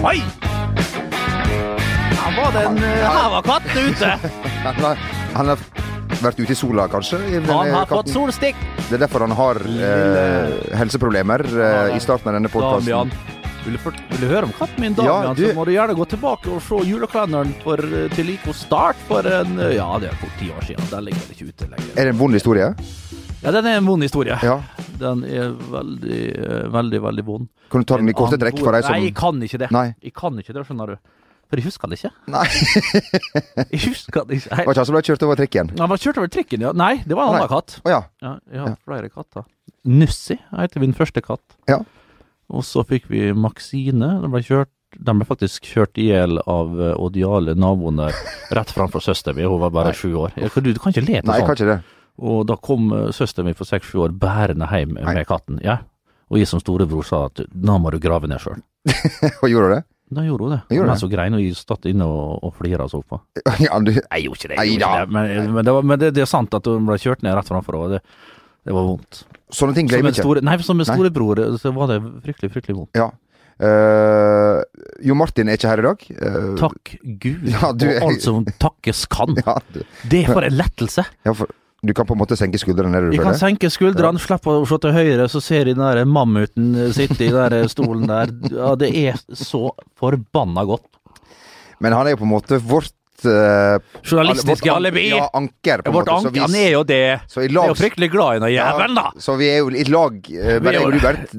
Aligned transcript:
Oi! 0.00 0.20
Her 2.20 2.36
var 2.36 2.52
det 2.54 2.62
en 2.68 2.78
eh, 2.78 3.02
Her 3.04 3.28
var 3.34 3.42
katten 3.46 3.90
ute! 3.90 4.12
Han 4.64 4.76
har, 4.84 4.98
han 5.34 5.48
har 5.54 5.60
vært 6.20 6.40
ute 6.42 6.52
i 6.52 6.56
sola, 6.58 6.84
kanskje? 6.92 7.16
i 7.32 7.38
Han 7.48 7.70
har 7.72 7.86
fått 7.88 8.10
solstikk. 8.12 8.58
Det 8.90 8.98
er 8.98 9.00
derfor 9.06 9.22
han 9.24 9.32
har 9.38 9.56
eh, 9.64 10.50
helseproblemer 10.76 11.44
eh, 11.48 11.94
i 11.96 12.00
starten 12.04 12.28
av 12.28 12.36
denne 12.36 12.50
podkasten. 12.52 13.12
Vil 13.64 13.76
du, 13.78 13.80
vil 13.86 14.20
du 14.20 14.26
høre 14.28 14.42
om 14.50 14.52
katten 14.58 14.84
min, 14.84 14.96
Ja, 15.00 15.14
Damian, 15.22 15.38
du- 15.38 15.46
så 15.48 15.56
må 15.56 15.64
du 15.68 15.72
gjerne 15.72 15.96
gå 15.96 16.06
tilbake 16.12 16.52
og 16.52 16.60
se 16.66 16.82
julekalenderen 16.90 17.54
for, 17.64 17.80
eh, 17.80 18.12
til 18.12 18.28
Lico 18.34 18.52
Start 18.56 19.00
for 19.08 19.24
en 19.32 19.56
eh, 19.64 19.78
Ja, 19.78 19.88
det 20.02 20.10
er 20.12 20.20
for 20.20 20.36
ti 20.40 20.50
år 20.52 20.68
siden. 20.68 20.90
Den 20.92 21.08
ligger 21.08 21.24
vel 21.24 21.36
ikke 21.38 21.48
ute 21.54 21.70
lenger. 21.72 21.88
Er 21.96 22.02
det 22.10 22.12
en 22.14 22.20
vond 22.20 22.36
historie? 22.36 22.68
Ja, 23.40 23.54
den 23.56 23.70
er 23.72 23.80
en 23.80 23.88
vond 23.88 24.04
historie. 24.04 24.36
Ja. 24.44 24.58
Den 25.00 25.24
er 25.24 25.54
veldig, 25.72 26.20
eh, 26.36 26.66
veldig, 26.74 27.00
veldig 27.06 27.24
vond. 27.26 27.48
Kan 27.72 27.82
du 27.82 27.88
ta 27.88 27.96
den 28.00 28.10
i 28.12 28.16
korte 28.16 28.38
trekk 28.40 28.58
for 28.60 28.76
deg 28.76 28.84
som 28.84 28.94
Nei, 28.96 29.06
jeg 29.08 29.14
kan 29.18 29.40
ikke 29.46 29.60
det. 29.62 29.70
Nei. 29.74 29.86
Jeg 30.04 30.14
kan 30.20 30.38
ikke 30.42 30.54
det, 30.56 30.66
skjønner 30.68 30.94
du. 30.94 30.96
For 31.50 31.58
jeg 31.58 31.66
husker 31.66 31.90
det 31.90 31.96
ikke. 31.98 32.10
Nei. 32.30 32.44
Jeg 33.72 33.80
husker 33.88 34.26
det 34.28 34.36
ikke. 34.38 34.54
Det 34.54 34.66
var 34.66 34.70
ikke 34.70 34.80
han 34.82 34.86
som 34.86 34.94
ble 34.94 35.02
kjørt 35.08 35.24
over 35.26 35.38
trikken? 35.40 35.72
Han 35.80 35.90
var 35.90 35.98
kjørt 35.98 36.20
over 36.22 36.30
trikken, 36.30 36.62
ja. 36.62 36.70
Nei, 36.78 36.92
det 37.02 37.16
var 37.18 37.26
en 37.26 37.34
Nei. 37.34 37.40
annen 37.40 37.50
katt. 37.50 37.74
Å 37.82 37.90
ja. 37.90 38.02
Ja, 38.22 38.34
jeg 38.52 38.60
har 38.62 38.68
Ja. 38.70 38.76
flere 38.86 39.10
katter. 39.10 39.48
Nussi 39.90 40.36
heter 40.54 40.80
min 40.84 40.94
første 40.94 41.22
katt. 41.26 41.42
Ja. 41.66 41.80
Og 42.54 42.62
så 42.62 42.84
fikk 42.86 43.08
vi 43.10 43.32
Maxine. 43.34 44.12
Den 44.22 44.30
ble 44.30 44.44
kjørt 44.46 44.70
den 44.98 45.20
ble 45.20 45.26
faktisk 45.26 45.66
kjørt 45.70 45.98
i 46.02 46.08
hjel 46.10 46.40
av 46.50 46.72
eh, 46.82 46.94
Odiale, 46.98 47.54
naboene 47.54 48.08
rett 48.50 48.72
framfor 48.74 49.02
søsteren 49.04 49.36
min. 49.38 49.46
Hun 49.50 49.60
var 49.62 49.70
bare 49.70 49.92
sju 49.94 50.08
år. 50.18 50.34
Du, 50.34 50.72
du 50.74 50.80
kan 50.82 50.90
ikke 50.94 51.04
le 51.06 51.20
til 51.20 51.28
Nei, 51.30 51.36
jeg 51.38 51.46
kan 51.46 51.58
ikke 51.58 51.68
det. 51.68 51.76
Og 52.20 52.42
da 52.48 52.56
kom 52.60 52.90
uh, 52.92 53.08
søsteren 53.16 53.48
min 53.48 53.56
for 53.56 53.68
seks-sju 53.68 54.02
år 54.04 54.12
bærende 54.20 54.68
hjem 54.70 54.96
Nei. 54.98 55.14
med 55.20 55.28
katten. 55.28 55.60
Ja. 55.64 55.80
Og 56.30 56.38
jeg 56.38 56.50
som 56.50 56.60
storebror 56.62 57.06
sa 57.06 57.24
at 57.30 57.40
nå 57.50 57.78
må 57.82 57.90
du 57.90 57.98
grave 58.02 58.28
ned 58.30 58.42
sjøl. 58.42 58.60
og 59.42 59.48
gjorde 59.50 59.70
du 59.70 59.74
det? 59.78 59.82
Da 60.10 60.24
gjorde 60.26 60.46
hun 60.46 60.52
det. 60.56 60.60
Gjorde 60.74 60.88
men 60.88 60.96
det? 60.96 61.00
så 61.04 61.08
grein, 61.10 61.34
og 61.38 61.42
jeg 61.42 61.54
satt 61.54 61.86
inne 61.86 62.06
og, 62.10 62.40
og 62.42 62.52
flira 62.58 62.86
så 62.90 62.98
på. 63.06 63.20
Ja, 63.64 63.78
du, 63.78 63.92
Jeg 63.94 64.24
gjorde 64.26 64.40
ikke 64.40 64.52
det. 64.52 64.58
Jeg 64.58 64.72
gjorde 64.74 64.90
ikke 64.90 65.00
det. 65.06 65.14
Men, 65.16 65.52
men, 65.54 65.64
det, 65.64 65.74
var, 65.76 65.86
men 65.86 66.02
det, 66.02 66.12
det 66.18 66.24
er 66.24 66.30
sant 66.30 66.54
at 66.58 66.70
hun 66.70 66.86
ble 66.88 66.98
kjørt 66.98 67.22
ned 67.26 67.36
rett 67.38 67.50
framfor 67.50 67.78
henne. 67.78 67.86
og 67.86 67.96
Det, 67.96 68.30
det 68.66 68.76
var 68.76 68.88
vondt. 68.88 69.20
sånne 69.54 69.76
ting 69.78 69.90
glemmer 69.90 70.14
ikke. 70.14 70.24
store, 70.26 70.42
nei, 70.46 70.56
som 70.66 70.82
en 70.82 70.88
storebror 70.88 71.42
så 71.62 71.72
var 71.76 71.92
det 71.92 72.00
fryktelig, 72.26 72.52
fryktelig 72.56 72.78
vondt. 72.80 72.98
Ja. 72.98 73.10
Uh, 73.60 74.62
jo 75.04 75.12
Martin 75.20 75.50
er 75.52 75.58
ikke 75.58 75.68
her 75.68 75.82
i 75.82 75.84
dag. 75.84 76.04
Uh, 76.16 76.52
Takk 76.56 76.94
Gud, 77.20 77.42
Ja, 77.52 77.72
du 77.76 77.86
og 77.90 78.06
alt 78.08 78.24
som 78.24 78.46
takkes 78.62 79.04
kan. 79.12 79.36
Ja, 79.46 79.58
du, 79.74 79.82
Det 80.08 80.24
er 80.24 80.32
for 80.32 80.46
en 80.46 80.56
lettelse. 80.56 81.04
ja, 81.28 81.34
for, 81.36 81.52
du 81.82 81.94
kan 81.96 82.06
på 82.06 82.12
en 82.14 82.20
måte 82.20 82.36
senke 82.36 82.58
skuldrene 82.60 83.00
Jeg 83.14 83.22
kan 83.24 83.36
senke 83.38 83.70
skuldrene, 83.72 84.20
slippe 84.20 84.52
å 84.52 84.66
se 84.68 84.78
til 84.82 84.92
høyre, 84.92 85.28
så 85.32 85.40
ser 85.40 85.64
jeg 85.70 85.78
den 85.78 85.84
der 85.84 86.04
mammuten 86.04 86.74
sitte 86.92 87.24
i 87.24 87.30
den 87.32 87.54
der 87.54 87.68
stolen 87.72 88.06
der. 88.10 88.32
Ja, 88.52 88.74
det 88.76 88.90
er 88.92 89.20
så 89.32 89.70
forbanna 89.98 90.66
godt. 90.68 90.84
Men 91.80 91.96
han 91.96 92.06
er 92.06 92.14
jo 92.14 92.20
på 92.20 92.26
en 92.28 92.34
måte 92.34 92.58
vårt 92.60 92.92
uh, 93.24 93.78
Journalistiske 94.04 94.68
vårt 94.68 94.76
alibi. 94.76 95.06
Ja, 95.14 95.30
anker, 95.32 95.80
på 95.86 95.94
Vårt 95.94 96.10
måte. 96.10 96.26
Så 96.26 96.28
anker, 96.28 96.34
vi- 96.36 96.42
han 96.44 96.58
er 96.60 96.70
jo 96.74 96.82
det. 96.84 97.20
så 97.32 97.40
i 97.40 97.48
Jeg 97.48 97.56
er 97.56 97.72
jo 97.72 97.78
fryktelig 97.78 98.10
glad 98.12 98.36
i 98.36 98.42
den 98.44 98.52
jævelen, 98.58 99.00
da. 99.00 99.06
Så 99.16 99.38
vi 99.40 99.48
er 99.48 99.62
jo 99.62 99.70
i 99.72 99.86
lag, 99.88 100.20
uh, 100.28 100.52
jeg 100.52 100.74
jo 100.76 100.84
og 100.84 100.92
du, 100.92 100.98
det. 100.98 101.02
Bernt. 101.06 101.34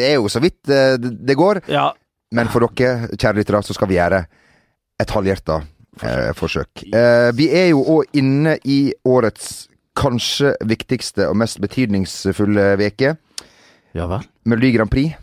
Er 0.00 0.14
jo 0.14 0.32
så 0.32 0.40
vidt 0.40 0.72
uh, 0.72 0.96
det 0.96 1.36
går. 1.36 1.60
Ja. 1.68 1.90
Men 2.34 2.48
for 2.48 2.64
dere, 2.64 3.12
kjære 3.14 3.36
lyttere, 3.42 3.62
så 3.62 3.76
skal 3.76 3.88
vi 3.92 4.00
gjøre 4.00 4.24
et 5.02 5.10
halvhjerta 5.10 5.60
eh, 6.02 6.32
forsøk. 6.34 6.84
Eh, 6.90 7.30
vi 7.36 7.48
er 7.54 7.68
jo 7.72 7.84
òg 7.98 8.18
inne 8.18 8.56
i 8.64 8.78
årets 9.06 9.68
kanskje 9.96 10.54
viktigste 10.66 11.28
og 11.30 11.36
mest 11.36 11.60
betydningsfulle 11.62 12.76
veke. 12.80 13.16
ja 13.94 14.06
vel. 14.10 14.20
Melodi 14.44 14.72
Grand 14.74 14.90
Prix. 14.90 15.14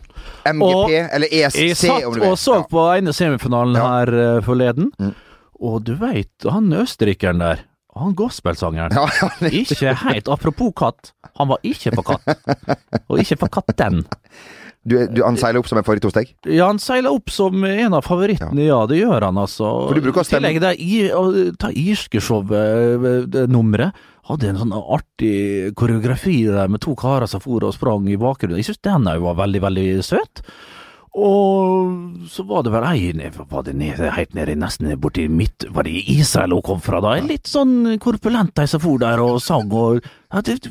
MGP, 0.46 0.62
Og 0.62 0.90
eller 0.90 1.26
ESC, 1.32 1.56
Jeg 1.58 1.76
satt 1.76 2.04
og 2.06 2.14
vil. 2.14 2.36
så 2.38 2.62
på 2.70 2.96
ene 2.98 3.12
semifinalen 3.12 3.74
Ja. 3.76 3.86
her 3.98 4.06
eh, 4.36 4.40
forleden, 4.42 4.90
Mm. 4.98 5.14
og 5.60 5.84
du 5.84 5.94
veit, 5.96 6.28
han 6.48 6.72
østerrikeren 6.72 7.38
der, 7.38 7.56
han 7.96 8.14
gospelsangeren 8.14 8.92
Ja, 8.94 9.06
ja, 9.20 9.28
Ikke 9.48 9.94
helt 9.94 10.28
Apropos 10.28 10.72
katt, 10.76 11.12
han 11.36 11.48
var 11.48 11.58
ikke 11.62 11.92
for 11.94 12.02
katt. 12.02 12.26
Og 13.10 13.18
ikke 13.18 13.36
for 13.38 13.48
katten. 13.48 14.04
du, 14.86 15.06
du, 15.06 15.22
han 15.24 15.36
seiler 15.36 15.58
opp 15.60 15.66
som 15.68 15.78
en 15.78 15.84
favoritt 15.84 16.04
hos 16.04 16.12
deg? 16.14 16.34
Ja, 16.46 16.66
han 16.66 16.78
seiler 16.78 17.10
opp 17.12 17.30
som 17.30 17.64
en 17.64 17.94
av 17.94 18.02
favorittene, 18.04 18.64
ja, 18.66 18.86
det 18.86 18.96
gjør 19.02 19.20
han 19.28 19.36
altså. 19.38 19.88
For 19.88 19.94
du 19.94 20.00
bruker 20.00 20.20
å 20.22 20.22
I 20.22 20.24
stemme- 20.30 20.48
tillegg 20.48 20.60
det 20.60 20.80
i- 20.80 21.10
å 21.12 21.52
ta 21.58 21.68
irskeshowet-nummeret. 21.70 23.92
Hadde 24.28 24.52
en 24.52 24.60
sånn 24.60 24.72
artig 24.78 25.72
koreografi 25.74 26.44
der 26.46 26.68
med 26.70 26.80
to 26.84 26.94
karer 26.98 27.26
som 27.26 27.42
for 27.42 27.64
og 27.66 27.74
sprang 27.74 28.06
i 28.06 28.18
bakgrunnen. 28.20 28.60
Jeg 28.60 28.68
syns 28.70 28.82
den 28.86 29.08
òg 29.10 29.24
var 29.24 29.40
veldig, 29.40 29.62
veldig 29.64 29.86
søt. 30.06 30.44
Og 31.12 32.22
så 32.32 32.44
var 32.48 32.62
det 32.64 32.70
vel 32.72 32.84
ei 32.88 33.12
ned- 33.12 33.34
Var 33.50 33.62
det 33.66 33.74
nede, 33.76 34.10
helt 34.16 34.32
nede 34.34 34.54
nesten 34.56 34.94
borti 34.96 35.26
midt 35.28 35.66
Var 35.68 35.82
det 35.84 35.92
i 35.92 36.18
Israel 36.20 36.52
hun 36.56 36.62
kom 36.62 36.80
fra, 36.80 37.02
da? 37.04 37.16
En 37.18 37.28
litt 37.28 37.44
sånn 37.44 37.98
korpulent 38.00 38.56
ei 38.58 38.64
som 38.66 38.80
for 38.80 38.96
der 38.98 39.20
og 39.20 39.42
sang 39.42 39.68
og 39.72 40.00
ja, 40.32 40.40
Det 40.40 40.70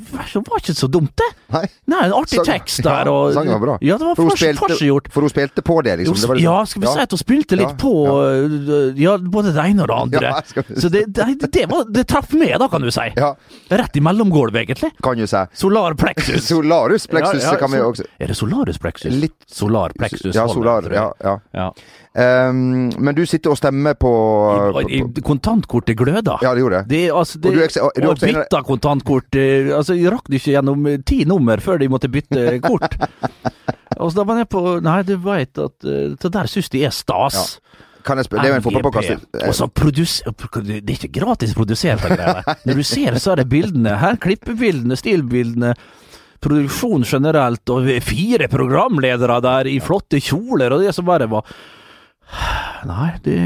var 0.49 0.57
ikke 0.59 0.73
så 0.75 0.87
dumt, 0.91 1.11
det. 1.17 1.27
Nei. 1.53 1.65
Nei, 1.87 1.99
en 2.07 2.13
artig 2.13 2.39
Sang- 2.39 2.45
tekst 2.49 2.81
der. 2.83 3.05
ja, 3.05 3.11
Og, 3.11 3.33
sangen 3.33 3.51
var 3.53 3.59
bra. 3.59 3.77
Ja, 3.81 3.97
det 3.97 4.05
var 4.07 4.15
For 4.15 4.23
hun 4.23 4.37
spilte- 4.37 5.11
For 5.11 5.21
hun 5.21 5.29
spilte 5.29 5.61
på 5.61 5.83
det, 5.83 5.97
liksom. 5.99 6.15
Det 6.15 6.27
var 6.29 6.35
liksom- 6.35 6.53
Ja, 6.59 6.65
skal 6.65 6.81
vi 6.81 6.87
si 6.87 6.99
at 6.99 7.11
hun 7.11 7.17
spilte 7.21 7.55
litt 7.57 7.69
Ja, 7.69 7.75
på 7.75 7.93
øh, 8.07 8.99
Ja, 8.99 9.17
både 9.17 9.53
det 9.53 9.65
ene 9.65 9.81
og 9.83 9.87
det 9.87 9.97
andre. 9.97 10.21
Ja, 10.31 10.41
vi. 10.55 10.75
Så 10.81 10.89
det, 10.89 11.05
det, 11.13 11.51
det, 11.51 11.65
var, 11.69 11.85
det 11.91 12.07
traff 12.07 12.33
med, 12.33 12.57
da, 12.59 12.67
kan 12.67 12.81
du 12.81 12.91
si. 12.91 13.07
Ja, 13.15 13.35
Rett 13.69 13.95
i 13.95 13.99
mellomgulvet, 14.01 14.65
egentlig. 14.65 14.91
kan 15.03 15.17
du 15.17 15.27
si. 15.27 15.37
Solar 15.53 15.93
plexus. 15.93 16.47
Solarus 16.51 17.07
plexus 17.07 17.43
Ja, 17.43 17.53
ja, 17.53 17.57
kan 17.59 17.71
vi 17.71 17.77
så- 17.77 17.91
også 17.91 18.03
Er 18.19 18.27
det 18.27 18.35
Solarus 18.37 18.77
plexus? 18.77 19.13
Litt- 19.13 19.45
Solar 19.47 19.89
plexus. 19.97 20.33
Ja, 20.35 20.47
solar. 20.47 20.81
Ja, 20.91 21.11
jeg. 21.21 21.39
Ja, 21.53 21.71
ja. 22.13 22.21
Ja. 22.21 22.49
Ehm, 22.49 22.89
men 22.99 23.15
du 23.15 23.25
sitter 23.25 23.53
og 23.53 23.57
stemmer 23.59 23.95
på, 23.95 24.11
I, 24.89 25.01
på, 25.01 25.11
på 25.15 25.23
kontantkortet 25.29 25.95
gløder. 25.97 26.41
Ja, 26.43 26.53
det 26.53 26.63
gjorde 26.63 26.81
det. 26.81 26.89
Det, 26.89 27.11
altså, 27.11 27.39
det, 27.39 27.47
Og 27.47 27.55
du 27.55 27.61
er 27.63 28.01
du 28.01 28.09
og 28.09 28.19
bytta 28.19 28.63
kontantkort 28.67 29.35
eh, 29.39 29.71
Altså, 29.75 29.95
jeg 29.95 30.11
rakk 30.11 30.27
det 30.27 30.41
ikke 30.41 30.57
gjennom 30.57 30.89
eh, 30.91 30.99
ti 31.07 31.23
nummer 31.25 31.63
før 31.63 31.79
de 31.79 31.87
måtte 31.91 32.11
bytte 32.11 32.59
kort. 32.65 32.97
og 34.01 34.11
så 34.11 34.19
da 34.19 34.27
var 34.27 34.43
jeg 34.43 34.51
på 34.51 34.65
Nei, 34.83 34.97
du 35.07 35.15
veit 35.23 35.61
at 35.61 35.77
Det 35.81 36.33
der 36.33 36.51
syns 36.51 36.71
de 36.73 36.83
er 36.87 36.95
stas. 36.95 37.59
Kan 38.03 38.17
jeg 38.17 38.27
spørre, 38.27 38.43
det 38.43 38.49
er 38.49 38.55
jo 38.55 38.59
en 38.59 38.65
fotballpåkast. 38.65 39.25
Og 39.45 39.55
så. 39.55 39.67
Det 40.65 40.79
er 40.81 40.95
ikke 40.95 41.13
gratis 41.21 41.53
produsert. 41.53 42.03
Når 42.65 42.79
du 42.79 42.83
ser 42.87 43.19
så 43.21 43.35
er 43.35 43.43
det 43.43 43.51
bildene 43.51 43.93
her. 44.01 44.17
Klippebildene, 44.21 44.97
stilbildene. 44.97 45.75
Produksjon 46.41 47.05
generelt, 47.05 47.61
og 47.69 47.85
fire 48.01 48.47
programledere 48.49 49.35
der 49.45 49.67
i 49.69 49.75
flotte 49.77 50.17
kjoler, 50.17 50.73
og 50.73 50.81
det 50.81 50.95
som 50.97 51.05
bare 51.05 51.27
var 51.29 51.45
Nei, 52.87 53.11
det, 53.25 53.37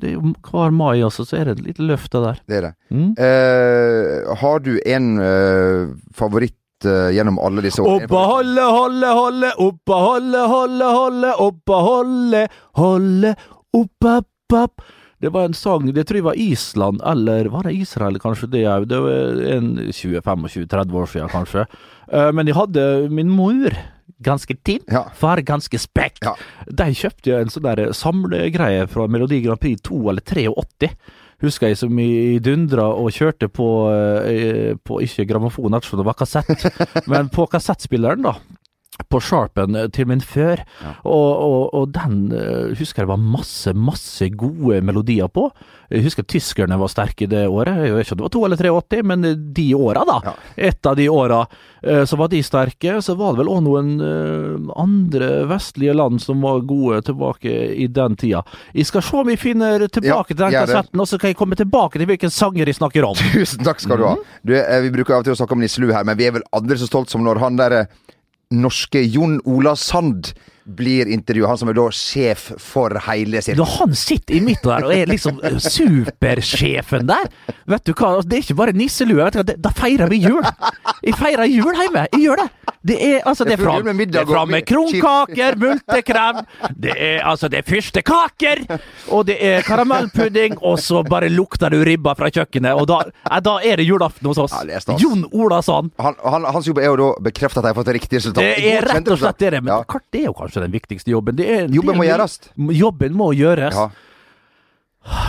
det 0.00 0.10
er 0.10 0.14
jo 0.16 0.32
hver 0.48 0.74
mai, 0.74 1.02
altså, 1.04 1.26
så 1.28 1.40
er 1.40 1.48
det 1.48 1.58
et 1.58 1.64
lite 1.68 1.86
løft 1.88 2.12
det 2.14 2.22
der. 2.24 2.42
Det 2.48 2.58
er 2.58 2.66
det. 2.68 2.74
Mm. 2.94 3.10
Eh, 3.26 4.34
har 4.40 4.62
du 4.64 4.72
en 4.78 5.08
eh, 5.20 5.94
favoritt 6.16 6.88
eh, 6.88 7.10
gjennom 7.16 7.40
alle 7.44 7.64
disse 7.66 7.84
årene? 7.84 8.08
Oppa 8.08 8.24
holde, 8.30 8.66
holde, 8.78 9.14
holde, 9.20 9.52
oppa 9.66 10.00
holde, 10.06 10.44
holde, 10.54 10.92
holde, 10.98 11.32
oppa 11.48 11.80
holde, 11.88 12.44
holde, 12.80 13.34
oppa, 13.82 14.20
papp. 14.52 14.86
Det 15.24 15.32
var 15.32 15.48
en 15.48 15.56
sang, 15.56 15.86
det 15.96 16.04
tror 16.06 16.20
jeg 16.20 16.26
var 16.28 16.36
Island, 16.40 17.00
eller 17.08 17.48
var 17.52 17.64
det 17.68 17.72
Israel 17.80 18.18
kanskje 18.20 18.50
det 18.52 18.64
òg? 18.68 18.84
Det 18.90 19.00
var 19.00 19.42
en 19.56 19.70
20-25-30 19.88 20.94
år 21.00 21.10
siden 21.14 21.32
kanskje. 21.32 21.64
Eh, 22.12 22.30
Men 22.36 22.46
jeg 22.50 22.56
hadde 22.58 22.84
min 23.10 23.30
mor, 23.32 23.72
ganske 24.24 24.54
tynn, 24.64 24.84
Ja. 24.92 25.06
far 25.16 25.40
ganske 25.42 25.78
spekk. 25.80 26.20
Ja. 26.22 26.34
De 26.68 26.84
kjøpte 26.94 27.30
jo 27.32 27.36
en 27.40 27.48
sånn 27.52 27.64
der 27.64 27.92
samlegreie 27.96 28.86
fra 28.88 29.06
Melodi 29.08 29.40
Grand 29.44 29.60
Prix 29.60 29.80
2 29.82 30.08
eller 30.10 30.22
83. 30.22 30.90
Husker 31.42 31.68
jeg 31.68 31.76
som 31.80 31.98
i 31.98 32.38
dundra 32.38 32.86
og 32.94 33.10
kjørte 33.12 33.48
på, 33.52 33.66
eh, 34.24 34.74
på 34.84 35.00
ikke 35.02 35.26
grammofon, 35.28 35.72
det 35.72 36.04
var 36.06 36.14
kassett, 36.14 36.68
men 37.10 37.28
på 37.28 37.48
kassettspilleren, 37.50 38.22
da. 38.22 38.34
På 39.10 39.20
Sharpen 39.22 39.76
eh, 39.78 39.88
til 39.94 40.08
min 40.10 40.22
før. 40.24 40.62
Og, 41.02 41.30
og, 41.30 41.62
og 41.74 41.94
den 41.94 42.28
eh, 42.34 42.74
husker 42.78 43.02
jeg 43.02 43.08
det 43.08 43.14
var 43.14 43.22
masse, 43.22 43.74
masse 43.74 44.28
gode 44.38 44.80
melodier 44.86 45.30
på. 45.32 45.48
Jeg 45.92 46.06
husker 46.06 46.26
tyskerne 46.26 46.78
var 46.80 46.90
sterke 46.90 47.28
det 47.30 47.44
året. 47.50 47.84
Jeg 47.84 47.94
vet 47.94 48.06
ikke 48.06 48.16
om 48.16 48.20
det 48.22 48.26
var 48.26 48.34
to 48.34 48.44
eller 48.46 48.60
83, 48.60 49.02
men 49.10 49.26
de 49.54 49.66
åra, 49.76 50.04
da. 50.08 50.18
Ja. 50.24 50.34
Et 50.70 50.88
av 50.88 50.96
de 50.98 51.08
åra 51.12 51.40
eh, 51.82 52.04
så 52.08 52.18
var 52.18 52.30
de 52.32 52.42
sterke. 52.46 52.96
Så 53.04 53.16
var 53.18 53.34
det 53.34 53.42
vel 53.42 53.52
òg 53.52 53.62
noen 53.66 53.92
eh, 54.04 54.72
andre 54.80 55.30
vestlige 55.50 55.94
land 55.96 56.22
som 56.24 56.42
var 56.44 56.64
gode 56.66 57.02
tilbake 57.10 57.52
i 57.74 57.86
den 57.86 58.16
tida. 58.20 58.44
Jeg 58.74 58.88
skal 58.90 59.04
se 59.04 59.20
om 59.20 59.30
jeg 59.32 59.42
finner 59.42 59.86
tilbake 59.86 60.34
til 60.34 60.42
den 60.42 60.56
kassetten, 60.56 61.02
og 61.02 61.10
så 61.10 61.20
kan 61.20 61.32
jeg 61.32 61.38
komme 61.38 61.58
tilbake 61.58 62.00
til 62.00 62.10
hvilken 62.10 62.32
sanger 62.32 62.70
jeg 62.70 62.78
snakker 62.80 63.06
om. 63.06 63.18
Tusen 63.34 63.64
takk 63.66 63.82
skal 63.82 64.00
du 64.00 64.08
ha. 64.08 64.14
Du, 64.42 64.54
eh, 64.58 64.80
vi 64.86 64.92
bruker 64.94 65.18
av 65.18 65.24
og 65.24 65.28
til 65.28 65.36
å 65.36 65.38
snakke 65.38 65.56
om 65.56 65.62
Nisselu 65.62 65.90
her, 65.92 66.06
men 66.08 66.18
vi 66.18 66.28
er 66.28 66.38
vel 66.38 66.46
aldri 66.56 66.78
så 66.80 66.88
stolt 66.90 67.12
som 67.12 67.24
når 67.24 67.42
han 67.42 67.60
der 67.60 67.78
eh, 67.82 68.00
norske 68.62 69.02
Jon 69.04 69.38
Ola 69.44 69.74
Sand 69.78 70.32
blir 70.64 71.08
intervjua. 71.12 71.50
Han 71.52 71.60
som 71.60 71.70
er 71.70 71.76
da 71.76 71.86
sjef 71.92 72.46
for 72.62 72.94
hele 73.06 73.42
Når 73.58 73.72
han 73.78 73.96
sitter 73.98 74.38
i 74.38 74.40
midten 74.44 74.70
der 74.70 74.86
og 74.86 74.94
er 74.94 75.10
liksom 75.10 75.40
supersjefen 75.60 77.08
der, 77.10 77.28
vet 77.68 77.84
du 77.84 77.92
hva, 77.92 78.16
det 78.24 78.38
er 78.38 78.46
ikke 78.46 78.58
bare 78.62 78.76
nisselue, 78.76 79.28
da 79.34 79.74
feirer 79.76 80.08
vi 80.12 80.22
jul. 80.24 80.40
Jeg 81.04 81.18
feirer 81.20 81.50
jul 81.50 81.76
hjemme, 81.76 82.06
jeg 82.14 82.24
gjør 82.24 82.44
det. 82.44 82.48
Det 82.84 82.96
er 83.00 83.22
altså 83.24 83.44
Det 83.48 83.56
er 83.56 83.92
med 83.94 84.10
det 84.12 84.20
er 84.20 84.26
fra 84.28 84.44
med 84.44 84.66
kronkaker, 84.68 85.56
multekrem 85.62 86.42
Det 86.76 86.92
er 86.92 87.22
altså 87.24 87.48
Det 87.48 87.62
er 87.62 87.68
fyrstekaker, 87.68 88.64
Og 89.08 89.24
det 89.26 89.38
er 89.40 89.64
karamellpudding, 89.64 90.58
og 90.60 90.78
så 90.82 91.02
bare 91.08 91.30
lukter 91.32 91.72
du 91.72 91.80
ribba 91.84 92.14
fra 92.18 92.28
kjøkkenet, 92.28 92.76
og 92.76 92.86
da, 92.90 93.00
eh, 93.30 93.40
da 93.44 93.56
er 93.64 93.80
det 93.80 93.86
julaften 93.88 94.28
hos 94.28 94.38
oss. 94.38 94.54
Ja. 94.68 94.80
Jon 95.00 95.24
Olason. 95.32 95.90
Han, 95.98 96.16
han, 96.24 96.44
hans 96.44 96.68
jobb 96.68 96.80
er 96.82 96.90
jo 96.90 96.96
da 97.00 97.08
bekrefte 97.24 97.60
at 97.60 97.66
de 97.66 97.72
har 97.72 97.78
fått 97.78 97.92
riktig 97.96 98.20
resultat. 98.20 98.42
Det 98.42 98.72
er 98.74 98.84
rett 98.88 99.08
og 99.08 99.20
slett 99.20 99.38
det. 99.40 99.52
Men 99.60 99.72
Ja. 99.72 99.82
kart, 99.88 100.04
det 100.12 100.24
er 100.24 100.26
jo 100.30 100.34
kanskje 100.36 100.64
den 100.66 100.74
viktigste 100.74 101.10
jobben. 101.14 101.36
Det 101.36 101.70
Jobben 101.74 101.96
må 101.96 102.04
gjøres. 102.04 102.38
Jobben 102.56 103.16
må 103.16 103.32
gjøres. 103.36 103.74
Ja. 103.74 103.88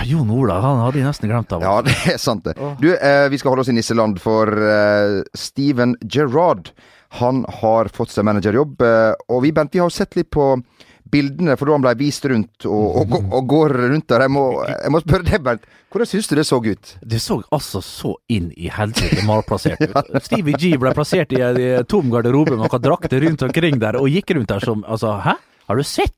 Jon 0.08 0.30
Ola, 0.31 0.60
han 0.63 0.80
hadde 0.86 1.01
jeg 1.01 1.08
nesten 1.10 1.31
glemt 1.31 1.51
av. 1.56 1.63
Ja, 1.66 1.74
det 1.84 1.96
er 2.13 2.19
sant, 2.22 2.46
det. 2.48 2.56
Du, 2.80 2.90
eh, 2.96 3.28
vi 3.31 3.40
skal 3.42 3.51
holde 3.51 3.66
oss 3.66 3.72
i 3.72 3.75
nisseland, 3.75 4.22
for 4.24 4.48
eh, 4.48 5.22
Steven 5.36 5.98
Gerrard 6.08 6.72
han 7.20 7.46
har 7.62 7.90
fått 7.94 8.14
seg 8.14 8.28
managerjobb. 8.28 8.82
Eh, 8.86 9.14
og 9.32 9.42
vi, 9.46 9.54
Bent, 9.56 9.74
vi 9.76 9.84
har 9.84 9.94
sett 9.94 10.18
litt 10.18 10.32
på 10.34 10.54
bildene 11.16 11.54
for 11.56 11.70
da 11.70 11.76
han 11.78 11.84
ble 11.86 11.94
vist 12.00 12.26
rundt 12.28 12.66
og, 12.66 13.02
og, 13.04 13.16
og, 13.30 13.42
går 13.50 13.76
rundt 13.84 14.08
der. 14.10 14.26
Jeg 14.26 14.34
må, 14.34 14.46
jeg 14.68 14.94
må 14.94 15.02
spørre 15.04 15.28
deg, 15.28 15.44
Bernt. 15.46 15.68
Hvordan 15.94 16.10
syns 16.10 16.28
du 16.28 16.36
det 16.36 16.46
så 16.50 16.60
ut? 16.60 16.94
Det 17.08 17.22
så 17.24 17.38
altså 17.56 17.82
så 17.86 18.16
inn 18.34 18.50
i 18.58 18.72
helsike 18.74 19.24
malplassert 19.28 19.84
ut. 19.86 20.14
Stevie 20.28 20.60
G 20.60 20.74
ble 20.82 20.92
plassert 20.98 21.32
i 21.36 21.42
en 21.46 21.88
tom 21.88 22.10
garderobe 22.12 22.58
med 22.58 22.66
noen 22.66 22.84
drakter 22.84 23.24
rundt 23.24 23.46
omkring 23.48 23.80
der, 23.80 24.00
og 24.02 24.10
gikk 24.12 24.36
rundt 24.36 24.52
der 24.52 24.66
som 24.66 24.84
Altså, 24.86 25.16
hæ? 25.24 25.38
Har 25.66 25.80
du 25.80 25.86
sett? 25.88 26.14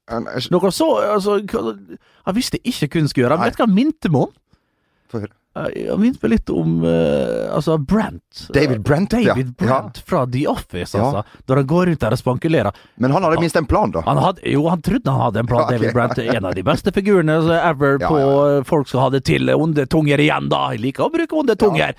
Noe 0.51 0.71
så 0.75 0.87
altså, 1.13 1.37
Han 1.39 2.35
visste 2.35 2.59
ikke 2.59 2.89
hva 2.89 3.03
han 3.03 3.11
skulle 3.11 3.23
gjøre. 3.27 3.37
Men 3.37 3.51
vet 3.51 3.59
hva 3.61 3.67
han 3.67 3.77
minte 3.77 4.11
meg 4.11 4.25
om? 4.27 5.27
Høre. 5.57 5.71
Eh, 5.75 5.89
Han 5.91 6.01
minte 6.01 6.19
meg 6.23 6.31
litt 6.35 6.49
om 6.53 6.77
uh, 6.85 7.55
altså 7.57 7.77
Brent. 7.81 8.43
David 8.55 8.83
Brent, 8.85 9.13
ja. 9.17 9.33
David 9.33 9.55
Brent 9.59 9.99
fra 10.07 10.25
The 10.29 10.45
Office, 10.51 10.93
Ja. 10.97 11.03
altså. 11.03 11.41
Når 11.49 11.61
han 11.61 11.67
går 11.73 11.85
rundt 11.91 11.99
der 12.05 12.15
og 12.17 12.21
spankulerer. 12.21 12.79
Men 12.97 13.11
han 13.15 13.23
hadde 13.27 13.41
minst 13.41 13.59
en 13.59 13.65
plan, 13.69 13.91
da. 13.91 14.01
Han 14.07 14.17
hadde, 14.21 14.41
jo, 14.53 14.67
han 14.69 14.81
trodde 14.85 15.11
han 15.11 15.21
hadde 15.27 15.39
en 15.43 15.47
plan, 15.51 15.61
Ja, 15.67 15.67
ok. 15.67 15.81
David 15.81 15.93
Brent. 15.97 16.17
En 16.37 16.45
av 16.51 16.55
de 16.55 16.63
beste 16.63 16.91
figurene 16.95 17.39
ever 17.57 17.97
Ja, 18.01 18.07
på 18.09 18.19
ja, 18.21 18.57
eh, 18.57 18.63
folk 18.69 18.87
som 18.87 19.01
hadde 19.05 19.21
til 19.25 19.49
onde 19.55 19.85
tunger 19.89 20.19
igjen, 20.23 20.49
da. 20.53 20.67
Jeg 20.75 20.85
liker 20.87 21.07
å 21.07 21.11
bruke 21.13 21.35
onde 21.43 21.55
tunger. 21.59 21.95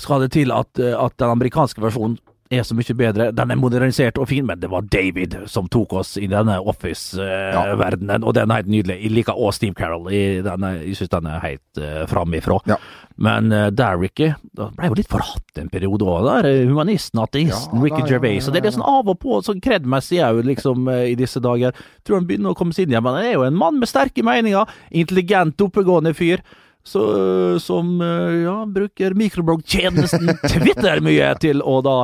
Skal 0.00 0.24
det 0.24 0.32
til 0.34 0.50
at, 0.54 0.70
at 0.80 1.16
den 1.20 1.30
amerikanske 1.30 1.82
versjonen 1.84 2.18
er 2.52 2.64
så 2.66 2.76
mye 2.76 2.96
bedre. 2.96 3.28
Den 3.34 3.52
er 3.52 3.58
modernisert 3.58 4.18
og 4.20 4.28
fin, 4.30 4.46
men 4.46 4.60
det 4.60 4.70
var 4.72 4.84
David 4.92 5.36
som 5.50 5.68
tok 5.72 5.94
oss 6.02 6.14
i 6.20 6.28
denne 6.30 6.58
Office-verdenen, 6.60 8.24
og 8.24 8.36
den 8.36 8.50
er 8.50 8.62
helt 8.62 8.70
nydelig. 8.72 8.98
Jeg 9.02 9.14
liker 9.16 9.38
også 9.38 9.62
Steve 9.62 9.76
Carroll. 9.78 10.10
Jeg, 10.12 10.44
den 10.46 10.66
jeg 10.68 10.96
syns 10.98 11.12
den 11.12 11.28
er 11.30 11.42
helt 11.44 11.80
uh, 11.82 12.04
framifrå. 12.10 12.60
Ja. 12.70 12.78
Men 13.22 13.52
uh, 13.52 13.68
der, 13.74 13.98
Ricky, 14.00 14.32
da 14.56 14.68
ble 14.76 14.90
jo 14.90 14.98
litt 14.98 15.12
forhatt 15.12 15.60
en 15.60 15.70
periode 15.72 16.08
òg. 16.08 16.26
Der 16.28 16.50
er 16.50 16.64
humanisten, 16.70 17.22
ateisten, 17.22 17.78
Ja, 17.78 17.84
Ricky 17.84 18.02
ja, 18.04 18.08
Gervais. 18.14 18.48
Og 18.48 18.54
det 18.54 18.62
er 18.62 18.68
litt 18.68 18.78
sånn 18.78 18.88
av 18.88 19.12
og 19.12 19.20
på, 19.22 19.40
sånn 19.46 19.62
kredmessig 19.64 20.22
òg, 20.24 20.42
liksom, 20.48 20.88
eh, 20.92 21.12
i 21.12 21.18
disse 21.18 21.42
dager. 21.42 21.76
Tror 22.06 22.20
han 22.20 22.28
begynner 22.28 22.52
å 22.52 22.58
komme 22.58 22.76
seg 22.76 22.86
inn 22.86 22.96
igjen, 22.96 23.06
men 23.06 23.18
han 23.18 23.28
er 23.28 23.36
jo 23.36 23.46
en 23.46 23.58
mann 23.58 23.80
med 23.80 23.90
sterke 23.90 24.24
meninger. 24.26 24.68
Intelligent, 25.02 25.60
oppegående 25.64 26.14
fyr. 26.16 26.44
Så, 26.84 27.02
som 27.62 28.00
eh, 28.02 28.42
ja, 28.42 28.62
bruker 28.66 29.14
mikrobloggtjenesten 29.14 30.32
Twitter 30.52 31.02
mye 31.04 31.28
til 31.42 31.62
å 31.62 31.78
da 31.84 31.98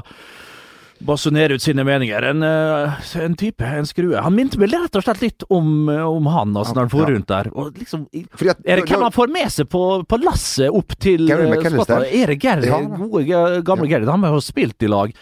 basunere 0.99 1.55
ut 1.55 1.63
sine 1.63 1.85
meninger. 1.87 2.23
En, 2.23 2.43
eh, 2.43 3.09
en 3.23 3.37
type, 3.39 3.65
en 3.65 3.87
skrue. 3.87 4.19
Han 4.23 4.35
minte 4.35 4.59
meg 4.59 4.73
rett 4.75 4.99
og 4.99 5.05
slett 5.07 5.23
litt 5.23 5.47
om, 5.51 5.89
eh, 5.89 6.03
om 6.03 6.27
han, 6.27 6.55
altså, 6.57 6.75
når 6.75 6.87
han 6.87 6.93
for 6.95 7.07
Ja. 7.07 7.15
rundt 7.15 7.27
der. 7.27 7.51
Og 7.55 7.75
liksom, 7.79 8.07
at, 8.13 8.59
er 8.65 8.77
det 8.77 8.89
hvem 8.89 9.03
han 9.03 9.13
får 9.13 9.33
med 9.33 9.51
seg 9.51 9.69
på, 9.69 10.05
på 10.07 10.23
lasset 10.23 10.71
opp 10.71 10.99
til 10.99 11.27
Gary 11.29 11.47
eh, 11.47 11.71
Skottland? 11.71 12.07
Er 12.13 12.27
det 12.27 12.39
Gary? 12.39 12.67
Ja. 12.67 12.81
Gode, 12.81 13.25
gamle 13.27 13.63
gamle 13.63 13.89
Gary. 13.89 14.07
Han 14.07 14.23
har 14.23 14.35
jo 14.35 14.41
spilt 14.41 14.83
i 14.83 14.91
lag. 14.91 15.15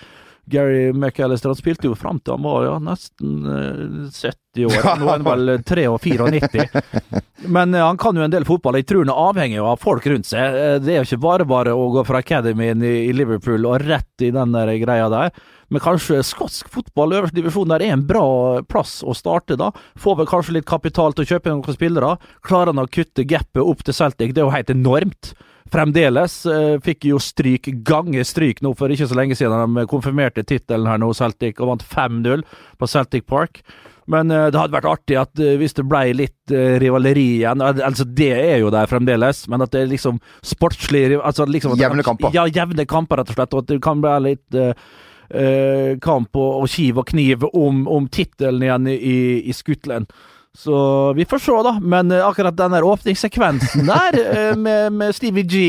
Gary 0.46 0.92
McAllister 0.94 1.50
han 1.50 1.58
spilte 1.58 1.88
jo 1.88 1.96
fram 1.98 2.20
til 2.22 2.36
han 2.36 2.44
var 2.46 2.64
ja, 2.66 2.74
nesten 2.82 3.32
eh, 3.50 3.80
70 4.14 4.68
år. 4.68 4.76
Nå 5.00 5.08
er 5.08 5.10
han 5.16 5.24
vel 5.26 5.50
93-94. 5.66 6.66
Men 7.56 7.74
eh, 7.74 7.82
han 7.82 7.98
kan 8.00 8.16
jo 8.16 8.22
en 8.24 8.32
del 8.32 8.46
fotball. 8.48 8.78
Jeg 8.80 8.86
tror 8.90 9.02
han 9.04 9.12
er 9.14 9.22
avhengig 9.30 9.58
av 9.62 9.82
folk 9.82 10.06
rundt 10.10 10.28
seg. 10.30 10.54
Eh, 10.60 10.78
Det 10.84 10.94
er 10.94 11.00
jo 11.02 11.08
ikke 11.08 11.22
bare 11.26 11.48
bare 11.50 11.74
å 11.74 11.88
gå 11.96 12.04
fra 12.08 12.22
academyen 12.22 12.84
i, 12.86 12.94
i 13.08 13.12
Liverpool 13.16 13.66
og 13.66 13.82
rett 13.84 14.24
i 14.26 14.30
den 14.34 14.54
der 14.54 14.70
greia 14.82 15.10
der. 15.12 15.34
Men 15.68 15.82
kanskje 15.82 16.20
skotsk 16.22 16.68
fotball, 16.70 17.16
øverste 17.18 17.34
divisjon, 17.40 17.66
der 17.72 17.82
er 17.82 17.96
en 17.96 18.04
bra 18.06 18.22
plass 18.70 19.00
å 19.02 19.16
starte, 19.18 19.56
da. 19.58 19.72
Får 19.98 20.20
vel 20.20 20.28
kanskje 20.30 20.54
litt 20.60 20.68
kapital 20.70 21.10
til 21.16 21.26
å 21.26 21.30
kjøpe 21.32 21.50
noen 21.50 21.74
spillere. 21.74 22.12
Klarer 22.46 22.70
han 22.70 22.84
å 22.84 22.86
kutte 22.86 23.26
gapet 23.26 23.64
opp 23.64 23.82
til 23.82 23.96
Celtic, 23.98 24.30
det 24.36 24.44
er 24.44 24.46
jo 24.46 24.54
helt 24.54 24.70
enormt. 24.70 25.32
Fremdeles 25.72 26.38
eh, 26.50 26.76
fikk 26.84 27.08
jo 27.10 27.18
stryk, 27.22 27.70
gange 27.86 28.22
stryk 28.26 28.62
nå 28.64 28.72
for 28.78 28.92
ikke 28.92 29.08
så 29.10 29.18
lenge 29.18 29.38
siden 29.38 29.74
de 29.76 29.86
konfirmerte 29.90 30.44
tittelen 30.46 30.88
her 30.90 31.00
nå, 31.02 31.10
Celtic, 31.16 31.58
og 31.60 31.72
vant 31.72 31.84
5-0 31.84 32.44
på 32.78 32.88
Celtic 32.90 33.26
Park. 33.26 33.62
Men 34.06 34.30
eh, 34.30 34.48
det 34.54 34.60
hadde 34.60 34.76
vært 34.76 34.90
artig 34.90 35.18
at 35.18 35.42
eh, 35.42 35.56
hvis 35.58 35.74
det 35.78 35.86
ble 35.90 36.04
litt 36.14 36.54
rivaleri 36.80 37.26
igjen 37.40 37.64
Altså, 37.64 38.06
det 38.06 38.30
er 38.36 38.60
jo 38.62 38.70
der 38.70 38.86
fremdeles, 38.90 39.46
men 39.50 39.64
at 39.64 39.72
det 39.74 39.82
er 39.82 39.90
liksom 39.90 40.20
sportslig 40.46 41.08
altså, 41.18 41.48
liksom 41.50 41.74
Jevne 41.80 42.06
kamper. 42.06 42.30
Ja, 42.36 42.46
jevne 42.46 42.86
kamper, 42.86 43.20
rett 43.20 43.34
og 43.34 43.38
slett. 43.38 43.56
Og 43.56 43.64
at 43.64 43.72
det 43.72 43.82
kan 43.84 44.04
bli 44.04 44.14
litt 44.28 44.60
eh, 44.60 44.86
eh, 45.34 45.92
kamp 46.02 46.38
og, 46.38 46.62
og 46.62 46.70
kiv 46.70 47.02
og 47.02 47.10
kniv 47.10 47.46
om, 47.52 47.84
om 47.90 48.06
tittelen 48.06 48.62
igjen 48.62 48.90
i, 48.94 49.18
i 49.42 49.56
Skottland. 49.56 50.10
Så 50.56 51.12
vi 51.12 51.24
får 51.28 51.38
se, 51.38 51.54
da. 51.66 51.72
Men 51.82 52.10
eh, 52.10 52.24
akkurat 52.26 52.56
den 52.56 52.72
der 52.72 52.84
åpningssekvensen 52.88 53.86
der, 53.86 54.16
eh, 54.36 54.56
med, 54.56 54.92
med 54.92 55.14
Stevie 55.14 55.44
G 55.44 55.62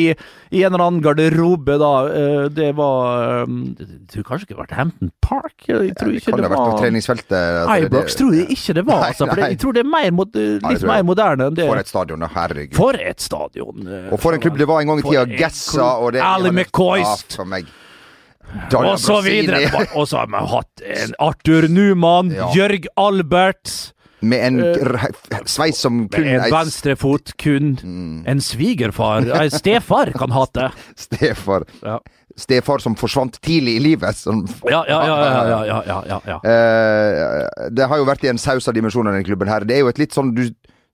i 0.50 0.62
en 0.64 0.74
eller 0.74 0.86
annen 0.86 1.02
garderobe, 1.04 1.76
da, 1.82 1.92
eh, 2.08 2.46
det 2.56 2.70
var 2.78 3.44
Jeg 3.44 4.06
tror 4.14 4.28
kanskje 4.30 4.48
ikke 4.48 4.54
det 4.56 4.60
var 4.62 4.76
Hampton 4.78 5.12
Park? 5.22 5.56
Jeg 5.68 5.96
tror 6.00 6.14
det 6.14 6.22
ikke 6.22 6.38
det 6.38 6.46
ha 6.46 6.52
vært 6.54 6.62
var 6.64 6.78
treningsfeltet. 6.80 7.74
Ibrox 7.88 8.16
tror 8.20 8.38
jeg 8.38 8.48
ikke 8.56 8.78
det 8.78 8.86
var, 8.88 9.02
Nei, 9.04 9.10
altså. 9.12 9.28
For 9.28 9.42
nei. 9.44 9.50
jeg 9.52 9.60
tror 9.64 9.76
det 9.76 9.84
er 9.84 9.90
mer, 9.92 10.08
litt 10.14 10.64
nei, 10.64 10.78
mer 10.94 11.04
moderne 11.10 11.50
enn 11.50 11.60
det. 11.60 11.68
For 11.68 11.82
et 11.84 11.92
stadion. 11.92 12.24
Herregud. 12.38 12.78
For 12.78 13.02
et 13.02 13.24
stadion! 13.28 13.92
Og 14.14 14.16
for 14.24 14.38
en 14.38 14.44
klubb 14.44 14.62
det 14.62 14.70
var 14.70 14.82
en 14.86 14.94
gang 14.94 15.04
i 15.04 15.08
tida. 15.10 15.28
en 15.28 15.84
og 15.88 16.16
det 16.16 16.24
Ali 16.24 16.54
Ja, 16.56 17.16
for 17.36 17.46
meg. 17.50 17.68
Daniel 18.72 18.94
Og 18.94 19.00
så 19.04 19.20
videre. 19.26 19.68
Og 20.00 20.08
så 20.08 20.22
har 20.22 20.32
vi 20.32 20.42
hatt 20.54 20.84
en 21.04 21.14
Arthur 21.20 21.68
Numan, 21.68 22.32
Ja. 22.32 22.48
Jørg 22.56 22.88
Albert 22.96 23.94
med 24.20 24.48
en 24.48 24.60
eh, 24.66 25.42
sveis 25.46 25.78
som 25.78 26.08
kun 26.10 26.26
En 26.26 26.46
venstrefot 26.50 27.36
kun. 27.38 27.76
Mm. 27.84 28.24
En 28.26 28.42
svigerfar. 28.42 29.28
En 29.30 29.52
stefar 29.54 30.12
kan 30.18 30.34
hate. 30.34 30.72
Stefar. 31.08 31.68
Ja. 31.84 32.00
Stefar 32.38 32.82
som 32.82 32.96
forsvant 32.98 33.38
tidlig 33.42 33.78
i 33.78 33.84
livet. 33.92 34.18
Som, 34.18 34.44
ja, 34.70 34.84
ja, 34.90 35.00
ja. 35.68 36.22
ja 36.26 36.40
uh, 36.42 37.70
det 37.74 37.88
har 37.90 38.02
jo 38.02 38.10
vært 38.10 38.26
i 38.26 38.32
en 38.34 38.42
saus 38.42 38.70
av 38.70 38.78
dimensjoner 38.78 39.14
i 39.14 39.20
denne 39.20 39.30
klubben 39.30 39.50
her. 39.50 39.66
Det 39.66 39.78
er 39.78 39.86
jo 39.86 39.94
et 39.94 40.02
litt 40.02 40.18
sånn 40.18 40.34
du, 40.38 40.48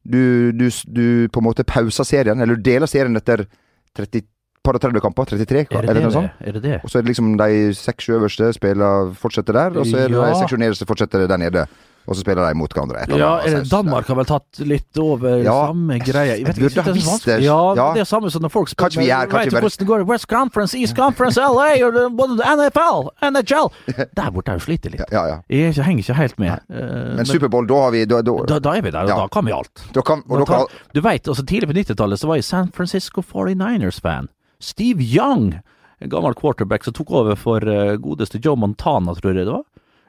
du, 0.03 0.51
du, 0.56 0.68
du 0.88 1.06
på 1.32 1.44
en 1.44 1.48
måte 1.48 1.68
pauser 1.68 2.08
serien, 2.08 2.44
eller 2.44 2.60
du 2.60 2.63
deler 2.63 2.92
serien 2.92 3.20
etter 3.20 3.48
30 3.96 4.27
par 4.63 4.77
og 4.77 4.84
30 4.84 5.03
kamper, 5.03 5.27
33, 5.27 5.63
er 5.65 5.68
det, 5.74 5.89
eller 5.92 6.06
noe 6.06 6.13
sånt. 6.15 6.39
Er 6.39 6.56
det 6.56 6.62
det? 6.63 6.77
Og 6.84 6.92
så 6.92 7.00
er 7.00 7.03
det 7.03 7.12
liksom 7.12 7.34
de 7.39 7.74
seks 7.75 8.08
øverste 8.15 8.53
spiller 8.56 9.12
fortsetter 9.20 9.58
der, 9.58 9.80
og 9.80 9.89
så 9.89 10.06
er 10.06 10.13
det 10.13 10.15
ja. 10.15 10.30
de 10.30 10.39
seks 10.39 10.56
nederste 10.62 10.88
fortsetter 10.88 11.25
der 11.27 11.42
nede. 11.42 11.65
Og 12.07 12.15
så 12.15 12.19
spiller 12.22 12.43
de 12.50 12.55
mot 12.60 12.74
hverandre. 12.74 13.03
Eller 13.07 13.17
Ja, 13.17 13.38
er 13.39 13.50
der. 13.62 13.63
Danmark 13.72 14.07
har 14.07 14.15
vel 14.15 14.25
tatt 14.25 14.60
litt 14.60 14.98
over 15.00 15.38
Ja. 15.43 15.67
samme 15.67 16.00
greie. 16.03 16.38
Jeg 16.38 16.45
vet 16.45 16.55
Burde 16.57 16.69
ikke, 16.69 16.81
ha 16.83 16.91
det 16.91 16.98
er 16.98 17.05
så 17.05 17.13
visst 17.13 17.25
det. 17.25 17.41
Ja, 17.43 17.74
Ja. 17.75 17.93
det 17.93 18.01
er 18.01 18.05
samme 18.05 18.29
som 18.29 18.41
når 18.41 18.51
folk 18.51 18.67
Kanskje 18.75 19.00
vi 19.00 19.10
er- 19.10 19.25
kanskje 19.27 19.53
er- 19.55 19.62
hvordan 19.62 19.88
går 19.88 20.05
West 20.07 20.27
Conference, 20.27 20.75
East 20.77 20.95
Conference, 20.95 21.38
LA, 21.39 22.10
både 22.10 22.41
NFL, 22.43 23.07
NHL 23.22 23.69
Der 24.15 24.31
borte 24.31 24.48
har 24.51 24.60
jo 24.60 24.65
slitt 24.65 24.83
litt. 24.91 25.01
Ja, 25.12 25.25
ja. 25.27 25.38
Jeg 25.50 25.77
er 25.77 25.83
henger 25.83 26.03
ikke 26.03 26.13
helt 26.15 26.39
med. 26.39 26.60
Eh, 26.69 27.15
Men 27.15 27.25
Superbowl, 27.25 27.65
da 27.67 27.74
har 27.81 27.91
vi 27.91 28.05
Da, 28.05 28.22
da, 28.22 28.38
da, 28.48 28.60
da 28.60 28.69
er 28.74 28.81
vi 28.81 28.89
der, 28.91 29.01
og 29.01 29.07
da 29.07 29.27
kan 29.27 29.45
vi 29.45 29.51
alt. 29.51 29.83
kan, 30.03 30.24
og 30.29 30.45
tar, 30.48 30.65
du 30.93 31.01
vet, 31.01 31.24
altså 31.27 31.45
Tidlig 31.45 31.67
på 31.69 31.74
90-tallet 31.74 32.19
så 32.19 32.27
var 32.27 32.36
jeg 32.36 32.43
San 32.43 32.72
Francisco 32.72 33.22
49ers-fan. 33.22 34.27
Steve 34.60 35.00
Young, 35.01 35.60
en 36.01 36.10
gammel 36.10 36.33
quarterback 36.36 36.83
som 36.83 36.93
tok 36.93 37.12
over 37.12 37.36
for 37.36 37.57
eh, 37.60 37.95
godeste 37.98 38.39
Joe 38.43 38.55
Montana, 38.60 39.13
tror 39.15 39.33
jeg 39.33 39.45
det 39.45 39.53
var. 39.53 39.63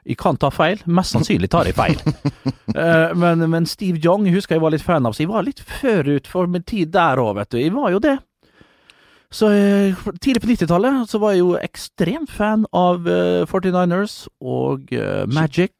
Jeg 0.05 0.19
kan 0.21 0.37
ta 0.37 0.51
feil, 0.53 0.81
mest 0.85 1.15
sannsynlig 1.15 1.49
tar 1.49 1.65
jeg 1.65 1.77
feil. 1.77 1.97
uh, 2.75 3.11
men, 3.21 3.41
men 3.49 3.65
Steve 3.69 3.97
Young 4.03 4.27
husker 4.33 4.59
jeg 4.59 4.63
var 4.63 4.75
litt 4.75 4.85
fan 4.85 5.05
av, 5.07 5.15
så 5.17 5.25
jeg 5.25 5.31
var 5.31 5.47
litt 5.47 5.63
forut 5.65 6.29
for 6.29 6.51
min 6.51 6.65
tid 6.65 6.93
der 6.93 7.21
òg, 7.21 7.35
vet 7.39 7.55
du. 7.55 7.59
Jeg 7.63 7.73
var 7.73 7.93
jo 7.95 8.01
det. 8.03 8.19
Så 9.33 9.49
uh, 9.49 10.05
tidlig 10.21 10.43
på 10.43 10.51
90-tallet 10.51 11.09
så 11.09 11.19
var 11.19 11.33
jeg 11.33 11.41
jo 11.41 11.55
ekstremt 11.57 12.31
fan 12.31 12.67
av 12.75 13.07
uh, 13.09 13.43
49ers 13.49 14.27
og 14.39 14.93
eh, 14.93 15.25
Magic. 15.27 15.73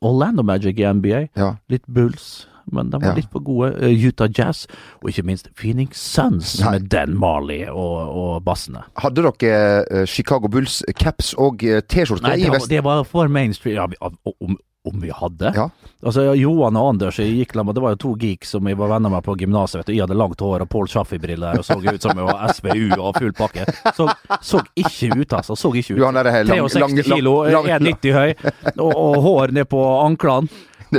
Orlando 0.00 0.44
Magic 0.46 0.78
i 0.80 0.86
NBA. 0.86 1.26
Ja. 1.36 1.54
Litt 1.72 1.84
Bulls, 1.90 2.46
men 2.70 2.90
de 2.92 3.00
var 3.02 3.16
litt 3.18 3.30
for 3.32 3.40
gode. 3.44 3.72
Eh, 3.82 4.06
Utah 4.06 4.28
Jazz, 4.30 4.66
og 5.02 5.10
ikke 5.10 5.24
minst 5.26 5.48
Phoenix 5.58 5.98
Suns 5.98 6.58
Nei. 6.60 6.72
med 6.76 6.88
Dan 6.92 7.16
Marley 7.18 7.64
og, 7.68 7.96
og 8.22 8.34
bassene. 8.46 8.84
Hadde 9.02 9.24
dere 9.26 9.84
eh, 9.90 10.04
Chicago 10.06 10.48
Bulls 10.52 10.82
caps 10.98 11.34
og 11.38 11.64
eh, 11.64 11.80
T-skjorte 11.82 12.22
Nei, 12.28 12.38
det 12.44 12.50
var, 12.54 12.68
det 12.68 12.84
var 12.84 13.04
for 13.08 13.28
mainstream. 13.32 13.74
Ja, 13.80 14.12
om, 14.40 14.58
Om 14.84 14.96
vi 14.98 15.12
hadde? 15.14 15.52
Ja. 15.54 15.68
Altså, 16.02 16.24
Johan 16.34 16.74
og 16.74 16.88
Anders 16.96 17.20
gikk 17.22 17.52
med, 17.54 17.68
det 17.76 17.82
var 17.84 17.92
jo 17.94 17.98
to 18.02 18.10
geeks 18.18 18.50
som 18.56 18.66
jeg 18.66 18.74
var 18.80 18.88
venner 18.90 19.12
med 19.14 19.22
på 19.22 19.36
gymnaset. 19.38 19.86
Jeg 19.86 20.00
hadde 20.02 20.16
langt 20.18 20.40
hår 20.42 20.64
og 20.64 20.68
Paul 20.72 20.88
Chaffey-briller 20.90 21.60
og 21.60 21.62
så 21.68 21.76
ut 21.78 22.02
som 22.02 22.18
jeg 22.18 22.26
var 22.26 22.50
SVU 22.56 22.88
og 22.98 23.14
full 23.20 23.30
pakke. 23.38 23.62
Så, 23.94 24.08
så 24.42 24.58
ikke 24.74 25.12
ut, 25.20 25.36
altså. 25.38 25.54
Så 25.54 25.70
ikke 25.78 25.94
ut. 25.94 26.00
Du 26.00 26.04
er 26.08 26.18
lang- 26.18 26.66
63 26.66 26.82
lang- 26.82 26.98
kilo, 27.14 27.36
1,90 27.46 28.16
høy, 28.18 28.34
og, 28.74 28.90
og 28.90 29.20
hår 29.22 29.54
ned 29.54 29.70
på 29.70 29.84
anklene. 30.02 30.50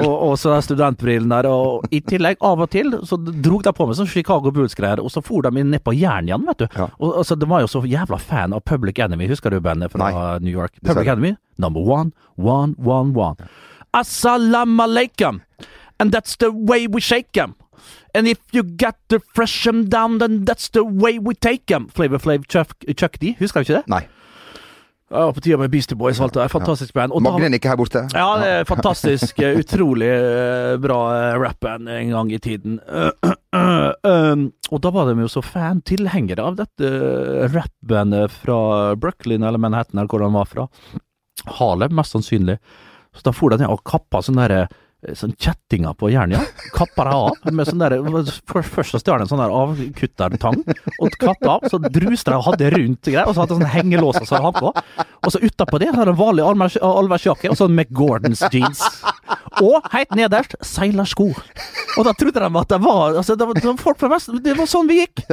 Og, 0.02 0.14
og 0.30 0.38
så 0.42 0.56
studentbrillene 0.66 0.94
studentbrillen 0.94 1.30
der. 1.34 1.48
Og 1.50 1.88
i 1.94 2.02
tillegg, 2.02 2.38
av 2.42 2.62
og 2.64 2.70
til, 2.74 2.94
så 3.06 3.18
drog 3.18 3.64
de 3.64 3.74
på 3.76 3.88
meg 3.88 3.98
sånn 3.98 4.10
Chicago 4.10 4.52
Bulls-greier, 4.54 5.02
og 5.04 5.12
så 5.14 5.24
for 5.24 5.46
de 5.46 5.62
inn 5.62 5.72
ned 5.74 5.84
på 5.84 5.94
jern 5.98 6.30
igjen, 6.30 6.46
vet 6.48 6.64
du. 6.64 6.68
Ja. 6.78 6.90
Og 7.00 7.20
altså, 7.22 7.36
De 7.36 7.50
var 7.50 7.64
jo 7.64 7.72
så 7.72 7.84
jævla 7.86 8.20
fan 8.20 8.54
av 8.54 8.64
Public 8.66 9.00
Enemy, 9.00 9.28
husker 9.32 9.54
du 9.54 9.60
bandet 9.60 9.92
fra 9.94 10.10
Nei. 10.10 10.40
New 10.46 10.54
York? 10.54 10.74
Public 10.84 11.08
Enemy, 11.08 11.36
number 11.58 11.82
one, 11.82 12.12
one, 12.36 12.76
one, 12.78 13.14
one. 13.14 13.50
Assalam 13.94 14.80
alaikum, 14.82 15.42
and 16.00 16.12
that's 16.12 16.36
the 16.38 16.52
way 16.52 16.88
we 16.88 17.02
shake 17.02 17.32
them. 17.34 17.56
And 18.16 18.28
if 18.28 18.40
you 18.52 18.64
get 18.64 18.96
the 19.10 19.20
fresh 19.20 19.64
them 19.64 19.90
down, 19.90 20.20
then 20.20 20.46
that's 20.46 20.70
the 20.70 20.84
way 20.84 21.18
we 21.18 21.34
take 21.34 21.66
them. 21.66 21.88
Flavor 21.88 22.20
Flav 22.20 22.48
Chuck, 22.48 22.74
Chuck 22.96 23.18
D, 23.20 23.36
husker 23.40 23.62
du 23.64 23.72
ikke 23.72 23.82
det? 23.82 23.88
Nei. 23.90 24.06
Ja, 25.14 25.28
på 25.30 25.42
tida 25.46 25.60
med 25.62 25.70
Beastie 25.70 25.94
Boys 26.00 26.18
og 26.20 26.26
alt 26.26 26.34
det 26.34 26.42
der. 26.42 26.50
Fantastisk 26.50 26.94
band. 26.98 27.14
Magnin 27.22 27.54
ikke 27.54 27.70
her 27.70 27.78
borte. 27.78 28.02
ja, 28.18 28.28
det 28.42 28.48
er 28.50 28.64
fantastisk. 28.66 29.38
eh, 29.46 29.60
Utrolig 29.62 30.10
eh, 30.10 30.74
bra 30.82 30.98
eh, 31.14 31.36
rappband 31.44 31.92
en 31.94 32.10
gang 32.16 32.32
i 32.34 32.40
tiden. 32.42 32.80
Um, 33.54 34.48
og 34.74 34.80
da 34.82 34.90
var 34.90 35.06
de 35.12 35.22
jo 35.22 35.28
så 35.30 35.42
fan, 35.46 35.84
tilhengere 35.86 36.42
av 36.42 36.56
dette 36.58 36.88
rappbandet 37.54 38.34
fra 38.34 38.96
Brooklyn 38.98 39.46
eller 39.46 39.62
Manhattan, 39.62 40.00
eller 40.02 40.10
hvor 40.10 40.24
de 40.26 40.30
var 40.34 40.50
fra. 40.50 40.66
Harlem, 41.60 41.94
mest 42.00 42.16
sannsynlig. 42.16 42.58
Så 43.14 43.22
da 43.28 43.34
for 43.38 43.54
de 43.54 43.62
ned 43.62 43.70
og 43.70 43.84
kappa 43.86 44.24
sånne 44.26 44.48
der, 44.50 44.64
eh, 44.66 44.74
sånn 45.20 45.34
kjettinger 45.36 45.94
på 46.00 46.10
Jernia. 46.14 46.40
Kappa 46.74 47.04
deg 47.08 47.14
av 47.14 47.54
med 47.54 47.68
sånn 47.68 47.80
der 47.84 47.98
for- 48.48 48.64
Først 48.64 48.96
så 48.96 49.00
stjal 49.02 49.20
de 49.20 49.26
en 49.26 49.28
sånn 49.28 49.42
der 49.44 49.52
avkuttertang, 49.54 50.64
og 51.00 51.18
katta 51.20 51.50
av. 51.58 51.62
Så 51.70 51.80
druste 51.84 52.32
de 52.32 52.38
og 52.40 52.46
hadde 52.48 52.72
rundt 52.72 53.02
greier, 53.12 53.28
og 53.28 53.36
så 53.36 53.44
hadde 53.44 53.58
de 53.58 53.62
sånn 53.62 53.74
hengelåser 53.76 54.26
som 54.26 54.38
de 54.38 54.44
hadde 54.48 54.62
på. 54.64 54.72
Og 55.24 55.32
så 55.36 55.40
utapå 55.44 55.80
det 55.80 55.90
så 55.92 56.00
hadde 56.00 56.14
de 56.14 56.20
vanlig 56.24 56.44
allværs- 56.48 56.80
allværsjakke 56.82 57.52
og 57.52 57.58
sånn 57.60 57.76
McGordons 57.76 58.42
jeans. 58.52 58.82
Og 59.62 59.86
helt 59.94 60.16
nederst 60.18 60.56
seilersko. 60.66 61.30
Og 61.98 62.08
da 62.08 62.14
trodde 62.18 62.42
de 62.42 62.60
at 62.60 62.72
det 62.74 62.80
var 62.82 63.18
altså 63.20 63.36
det 63.38 63.48
var, 63.48 63.58
det 63.60 63.68
var 63.68 63.78
folk 63.82 64.00
fra 64.02 64.10
Vest, 64.14 64.32
Det 64.44 64.56
var 64.58 64.70
sånn 64.70 64.90
vi 64.90 65.02
gikk. 65.02 65.24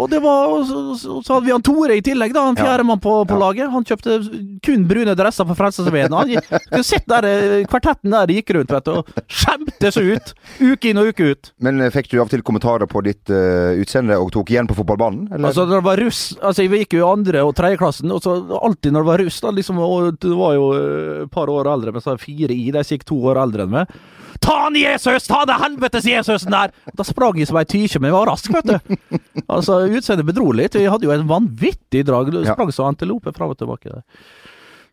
Og 0.00 0.08
det 0.12 0.20
var, 0.24 0.54
så, 0.68 1.20
så, 1.20 1.34
hadde 1.34 1.44
vi 1.46 1.54
han 1.54 1.64
Tore 1.64 1.96
i 1.98 2.04
tillegg, 2.04 2.32
da, 2.36 2.46
han 2.48 2.58
fjerdemann 2.58 3.02
på, 3.02 3.14
på 3.28 3.38
laget. 3.40 3.70
Han 3.72 3.84
kjøpte 3.86 4.18
kun 4.64 4.86
brune 4.88 5.14
dresser 5.18 5.48
for 5.48 5.58
Frelsesarmeen. 5.58 6.16
Han 6.16 6.32
skulle 6.38 6.86
sett 6.86 7.08
der, 7.10 7.28
eh, 7.28 7.66
kvartetten 7.70 8.14
der 8.14 8.30
de 8.30 8.38
gikk 8.38 8.54
rundt, 8.56 8.72
vet 8.72 8.88
du, 8.88 9.00
og 9.00 9.30
skjemte 9.30 9.92
seg 9.94 10.14
ut. 10.16 10.32
Uke 10.60 10.92
inn 10.92 11.00
og 11.02 11.12
uke 11.12 11.30
ut. 11.34 11.52
Men 11.64 11.82
eh, 11.84 11.92
fikk 11.92 12.10
du 12.12 12.18
av 12.18 12.28
og 12.28 12.34
til 12.34 12.44
kommentarer 12.46 12.88
på 12.90 13.02
ditt 13.06 13.32
uh, 13.32 13.76
utseende 13.80 14.16
og 14.20 14.32
tok 14.34 14.52
igjen 14.54 14.68
på 14.70 14.76
fotballbanen? 14.78 15.28
Eller? 15.30 15.50
Altså, 15.50 15.66
når 15.66 15.80
det 15.80 15.86
var 15.88 16.00
russ 16.04 16.20
Altså, 16.40 16.64
vi 16.70 16.82
gikk 16.82 16.94
jo 16.96 17.02
i 17.02 17.08
andre 17.10 17.42
og 17.46 17.54
tredjeklassen, 17.58 18.10
og 18.14 18.22
så 18.24 18.36
alltid 18.60 18.94
når 18.94 19.04
det 19.04 19.10
var 19.10 19.22
russ, 19.24 19.40
da, 19.44 19.52
liksom, 19.56 19.80
og 19.84 20.20
du 20.22 20.30
var 20.38 20.56
jo 20.56 20.66
et 21.24 21.32
par 21.32 21.50
år 21.52 21.68
eldre, 21.72 21.94
men 21.94 22.04
så 22.04 22.14
jeg 22.14 22.24
fire 22.24 22.54
i, 22.54 22.70
de 22.74 22.84
gikk 22.90 23.06
to 23.08 23.18
år 23.30 23.40
eldre 23.42 23.49
enn 23.58 23.72
meg. 23.72 23.90
Ta 24.40 24.54
han 24.64 24.76
Jesus! 24.78 25.26
Ta 25.28 25.44
det 25.44 25.58
helvetes 25.60 26.06
Jesusen 26.08 26.54
der! 26.54 26.70
Da 26.96 27.04
sprang 27.04 27.36
jeg 27.36 27.50
som 27.50 27.58
ei 27.60 27.66
tykje, 27.68 28.00
men 28.00 28.08
jeg 28.08 28.16
var 28.16 28.30
rask, 28.30 28.52
vet 28.54 28.70
du. 28.70 29.18
Altså, 29.50 29.82
utseendet 29.90 30.28
bedro 30.28 30.52
litt. 30.56 30.78
Vi 30.78 30.86
hadde 30.88 31.04
jo 31.04 31.12
en 31.12 31.26
vanvittig 31.28 32.04
drag. 32.06 32.30
Du 32.32 32.44
Sprang 32.46 32.70
som 32.72 32.88
antilope 32.88 33.34
fram 33.36 33.52
og 33.52 33.58
tilbake 33.58 33.90
der. 33.90 34.04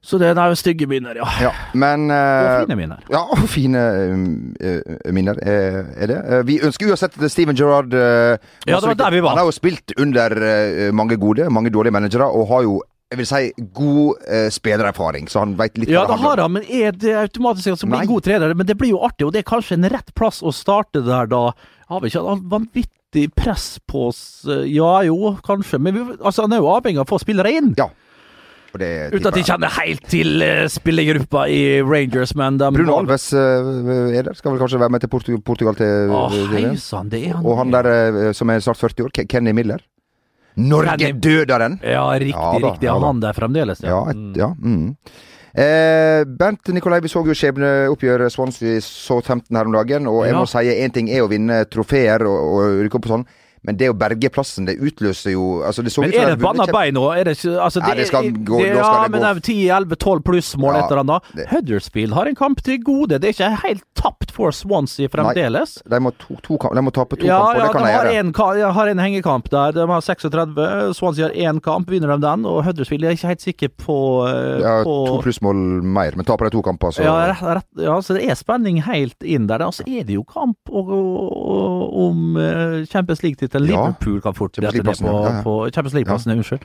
Så 0.08 0.20
det 0.22 0.30
er 0.30 0.54
stygge 0.56 0.86
minner, 0.88 1.18
ja. 1.20 1.26
Ja, 1.42 1.52
men 1.74 2.06
Og 2.12 2.16
eh, 2.16 2.60
fine 2.64 2.76
minner. 2.80 3.00
Ja, 3.12 3.24
og 3.34 3.48
fine 3.52 3.82
eh, 3.82 4.70
eh, 4.70 5.12
minner 5.12 5.40
eh, 5.42 5.80
er 5.98 6.12
det. 6.12 6.20
Uh, 6.28 6.42
vi 6.48 6.60
ønsker 6.64 6.92
uansett 6.94 7.18
Steven 7.32 7.58
Gerrard 7.58 7.94
Ja, 7.94 8.38
det 8.78 8.84
var 8.88 9.00
der 9.00 9.12
vi 9.12 9.24
var. 9.26 9.36
Han 9.36 9.42
har 9.42 9.50
jo 9.50 9.56
spilt 9.56 9.96
under 9.98 10.92
mange 10.96 11.18
gode, 11.18 11.50
mange 11.50 11.74
dårlige 11.74 11.96
managere, 11.96 12.30
og 12.30 12.48
har 12.54 12.64
jo 12.68 12.78
jeg 13.08 13.20
vil 13.22 13.28
si 13.30 13.68
god 13.76 14.26
eh, 14.28 14.50
spillererfaring, 14.52 15.30
så 15.32 15.46
han 15.46 15.56
veit 15.60 15.78
litt 15.80 15.92
Ja, 15.94 16.04
hva 16.04 16.12
det 16.12 16.24
har 16.26 16.42
han, 16.44 16.54
men 16.58 16.66
er 16.68 16.92
det 16.92 17.14
automatisk 17.16 17.72
at 17.72 17.86
han 17.86 17.94
blir 17.94 18.04
en 18.04 18.10
god 18.10 18.26
trener? 18.26 18.56
Men 18.60 18.68
det 18.68 18.76
blir 18.80 18.92
jo 18.92 19.04
artig, 19.08 19.28
og 19.28 19.32
det 19.36 19.44
er 19.44 19.48
kanskje 19.48 19.78
en 19.78 19.88
rett 19.94 20.12
plass 20.18 20.42
å 20.44 20.52
starte 20.56 21.06
der 21.06 21.30
da. 21.32 21.46
Har 21.88 22.04
vi 22.04 22.12
ikke 22.12 22.26
hatt 22.26 22.44
vanvittig 22.52 23.30
press 23.38 23.78
på 23.88 24.10
oss? 24.10 24.20
Ja 24.68 24.98
jo, 25.08 25.38
kanskje, 25.46 25.80
men 25.80 25.96
vi, 25.96 26.04
altså, 26.20 26.44
han 26.44 26.58
er 26.58 26.60
jo 26.60 26.74
avhengig 26.74 27.00
av 27.00 27.08
å 27.08 27.14
få 27.14 27.22
spillere 27.24 27.56
inn. 27.56 27.72
Ja. 27.80 27.88
Uten 28.78 29.30
at 29.32 29.34
de 29.34 29.42
kjenner 29.48 29.72
helt 29.80 30.04
til 30.12 30.44
uh, 30.44 30.68
spillergruppa 30.70 31.48
i 31.50 31.80
Rangers, 31.82 32.36
men 32.38 32.60
de 32.60 32.68
Bruno 32.76 33.00
Alves 33.00 33.32
uh, 33.34 33.40
er 34.12 34.28
der. 34.28 34.36
Skal 34.38 34.54
vel 34.54 34.62
kanskje 34.62 34.82
være 34.84 34.94
med 34.94 35.02
til 35.02 35.10
Portu 35.10 35.32
Portugal 35.42 35.80
til, 35.80 36.12
Å, 36.14 36.28
til 36.34 36.52
hei 36.54 36.76
sann, 36.82 37.10
det 37.10 37.24
er 37.24 37.38
han. 37.40 37.48
Og 37.48 37.58
han 37.58 37.74
der 37.74 37.90
uh, 37.90 38.20
som 38.38 38.52
er 38.54 38.62
snart 38.62 38.84
40 38.84 39.08
år, 39.08 39.16
Kenny 39.32 39.56
Miller. 39.56 39.82
Norge-døderen! 40.58 41.80
Ja, 41.84 42.06
riktig, 42.18 42.34
Ja 42.36 42.60
da, 42.60 42.68
riktig. 42.72 42.88
ja 42.90 43.00
Han, 43.00 43.20
der 43.24 43.34
fremdeles, 43.38 43.82
Ja, 43.86 44.04
et, 44.10 44.22
ja. 44.38 44.52
Mm. 44.58 44.96
Eh, 45.58 46.24
Bent 46.38 46.68
Nikolai, 46.74 47.00
vi 47.02 47.10
så 47.10 47.24
jo 47.26 47.34
skjebneoppgjøret 47.34 48.30
Swansea 48.34 48.80
Southampton 48.82 49.58
her 49.58 49.66
om 49.66 49.74
dagen. 49.74 50.08
Og 50.08 50.26
jeg 50.26 50.34
Ja. 50.34 50.40
må 50.40 50.46
si 50.48 50.58
én 50.70 50.94
ting 50.94 51.10
er 51.10 51.22
å 51.26 51.30
vinne 51.30 51.66
trofeer 51.66 52.22
og, 52.22 52.38
og 52.54 52.84
rykke 52.86 52.96
opp 53.00 53.06
på 53.08 53.14
sånn, 53.16 53.26
men 53.68 53.78
det 53.78 53.90
å 53.92 53.96
berge 54.00 54.30
plassen, 54.32 54.66
det 54.66 54.78
utløser 54.80 55.34
jo 55.36 55.62
altså 55.68 55.84
det 55.84 55.92
så 55.94 56.02
Men 56.06 56.14
er 56.16 56.26
det 56.32 56.38
et 56.38 56.44
banna 56.44 56.66
bein 56.72 56.96
nå? 56.96 57.04
Er 57.14 57.28
det 57.28 57.36
ikke 57.38 57.58
altså, 57.62 57.82
Nei, 57.84 57.94
det 58.00 58.08
skal 58.08 58.30
gå- 58.32 58.62
det, 58.64 58.74
da 58.74 58.80
Ja, 58.80 59.04
det 59.04 59.12
men 59.12 59.22
det 59.22 59.30
er 59.30 59.42
10-11-12 59.44 60.24
plussmål 60.24 60.74
Ja, 60.74 60.80
et 60.86 60.92
eller 60.96 61.04
annet. 61.04 61.32
Huddersfield 61.52 62.14
har 62.16 62.26
en 62.32 62.36
kamp 62.40 62.62
til 62.64 62.80
gode. 62.82 63.20
Det 63.20 63.28
er 63.30 63.36
ikke 63.36 63.50
helt 63.68 63.84
tapt 64.00 64.32
for 64.32 64.52
Swansea 64.56 65.10
fremdeles. 65.12 65.78
De 65.84 66.00
må, 66.00 66.14
to, 66.18 66.38
to, 66.46 66.58
kamp- 66.58 66.74
de 66.78 66.82
må 66.88 66.94
tape 66.96 67.18
to 67.20 67.26
Ja, 67.28 67.42
kamper, 67.44 67.60
ja, 67.60 67.66
det 67.68 67.74
kan 67.74 67.84
de 67.84 67.88
de 67.88 67.94
gjøre. 67.98 68.14
en, 68.22 68.32
jeg 68.62 68.74
har 68.80 68.88
en 68.94 69.04
hengekamp 69.04 69.50
der. 69.52 69.72
De 69.76 69.88
har 69.92 70.02
36. 70.02 70.94
Swansea 70.96 71.28
har 71.28 71.36
én 71.36 71.60
kamp, 71.62 71.90
vinner 71.92 72.16
de 72.16 72.20
den. 72.24 72.46
Og 72.48 72.64
Huddersfield 72.64 73.04
er 73.04 73.18
ikke 73.18 73.28
helt 73.34 73.42
sikker 73.44 73.70
på, 73.84 73.98
eh, 74.30 74.62
Ja, 74.64 74.76
på 74.88 74.96
to 75.12 75.22
plussmål 75.26 75.60
mer, 75.84 76.16
men 76.16 76.24
taper 76.26 76.46
de 76.48 76.56
to 76.56 76.62
kamper, 76.64 76.94
så 76.96 77.04
ja, 77.04 77.18
rett, 77.34 77.42
rett, 77.42 77.68
ja, 77.84 77.98
så 78.00 78.16
det 78.16 78.30
er 78.30 78.36
spenning 78.40 78.80
helt 78.86 79.20
inn 79.26 79.48
der. 79.48 79.66
Og 79.68 79.74
så 79.74 79.84
er 79.88 80.04
det 80.08 80.14
jo 80.16 80.24
kamp 80.24 80.58
om 80.72 82.38
eh, 82.38 82.86
Champions 82.86 83.24
League-tittelen. 83.24 83.57
Ja. 83.66 83.88
Liverpool 83.88 84.22
kan 84.22 84.38
fort 84.38 84.56
Champions 84.56 84.76
League-plassen, 84.78 85.08
på, 85.10 85.18
ja, 85.26 85.34
ja. 85.38 85.44
på 85.44 85.58
Champions 85.74 85.98
League-plassen. 85.98 86.38
Unnskyld. 86.38 86.64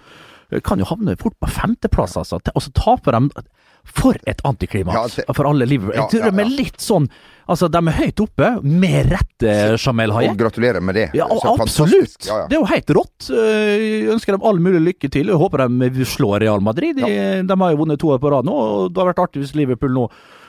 Kan 0.66 0.82
jo 0.82 0.84
havne 0.84 1.16
fort 1.16 1.36
på 1.40 1.48
femteplass, 1.48 2.16
altså. 2.20 2.40
Og 2.52 2.62
så 2.62 2.72
taper 2.76 3.16
de 3.16 3.44
For 3.88 4.14
et 4.30 4.38
antiklimaks 4.46 5.16
Ja, 5.24 5.32
for 5.34 5.48
alle 5.48 5.66
Liverpool. 5.66 5.96
Ja, 5.96 6.04
Jeg 6.12 6.20
ja, 6.20 6.28
er 6.30 6.44
ja. 6.44 6.56
litt 6.60 6.80
sånn 6.80 7.08
Altså, 7.50 7.66
de 7.72 7.80
er 7.80 7.96
høyt 7.96 8.20
oppe, 8.22 8.48
med 8.62 9.08
rette, 9.10 9.54
Jamel 9.74 10.12
Hayek. 10.14 10.30
Og 10.30 10.38
gratulerer 10.44 10.84
med 10.84 10.94
det. 10.94 11.08
Ja, 11.18 11.26
absolutt! 11.26 12.28
Ja, 12.28 12.36
ja. 12.44 12.46
Det 12.46 12.54
er 12.54 12.60
jo 12.60 12.68
helt 12.70 12.92
rått. 12.94 13.26
Eh, 13.34 13.72
Jeg 14.04 14.12
ønsker 14.14 14.36
dem 14.36 14.46
all 14.46 14.60
mulig 14.62 14.80
lykke 14.86 15.10
til. 15.10 15.32
Jeg 15.32 15.40
håper 15.40 15.64
de 15.66 16.06
slår 16.06 16.38
Real 16.44 16.62
Madrid. 16.62 17.00
De, 17.02 17.10
de 17.42 17.56
har 17.64 17.74
jo 17.74 17.80
vunnet 17.82 17.98
to 17.98 18.12
år 18.14 18.22
på 18.22 18.30
rad 18.30 18.46
nå, 18.46 18.54
og 18.54 18.94
det 18.94 19.02
har 19.02 19.10
vært 19.10 19.24
artig 19.26 19.42
hvis 19.42 19.56
Liverpool 19.58 19.90
nå 19.96 20.06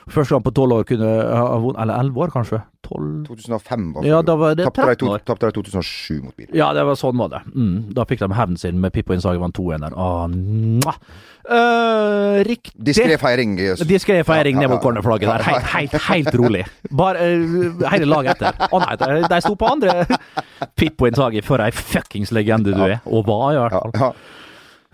første 0.08 0.34
gang 0.34 0.44
på 0.44 0.52
tolv 0.54 0.72
år 0.78 0.84
kunne 0.88 1.08
ha 1.08 1.58
vunnet 1.62 1.80
Eller 1.82 2.00
elleve 2.02 2.24
år, 2.26 2.32
kanskje? 2.34 2.60
Tolv 2.84 3.24
2005 3.28 3.86
var 3.94 4.04
Ja, 4.08 4.22
da 4.22 4.34
var 4.36 4.54
det 4.58 4.66
Tapte 4.68 4.82
de 4.84 4.96
13 4.96 5.08
år. 5.08 5.22
tapte 5.24 5.48
de 5.48 5.56
2007 5.56 6.22
mot 6.22 6.34
Bilen. 6.36 6.54
Ja, 6.58 6.72
det 6.76 6.84
var 6.84 6.98
sånn 7.00 7.16
var 7.16 7.30
det. 7.32 7.40
Mm, 7.54 7.94
da 7.96 8.04
fikk 8.08 8.20
de 8.20 8.28
hevnen 8.36 8.60
sin 8.60 8.80
med 8.82 8.92
Pippo 8.92 9.14
Innsage 9.16 9.40
vant 9.40 9.56
2-1 9.56 9.86
der. 9.86 9.96
Åh, 9.96 10.26
mwah. 10.28 10.98
Eh, 11.44 12.44
riktig. 12.44 12.72
Diskré 12.84 13.16
feiring. 13.20 13.56
Diskré 13.88 14.22
feiring 14.24 14.56
Ja, 14.56 14.62
ja, 14.62 14.68
ned 14.68 14.74
mot 14.74 14.82
cornerflagget 14.84 15.28
der, 15.28 15.42
helt, 15.44 15.66
helt, 15.74 15.96
helt 16.08 16.34
rolig. 16.40 16.62
Bare 16.92 17.24
uh, 17.36 17.82
hele 17.92 18.08
laget 18.08 18.36
etter. 18.40 18.68
Å 18.72 18.80
nei, 18.84 18.94
de, 19.00 19.28
de 19.28 19.40
sto 19.44 19.52
på 19.60 19.68
andre. 19.68 20.06
Pippo-innsager 20.80 21.44
for 21.44 21.60
ei 21.64 21.72
fuckings 21.74 22.32
legende 22.32 22.72
du 22.76 22.80
er. 22.84 23.00
Og 23.04 23.26
var, 23.28 23.52
i 23.52 23.60
hvert 23.60 23.76
fall. 23.80 23.92
ja. 24.00 24.12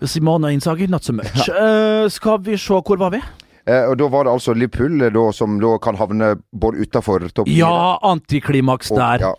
Simone 0.01 0.49
Innsagi, 0.55 0.87
not 0.89 1.03
so 1.05 1.13
much. 1.13 1.45
Uh, 1.49 2.07
skal 2.09 2.39
vi 2.41 2.55
se, 2.57 2.73
hvor 2.73 2.97
var 2.97 3.11
vi? 3.13 3.19
Eh, 3.67 3.85
og 3.91 3.97
da 3.97 4.07
var 4.09 4.23
det 4.25 4.31
altså 4.33 4.55
Liverpool 4.57 4.97
da, 5.13 5.31
som 5.31 5.59
da 5.61 5.77
kan 5.77 5.95
havne 5.95 6.35
både 6.53 6.81
utafor 6.81 7.27
topp 7.31 7.47
Ja, 7.47 7.97
antiklimaks 8.03 8.91
og- 8.91 8.97
der. 8.97 9.19
Ja, 9.27 9.33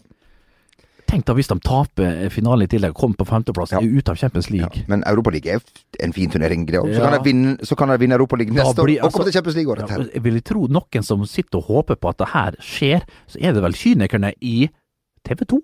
Tenk 1.12 1.26
da 1.26 1.34
hvis 1.34 1.48
de 1.48 1.58
taper 1.60 2.30
finalen 2.32 2.62
i 2.62 2.66
tillegg, 2.72 2.94
kommer 2.94 3.16
på 3.16 3.26
femteplass, 3.28 3.72
Ja. 3.72 3.80
er 3.80 3.98
ute 3.98 4.08
av 4.08 4.16
Champions 4.16 4.48
ja. 4.48 4.56
League. 4.56 4.84
Men 4.88 5.02
Europaligaen 5.04 5.60
er 6.00 6.04
en 6.06 6.12
fin 6.12 6.30
turnering, 6.30 6.64
det 6.64 6.76
òg. 6.80 6.94
Så, 6.94 7.02
kan 7.02 7.12
de 7.12 7.18
vinne- 7.30 7.98
vinne 7.98 8.14
Europaligaen 8.16 8.54
neste 8.54 8.72
neste 8.72 8.80
år 8.80 8.88
og 9.04 9.12
komme 9.12 9.12
altså- 9.12 9.24
til 9.24 9.32
Champions 9.32 9.56
League 9.56 9.72
året 9.74 9.90
Ja, 9.90 9.96
etter. 9.96 10.10
jeg 10.14 10.22
vil 10.22 10.40
tro 10.40 10.66
noen 10.68 11.02
som 11.04 11.26
sitter 11.26 11.58
og 11.58 11.64
håper 11.66 11.96
på 11.96 12.08
at 12.08 12.16
det 12.16 12.28
her 12.28 12.52
skjer, 12.60 13.02
så 13.28 13.36
er 13.42 13.52
det 13.52 13.62
vel 13.62 13.72
kynikerne 13.72 14.32
i 14.40 14.70
TV 15.26 15.44
2 15.44 15.60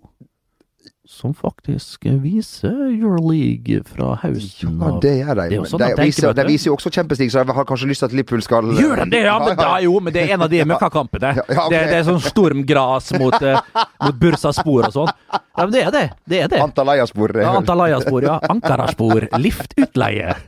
som 1.09 1.33
faktisk 1.33 2.05
viser 2.21 2.75
Euroleague 2.93 3.81
fra 3.88 4.11
høsten 4.21 4.75
Ja, 4.77 4.91
det 5.00 5.12
gjør 5.23 5.38
de. 5.41 5.47
Det 5.55 5.61
sånn 5.71 5.81
de, 5.81 5.88
viser, 6.03 6.35
de 6.37 6.45
viser 6.45 6.69
jo 6.69 6.75
også 6.77 6.93
Champions 6.93 7.23
League, 7.23 7.33
så 7.33 7.41
jeg 7.41 7.57
har 7.57 7.67
kanskje 7.71 7.88
lyst 7.88 8.05
til 8.05 8.11
at 8.11 8.17
Liverpool 8.19 8.45
skal 8.45 8.69
Gjør 8.77 9.00
de 9.07 9.07
det, 9.15 9.23
ja? 9.25 9.38
Men 9.41 9.57
da, 9.57 9.71
jo, 9.87 9.95
men 10.05 10.12
det 10.15 10.27
er 10.27 10.35
en 10.37 10.45
av 10.45 10.53
de 10.53 10.61
møkkakampene. 10.69 11.31
Ja, 11.38 11.47
ja, 11.49 11.65
ok. 11.65 11.73
det, 11.73 11.81
det 11.88 11.97
er 12.03 12.05
sånn 12.11 12.21
stormgras 12.27 13.09
mot, 13.17 13.38
eh, 13.41 13.57
mot 14.05 14.21
Bursaspor 14.21 14.91
og 14.91 14.95
sånn. 14.99 15.11
Ja, 15.33 15.65
men 15.65 15.73
det 15.73 15.83
er 15.87 15.97
det. 15.97 16.05
Det 16.29 16.43
er 16.45 16.53
det. 16.53 16.61
Antalaya-spor. 16.67 17.35
Ja, 17.41 17.57
Antalaya-spor, 17.62 18.29
ja. 18.29 18.37
Ankara-spor. 18.53 19.31
Liftutleie. 19.41 20.37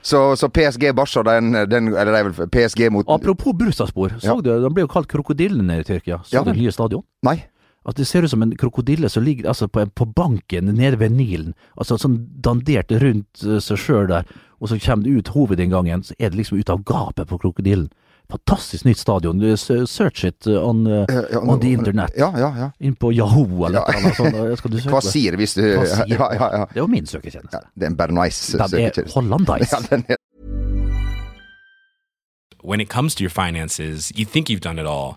Så, 0.00 0.32
så 0.40 0.48
PSG 0.48 0.94
Barca, 0.96 1.20
den, 1.28 1.52
den 1.68 1.90
Eller 1.92 2.08
det 2.14 2.20
er 2.22 2.28
vel 2.30 2.48
PSG 2.48 2.86
mot 2.88 3.04
Apropos 3.12 3.52
Bursaspor, 3.52 4.14
så 4.16 4.30
Ja. 4.30 4.36
du, 4.40 4.48
de 4.62 4.70
ble 4.72 4.86
jo 4.86 4.88
kalt 4.88 5.10
krokodillene 5.12 5.82
i 5.82 5.84
Tyrkia. 5.84 6.22
Så 6.24 6.38
Ja, 6.38 6.42
du 6.42 6.54
nye 6.56 6.72
stadion? 6.72 7.04
Nei. 7.28 7.42
At 7.88 7.96
det 7.96 8.04
ser 8.06 8.22
ut 8.26 8.30
som 8.30 8.42
en 8.44 8.52
krokodille 8.60 9.08
som 9.08 9.22
ligger 9.24 9.48
altså, 9.48 9.68
på, 9.68 9.86
på 9.96 10.04
banken 10.12 10.64
nede 10.76 10.98
ved 11.00 11.10
Nilen. 11.16 11.54
Altså 11.80 11.96
sånn 11.96 12.18
dandert 12.44 12.92
rundt 13.00 13.40
eh, 13.46 13.56
seg 13.64 13.78
sjøl 13.80 14.06
der, 14.10 14.28
og 14.60 14.68
så 14.68 14.76
kommer 14.84 15.04
det 15.08 15.14
ut 15.16 15.30
hovedinngangen, 15.32 16.02
så 16.04 16.12
er 16.18 16.28
det 16.30 16.36
liksom 16.42 16.58
ut 16.60 16.68
av 16.70 16.82
gapet 16.84 17.26
på 17.30 17.38
krokodillen. 17.40 17.88
Fantastisk 18.30 18.84
nytt 18.86 19.00
stadion. 19.00 19.40
Search 19.88 20.24
it 20.28 20.46
uh, 20.46 20.60
on, 20.68 20.84
uh, 20.86 21.06
Eh, 21.08 21.24
ja, 21.32 21.40
on 21.40 21.58
the 21.58 21.72
internet. 21.72 22.12
Ja, 22.20 22.28
ja, 22.38 22.52
ja. 22.58 22.68
Inn 22.78 22.94
på 22.94 23.10
Yahoo 23.16 23.64
eller 23.66 23.80
Ja. 23.80 24.00
noe 24.04 24.12
sånt. 24.14 24.36
Hva 24.36 24.56
Skal 24.60 24.70
du 24.70 24.78
søke? 24.84 24.92
Kvasir, 24.92 25.36
hvis 25.40 25.54
du 25.56 25.62
sier? 25.64 26.04
Ja, 26.14 26.28
ja, 26.36 26.50
ja. 26.60 26.64
Det 26.70 26.76
er 26.78 26.84
jo 26.84 26.86
min 26.92 27.06
søketjeneste. 27.10 27.58
ja 27.58 27.72
det 27.74 27.88
er 27.88 27.90
en 27.90 27.96
Bernice 27.98 28.52
Den 28.52 28.60
er 28.60 28.68
søketjeneste. 28.76 29.14
hollandais. 29.16 29.72
Ja, 29.74 29.80
den 29.90 30.04
er 30.08 30.20
When 32.62 32.80
it 32.80 32.90
comes 32.90 33.14
to 33.16 33.22
your 33.24 33.30
finances, 33.30 34.12
you 34.14 34.26
think 34.26 34.50
you've 34.50 34.60
done 34.60 34.78
it 34.78 34.86
all. 34.86 35.16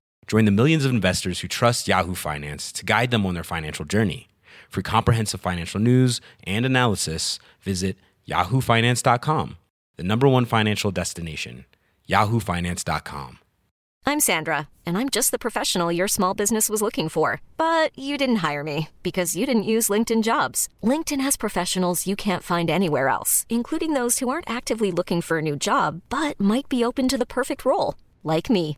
Join 0.27 0.45
the 0.45 0.51
millions 0.51 0.85
of 0.85 0.91
investors 0.91 1.39
who 1.39 1.47
trust 1.47 1.87
Yahoo 1.87 2.15
Finance 2.15 2.71
to 2.73 2.85
guide 2.85 3.11
them 3.11 3.25
on 3.25 3.33
their 3.33 3.43
financial 3.43 3.85
journey. 3.85 4.27
For 4.69 4.81
comprehensive 4.81 5.41
financial 5.41 5.79
news 5.81 6.21
and 6.45 6.65
analysis, 6.65 7.39
visit 7.61 7.97
yahoofinance.com, 8.27 9.57
the 9.97 10.03
number 10.03 10.27
one 10.29 10.45
financial 10.45 10.91
destination, 10.91 11.65
yahoofinance.com. 12.07 13.39
I'm 14.03 14.19
Sandra, 14.19 14.67
and 14.85 14.97
I'm 14.97 15.09
just 15.09 15.29
the 15.31 15.37
professional 15.37 15.91
your 15.91 16.07
small 16.07 16.33
business 16.33 16.69
was 16.69 16.81
looking 16.81 17.07
for. 17.09 17.41
But 17.57 17.97
you 17.97 18.17
didn't 18.17 18.37
hire 18.37 18.63
me 18.63 18.89
because 19.03 19.35
you 19.35 19.45
didn't 19.45 19.63
use 19.63 19.89
LinkedIn 19.89 20.23
jobs. 20.23 20.69
LinkedIn 20.83 21.21
has 21.21 21.37
professionals 21.37 22.07
you 22.07 22.15
can't 22.15 22.43
find 22.43 22.69
anywhere 22.69 23.09
else, 23.09 23.45
including 23.49 23.93
those 23.93 24.19
who 24.19 24.29
aren't 24.29 24.49
actively 24.49 24.91
looking 24.91 25.21
for 25.21 25.37
a 25.37 25.41
new 25.41 25.55
job 25.55 26.01
but 26.09 26.39
might 26.39 26.67
be 26.69 26.83
open 26.83 27.07
to 27.09 27.17
the 27.17 27.25
perfect 27.25 27.65
role, 27.65 27.95
like 28.23 28.49
me. 28.49 28.77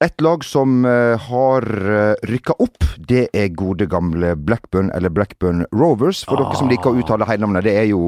Et 0.00 0.22
lag 0.24 0.44
som 0.48 0.86
uh, 0.88 1.20
har 1.20 1.64
uh, 1.68 2.14
rykka 2.24 2.54
opp, 2.64 2.86
det 2.96 3.26
er 3.36 3.50
gode 3.52 3.84
gamle 3.84 4.30
Blackburn, 4.32 4.88
eller 4.96 5.12
Blackburn 5.12 5.66
Rovers. 5.76 6.22
For 6.24 6.40
dere 6.40 6.56
som 6.56 6.70
liker 6.72 6.94
å 6.94 7.02
uttale 7.02 7.26
heilnavnet, 7.28 7.66
det 7.66 7.74
er 7.76 7.90
jo, 7.90 8.00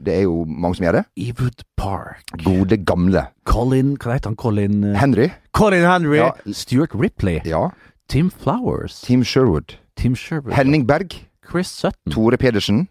det 0.00 0.14
er 0.14 0.22
jo 0.24 0.46
mange 0.48 0.78
som 0.78 0.86
gjør 0.86 0.96
det. 0.96 1.02
Ewood 1.26 1.66
Park. 1.76 2.22
Gode 2.40 2.78
gamle. 2.88 3.26
Colin 3.44 3.98
Hva 4.00 4.16
heter 4.16 4.32
han? 4.32 4.38
Colin 4.40 4.78
eh, 4.80 4.96
Henry. 4.96 5.26
Colin 5.52 5.84
Henry. 5.84 6.22
Ja. 6.22 6.30
Stuart 6.56 6.96
Ripley. 6.96 7.42
Ja. 7.44 7.66
Tim 8.08 8.30
Flowers. 8.32 9.02
Tim 9.04 9.20
Sherwood. 9.20 9.76
Tim 10.00 10.16
Sherwood. 10.16 10.54
Henning 10.56 10.86
Berg. 10.88 11.18
Chris 11.44 11.68
Sutton. 11.68 12.14
Tore 12.16 12.40
Pedersen. 12.40 12.86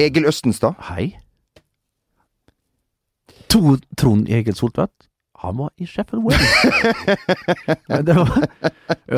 Egil 0.00 0.24
Østenstad. 0.24 0.80
Hei. 0.88 1.18
To, 3.52 3.76
Trond 4.00 4.32
Egil 4.32 4.56
Soltvedt. 4.56 5.05
Han 5.42 5.56
var 5.60 5.70
i 5.76 5.86
Sheffield 5.86 6.24
Wednesday. 6.24 7.16
Men 7.88 8.04
det 8.08 8.14
var, 8.16 8.46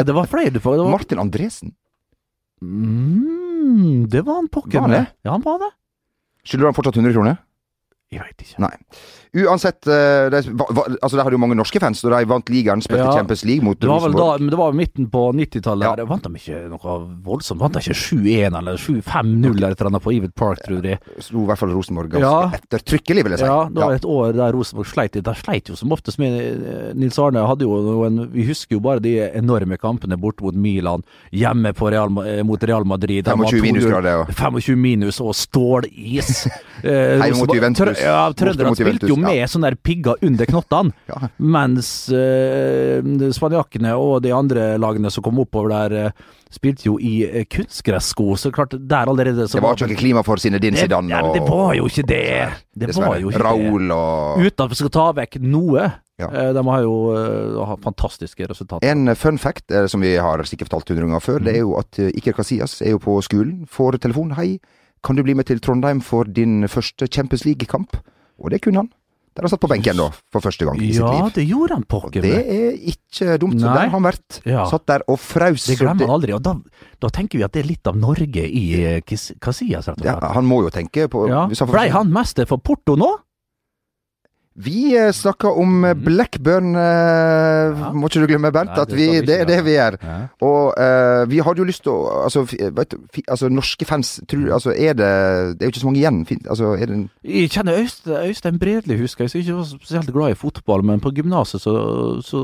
det 0.05 0.15
var 0.17 0.27
flere 0.31 0.61
for. 0.61 0.75
Det 0.75 0.83
var, 0.85 0.91
Martin 0.91 1.19
Andresen. 1.23 1.75
mm, 2.63 4.09
det 4.11 4.25
var 4.27 4.41
han 4.43 4.49
pokker 4.49 4.89
med. 4.89 5.07
Ja, 5.23 5.31
han 5.37 5.45
var 5.45 5.59
det. 5.63 5.71
Skylder 6.45 6.65
du 6.65 6.69
han 6.73 6.75
fortsatt 6.79 6.97
100 6.99 7.15
kroner? 7.15 7.37
Jeg 8.09 8.23
veit 8.25 8.41
ikke. 8.41 8.61
Nei. 8.65 8.71
Uansett, 9.45 9.85
eh, 9.85 10.31
det, 10.33 10.39
va, 10.57 10.65
va, 10.73 10.85
altså 11.05 11.19
der 11.19 11.27
hadde 11.27 11.37
jo 11.37 11.41
mange 11.43 11.57
norske 11.59 11.77
fans, 11.83 12.01
da 12.01 12.09
de 12.17 12.29
vant 12.31 12.49
ligaen, 12.49 12.81
spilte 12.81 13.05
Ja. 13.05 13.13
Champions 13.13 13.43
League 13.45 13.61
mot 13.67 13.77
Det 13.79 13.87
var 13.91 14.01
vel 14.01 14.15
da, 14.17 14.29
men 14.41 14.49
det 14.49 14.57
var 14.57 14.73
midten 14.73 15.11
på 15.13 15.27
90-tallet. 15.37 15.85
Ja. 16.01 16.07
Vant 16.09 16.25
de 16.25 16.31
ikke 16.41 16.63
noe 16.73 16.95
voldsomt? 17.27 17.61
Vant 17.61 17.77
de 17.77 17.83
ikke 17.85 17.99
7-1 18.01 18.57
eller 18.63 18.81
7-5-0 18.81 19.51
eller 19.59 19.75
et 19.77 19.83
eller 19.83 19.91
annet 19.93 20.03
på 20.07 20.15
Evil 20.17 20.33
Park, 20.33 20.63
tror 20.65 20.81
jeg? 20.89 20.97
Slo 21.21 21.43
i 21.45 21.51
hvert 21.51 21.61
fall 21.61 21.75
Rosenborg 21.77 22.09
ganske 22.15 22.25
Ja. 22.25 22.49
ettertrykkelig, 22.57 23.25
vil 23.29 23.37
jeg 23.37 23.43
si. 23.43 23.45
Ja, 23.45 23.59
det 23.69 23.77
var 23.85 23.93
et 23.99 24.09
år 24.09 24.33
der 24.41 24.57
Rosenborg 24.57 24.89
sleit 24.89 25.15
litt. 25.15 25.25
De 25.29 25.35
sleit 25.43 25.69
jo 25.69 25.77
som 25.77 25.93
oftest 25.93 26.19
med 26.19 26.41
eh, 26.41 26.95
Nils 26.97 27.19
Arne 27.21 27.45
hadde 27.47 27.69
jo 27.69 27.77
noen 27.85 28.31
Vi 28.33 28.47
husker 28.49 28.79
jo 28.79 28.81
bare 28.81 29.01
de 29.05 29.19
enorme 29.37 29.77
kampene 29.77 30.17
borte 30.17 30.41
mot 30.49 30.55
Milan, 30.57 31.05
hjemme 31.31 31.75
på 31.77 31.93
Real, 31.93 32.09
eh, 32.25 32.41
mot 32.43 32.65
Real 32.65 32.85
Madrid. 32.89 33.27
25 33.29 33.45
var 33.45 33.63
minusgrader, 33.69 34.25
25 34.33 34.77
minus 34.81 35.21
og 35.21 35.35
stålis. 35.37 36.47
Eh, 36.79 37.19
Hjemme 37.19 37.41
mot 37.43 37.49
Rosenborg- 37.51 37.98
Juventus. 37.99 38.09
Ja, 38.09 38.33
trønderne 38.39 38.75
spilte 38.79 39.11
jo 39.11 39.19
med 39.21 39.37
ja. 39.37 39.51
sånne 39.51 39.73
der 39.73 39.79
pigger 39.83 40.25
under 40.25 40.49
knottene. 40.49 40.95
Ja. 41.11 41.31
Mens 41.39 41.91
uh, 42.13 43.29
spanjakkene 43.37 43.95
og 43.99 44.23
de 44.25 44.35
andre 44.35 44.71
lagene 44.81 45.13
som 45.13 45.27
kom 45.27 45.43
oppover 45.45 45.75
der, 45.75 46.11
uh, 46.11 46.43
spilte 46.55 46.89
jo 46.89 46.97
i 47.03 47.15
uh, 47.27 47.45
kunstgressko. 47.51 48.33
Så 48.41 48.53
klart, 48.55 48.77
der 48.79 49.11
allerede 49.11 49.49
så 49.49 49.59
Det 49.59 49.67
var 49.67 49.79
ikke 49.79 49.93
noe 49.93 50.03
klima 50.03 50.27
for 50.27 50.41
sine 50.43 50.63
din 50.63 50.79
Zidane 50.79 51.13
ja, 51.13 51.23
det 51.35 51.45
var 51.47 51.75
jo 51.79 51.89
ikke 51.91 52.07
det. 52.09 52.27
Det 52.79 52.95
var 52.97 53.19
jo 53.19 53.33
ikke 53.33 53.39
det. 53.39 53.47
Raoul 53.47 53.91
og 53.95 54.45
Uten 54.45 54.65
at 54.65 54.71
vi 54.73 54.79
skal 54.83 54.95
ta 54.95 55.09
vekk 55.19 55.41
noe. 55.45 55.91
Ja. 56.19 56.29
Eh, 56.35 56.53
De 56.55 56.63
har 56.67 56.83
jo 56.83 56.95
eh, 57.15 57.59
har 57.67 57.79
fantastiske 57.83 58.47
resultater. 58.51 58.89
En 58.91 59.15
fun 59.17 59.39
fact, 59.39 59.71
eh, 59.71 59.87
som 59.87 60.03
vi 60.03 60.17
har 60.19 60.43
sikkert 60.43 60.73
fortalt 60.73 60.91
hundre 60.91 61.07
ganger 61.07 61.23
før, 61.23 61.45
det 61.47 61.55
er 61.55 61.63
jo 61.63 61.77
at 61.79 62.01
eh, 62.03 62.11
Iker 62.19 62.35
Casillas 62.35 62.81
er 62.83 62.97
jo 62.97 62.99
på 63.03 63.15
skolen, 63.23 63.67
får 63.71 64.01
telefon. 64.03 64.35
'Hei, 64.35 64.59
kan 65.05 65.17
du 65.19 65.23
bli 65.27 65.35
med 65.39 65.49
til 65.51 65.61
Trondheim 65.61 66.01
for 66.05 66.25
din 66.25 66.63
første 66.69 67.07
Champions 67.07 67.45
League-kamp?' 67.49 68.01
Og 68.39 68.51
det 68.51 68.63
kunne 68.63 68.85
han. 68.85 68.91
Der 69.39 69.47
han 69.47 69.51
satt 69.53 69.61
på 69.63 69.69
benken 69.71 69.95
da, 69.99 70.09
for 70.35 70.43
første 70.43 70.67
gang 70.67 70.81
i 70.83 70.89
sitt 70.91 71.05
liv. 71.05 71.21
Ja, 71.21 71.29
det 71.31 71.45
gjorde 71.47 71.77
han 71.77 71.85
Og 71.95 72.09
meg. 72.11 72.23
det 72.25 72.39
er 72.55 72.73
ikke 72.91 73.37
dumt. 73.39 73.61
Så 73.61 73.69
der 73.71 73.85
har 73.85 73.93
han 73.95 74.03
vært. 74.03 74.41
Ja. 74.45 74.65
Satt 74.67 74.87
der 74.91 75.05
og 75.07 75.21
fraus. 75.23 75.67
Det 75.71 75.77
glemmer 75.79 76.07
man 76.09 76.15
aldri. 76.17 76.35
Og 76.35 76.43
da, 76.43 76.57
da 76.99 77.11
tenker 77.15 77.39
vi 77.39 77.45
at 77.47 77.55
det 77.55 77.63
er 77.63 77.69
litt 77.69 77.87
av 77.87 77.95
Norge 77.95 78.43
i 78.43 78.65
eh, 78.83 79.01
Casillas, 79.07 79.87
rett 79.87 80.01
og 80.01 80.03
slett. 80.03 80.23
Ja, 80.27 80.33
han 80.35 80.49
må 80.49 80.65
jo 80.67 80.73
tenke 80.75 81.07
på 81.13 81.29
Ja, 81.31 81.47
han 81.47 81.71
Blei 81.71 81.87
han 81.95 82.11
mester 82.11 82.51
for 82.51 82.59
Porto 82.59 82.97
nå? 82.99 83.13
Vi 84.59 84.97
eh, 84.99 85.13
snakker 85.15 85.59
om 85.59 85.85
eh, 85.85 85.95
Blackburn, 85.95 86.75
eh, 86.75 87.79
Ja. 87.79 87.91
må 87.95 88.09
ikke 88.09 88.25
du 88.25 88.27
glemme, 88.27 88.51
Bernt. 88.53 88.73
Nei, 88.75 88.83
at 88.83 88.95
vi, 88.95 89.07
det 89.23 89.37
er 89.41 89.47
det 89.47 89.59
vi 89.65 89.77
gjør. 89.77 89.97
Ja. 90.03 90.17
Og 90.43 90.75
uh, 90.75 91.23
vi 91.31 91.39
hadde 91.45 91.63
jo 91.63 91.67
lyst 91.69 91.85
til 91.87 91.93
å 91.93 92.25
Altså, 92.25 92.43
vet 92.49 92.95
altså 93.29 93.49
norske 93.53 93.87
fans 93.87 94.17
tror, 94.29 94.49
altså, 94.57 94.73
er 94.73 94.97
det 94.99 95.11
Det 95.59 95.63
er 95.63 95.69
jo 95.69 95.73
ikke 95.75 95.83
så 95.83 95.91
mange 95.91 96.01
igjen. 96.01 96.19
Altså, 96.51 96.73
er 96.75 96.91
det 96.91 96.99
Jeg 97.23 97.51
kjenner 97.55 97.79
Øystein, 97.79 98.17
Øystein 98.29 98.59
Bredli, 98.59 98.99
husker 98.99 99.25
jeg, 99.25 99.31
som 99.31 99.41
ikke 99.41 99.59
var 99.61 99.69
spesielt 99.71 100.13
glad 100.13 100.35
i 100.35 100.41
fotball, 100.41 100.85
men 100.85 101.01
på 101.01 101.13
gymnaset 101.15 101.63
så, 101.63 101.75
så, 102.25 102.43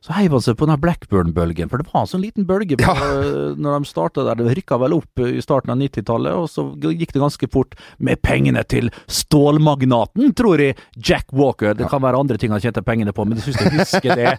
så 0.00 0.14
heiv 0.16 0.32
han 0.32 0.40
seg 0.40 0.56
på 0.56 0.64
den 0.64 0.80
Blackburn-bølgen. 0.80 1.68
For 1.68 1.82
det 1.82 1.90
var 1.92 2.06
en 2.06 2.08
sånn 2.08 2.22
liten 2.24 2.46
bølge 2.48 2.78
på, 2.80 2.92
når 3.60 3.74
de 3.74 3.88
starta 3.88 4.24
der. 4.24 4.38
Det 4.38 4.54
rykka 4.56 4.78
vel 4.80 4.94
opp 4.96 5.20
i 5.26 5.42
starten 5.44 5.74
av 5.74 5.76
90-tallet, 5.76 6.38
og 6.40 6.48
så 6.48 6.64
gikk 6.88 7.12
det 7.12 7.20
ganske 7.20 7.48
fort 7.52 7.76
med 8.00 8.22
pengene 8.24 8.62
til 8.64 8.88
stålmagnaten, 9.12 10.32
tror 10.38 10.62
jeg, 10.64 10.78
Jack 10.96 11.28
Walker. 11.36 11.76
Det 11.76 11.90
kan 11.92 12.00
være 12.00 12.22
andre 12.24 12.40
ting 12.40 12.54
han 12.54 12.62
tjente 12.64 12.84
pengene 12.86 13.12
på, 13.12 13.28
men 13.28 13.36
jeg 13.36 13.50
syns 13.50 13.60
jeg 13.60 13.74
husker 13.76 14.22
det. 14.22 14.32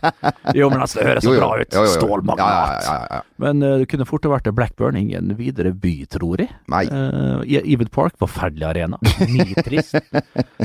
Jo, 0.58 0.72
men 0.74 0.82
altså, 0.82 0.98
det 1.02 1.12
høres 1.12 1.30
så 1.30 1.36
bra 1.38 1.52
ut. 1.62 1.80
Stålmagnat. 1.94 2.42
Ja, 2.42 2.58
ja, 2.58 2.82
ja, 2.82 2.98
ja, 2.98 3.22
ja. 3.22 3.22
Men 3.46 3.62
uh, 3.62 3.78
det 3.84 3.90
kunne 3.94 4.10
fort 4.10 4.26
ha 4.26 4.34
vært 4.34 4.50
Blackburn, 4.58 4.98
ingen 4.98 5.36
videre 5.38 5.76
by, 5.78 5.94
tror 6.10 6.42
jeg. 6.42 6.50
Nei. 6.74 6.88
Uh, 6.90 7.46
Event 7.62 7.94
Park, 7.94 8.18
forferdelig 8.22 8.66
arena. 8.74 8.98
Nitrist. 9.30 9.94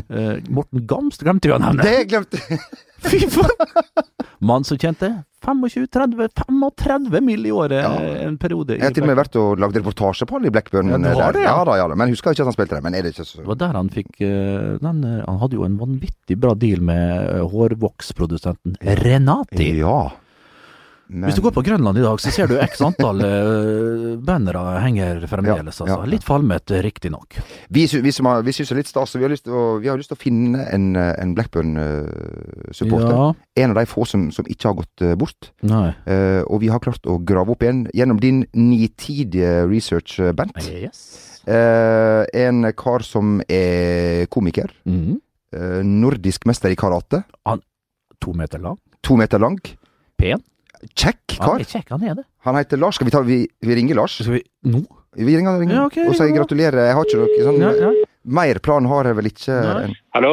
uh, 0.08 0.40
Morten 0.56 0.88
Gamst 0.88 1.20
glemte 1.20 1.52
vi 1.52 1.56
å 1.56 1.60
nevne. 1.60 1.84
Det 1.84 2.06
glemte 2.08 2.40
Fy 3.04 3.26
faen! 3.30 4.04
Mann 4.38 4.64
som 4.64 4.78
tjente 4.78 5.08
25-30-35 5.46 7.20
mill. 7.20 7.46
i 7.46 7.52
året 7.52 7.84
en 8.22 8.36
periode. 8.38 8.76
Jeg 8.76 8.84
har 8.84 8.94
til 8.94 9.06
og 9.06 9.10
med 9.10 9.18
vært 9.18 9.38
og 9.40 9.62
lagd 9.62 9.78
reportasje 9.78 10.26
på 10.26 10.36
han 10.36 10.48
i 10.48 10.52
Blackburn. 10.52 10.90
Ja, 10.90 10.98
det, 11.32 11.44
ja. 11.44 11.56
da, 11.64 11.76
ja 11.78 11.86
da. 11.88 11.96
Men 11.98 12.12
husker 12.12 12.34
ikke 12.34 12.44
at 12.44 12.50
han 12.50 12.56
spilte 12.56 12.76
der. 12.76 12.84
Men 12.84 12.98
er 12.98 13.06
det 13.06 13.14
ikke 13.14 13.28
så 13.28 13.40
Det 13.40 13.48
var 13.52 13.60
der 13.62 13.78
han 13.78 13.90
fikk 13.94 14.20
eh, 14.26 14.76
den, 14.82 15.02
eh, 15.06 15.24
Han 15.24 15.40
hadde 15.42 15.58
jo 15.58 15.66
en 15.68 15.78
vanvittig 15.80 16.38
bra 16.42 16.54
deal 16.58 16.82
med 16.84 17.30
eh, 17.30 17.44
hårvoksprodusenten 17.52 18.78
Renati. 19.04 19.70
Ja. 19.80 19.98
Men, 21.08 21.28
Hvis 21.28 21.36
du 21.38 21.42
går 21.44 21.52
på 21.54 21.62
Grønland 21.62 21.98
i 22.00 22.02
dag, 22.02 22.18
så 22.18 22.32
ser 22.34 22.48
du 22.50 22.56
x 22.58 22.80
antall 22.82 23.20
uh, 23.22 24.16
bannere 24.26 24.62
henger 24.82 25.22
fremdeles. 25.30 25.78
Ja, 25.78 25.84
Altså. 25.86 25.86
ja. 25.92 25.98
Litt 26.10 26.24
falmete, 26.26 26.80
riktignok. 26.82 27.36
vi, 27.70 27.84
vi, 27.86 28.12
som 28.12 28.26
har, 28.26 28.42
vi 28.42 28.54
syns 28.56 28.72
det 28.72 28.74
er 28.74 28.80
litt 28.80 28.90
stas, 28.90 29.14
og 29.14 29.22
vi 29.22 29.26
har 29.26 29.30
lyst 29.30 29.46
til 29.46 30.16
å, 30.16 30.18
finne 30.18 30.64
en, 30.74 30.88
eh, 30.98 31.12
en 31.22 31.34
Blackburn-supporter. 31.36 33.12
Ja. 33.12 33.28
En 33.62 33.74
av 33.74 33.78
de 33.78 33.84
få 33.86 34.06
som, 34.08 34.26
som 34.34 34.48
ikke 34.50 34.70
har 34.70 34.78
gått 34.80 35.04
eh, 35.06 35.14
bort. 35.18 35.52
Nei. 35.62 35.92
Eh, 36.10 36.42
og 36.42 36.64
vi 36.64 36.72
har 36.72 36.82
klart 36.82 37.06
å 37.06 37.20
grave 37.22 37.54
opp 37.54 37.62
en 37.62 37.84
gjennom 37.94 38.18
din 38.22 38.42
nitidige 38.56 39.62
research, 39.70 40.18
eh, 40.18 40.34
Bent. 40.36 40.58
Yes. 40.66 41.04
Uh, 41.46 42.26
en 42.34 42.66
kar 42.74 43.04
som 43.06 43.38
er 43.46 44.26
komiker. 44.34 44.72
Mm. 44.82 45.20
Uh, 45.54 45.82
nordisk 45.86 46.42
mester 46.50 46.74
i 46.74 46.78
karate. 46.78 47.22
To 48.18 48.34
meter 48.34 48.58
lang. 48.58 48.80
To 49.06 49.14
meter 49.20 49.38
lang. 49.38 49.60
Pen. 50.18 50.42
Kjekk 50.94 51.38
Han 51.40 51.60
er 51.60 51.68
kjekk, 51.68 51.88
han 51.94 52.04
er 52.06 52.18
det. 52.20 52.24
Han 52.46 52.58
heter 52.58 52.80
Lars. 52.80 52.98
Skal 52.98 53.08
vi 53.08 53.14
ta 53.14 53.22
Vi, 53.26 53.38
vi 53.64 53.76
ringer 53.78 53.98
Lars? 53.98 54.18
Skal 54.20 54.38
vi 54.38 54.42
Nå? 54.70 54.84
Vi 55.16 55.32
ringer, 55.32 55.58
ringer. 55.58 55.78
Ja, 55.78 55.84
okay, 55.88 56.04
og 56.10 56.16
sier 56.18 56.34
gratulerer. 56.34 56.90
Jeg 56.90 56.96
har 56.98 57.08
ikke 57.08 57.22
noe 57.22 57.46
sånn 57.48 57.62
Ja, 57.62 57.72
ja. 57.86 57.92
Mer 58.36 58.58
plan 58.60 58.88
har 58.90 59.08
jeg 59.08 59.16
vel 59.16 59.30
ikke. 59.30 59.56
En... 59.86 59.94
Hallo? 60.16 60.32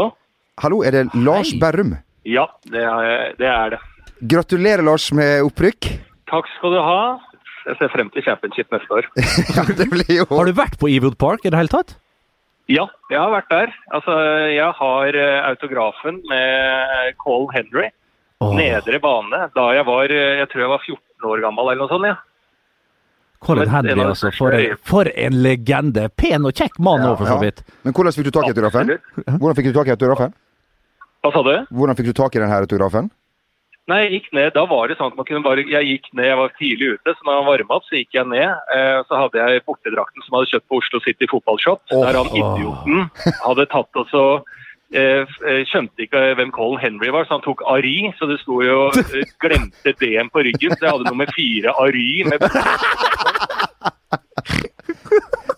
Hallo, 0.63 0.81
er 0.83 0.95
det 0.97 1.03
Lars 1.15 1.53
Hei. 1.53 1.59
Berrum? 1.61 1.93
Ja, 2.27 2.47
det 2.71 2.81
er, 2.83 3.35
det 3.39 3.47
er 3.49 3.75
det. 3.75 3.79
Gratulerer, 4.33 4.83
Lars, 4.85 5.09
med 5.15 5.45
opprykk. 5.45 5.89
Takk 6.31 6.49
skal 6.57 6.75
du 6.75 6.79
ha. 6.83 6.99
Jeg 7.63 7.79
ser 7.79 7.91
frem 7.93 8.09
til 8.11 8.25
championship 8.25 8.71
neste 8.75 8.97
år. 8.97 9.07
ja, 9.55 9.63
det 9.69 9.87
blir 9.91 10.17
jo 10.17 10.25
Har 10.33 10.49
du 10.49 10.55
vært 10.57 10.79
på 10.81 10.89
Ewood 10.91 11.15
Park 11.21 11.45
i 11.45 11.51
det 11.53 11.59
hele 11.59 11.71
tatt? 11.71 11.95
Ja, 12.71 12.87
jeg 13.11 13.19
har 13.19 13.31
vært 13.31 13.51
der. 13.51 13.73
Altså, 13.95 14.13
jeg 14.51 14.71
har 14.79 15.17
eh, 15.19 15.39
autografen 15.49 16.21
med 16.31 17.15
Colin 17.23 17.51
Henry. 17.55 17.89
Åh, 18.43 18.53
Nedre 18.57 18.99
bane. 19.03 19.41
Da 19.55 19.65
jeg 19.77 19.85
var 19.87 20.11
eh, 20.13 20.37
jeg 20.43 20.49
tror 20.51 20.65
jeg 20.65 20.71
var 20.73 20.85
14 20.85 21.29
år 21.33 21.43
gammel 21.47 21.71
eller 21.71 21.83
noe 21.85 21.91
sånt. 21.93 22.07
ja. 22.11 22.17
Colin 23.43 23.67
Henry, 23.67 23.91
altså. 23.99 24.29
For, 24.37 24.53
en- 24.55 24.77
for 24.87 25.09
en 25.19 25.33
legende. 25.43 26.05
Pen 26.15 26.45
og 26.47 26.53
kjekk 26.55 26.77
mann 26.79 27.03
Ja, 27.03 27.15
for 27.19 27.27
så 27.27 27.39
ja. 27.43 27.51
Men 27.83 27.93
hvordan 27.97 28.15
fikk 28.15 28.29
du 28.29 28.31
tak 28.31 28.47
i 28.47 28.53
autografen? 28.53 28.93
Hvordan 29.27 29.57
fikk 29.57 29.67
du 29.67 29.73
tak 29.75 29.89
i 29.91 29.95
autografen? 29.97 30.31
Hva 31.23 31.31
sa 31.35 31.43
du? 31.43 31.51
Hvordan 31.75 31.99
fikk 31.99 32.07
du 32.07 32.13
tak 32.15 32.35
i 32.37 32.39
denne 32.39 32.61
autografen? 32.63 33.11
Nei, 33.91 33.97
jeg 34.05 34.11
gikk 34.15 34.29
ned. 34.37 34.53
Da 34.55 34.63
var 34.71 34.87
det 34.87 34.95
sånn 34.95 35.11
at 35.11 35.17
man 35.19 35.27
kunne 35.27 35.43
bare 35.43 35.65
Jeg 35.67 35.83
gikk 35.89 36.05
ned, 36.15 36.29
jeg 36.29 36.37
var 36.39 36.53
tidlig 36.55 36.93
ute, 36.95 37.15
så 37.17 37.27
når 37.27 37.35
han 37.41 37.47
varma 37.49 37.75
opp, 37.75 37.83
så 37.89 37.97
gikk 37.99 38.15
jeg 38.15 38.29
ned. 38.31 38.47
Eh, 38.77 38.99
så 39.09 39.19
hadde 39.25 39.43
jeg 39.43 39.63
bortedrakten 39.67 40.23
som 40.23 40.31
jeg 40.31 40.39
hadde 40.39 40.51
kjøpt 40.53 40.67
på 40.71 40.79
Oslo 40.79 41.01
City 41.03 41.27
fotballshop. 41.27 41.81
Oh. 41.91 42.05
Der 42.07 42.15
han 42.21 42.31
idioten 42.31 43.09
hadde 43.43 43.65
tatt 43.75 43.99
og 43.99 44.07
så 44.13 44.23
skjønte 44.93 46.05
ikke 46.05 46.21
hvem 46.37 46.51
Colin 46.53 46.81
Henry 46.83 47.09
var, 47.13 47.25
så 47.25 47.37
han 47.37 47.45
tok 47.45 47.63
Ari. 47.69 48.13
Så 48.19 48.29
det 48.29 48.39
sto 48.43 48.61
jo 48.61 48.91
'glemte 48.93 49.33
'glemte 49.41 49.93
DM' 49.99 50.31
på 50.33 50.43
ryggen. 50.45 50.75
Så 50.77 50.85
jeg 50.85 50.93
hadde 50.93 51.09
nummer 51.09 51.29
fire 51.35 51.73
Ari. 51.81 52.23
Med 52.29 52.39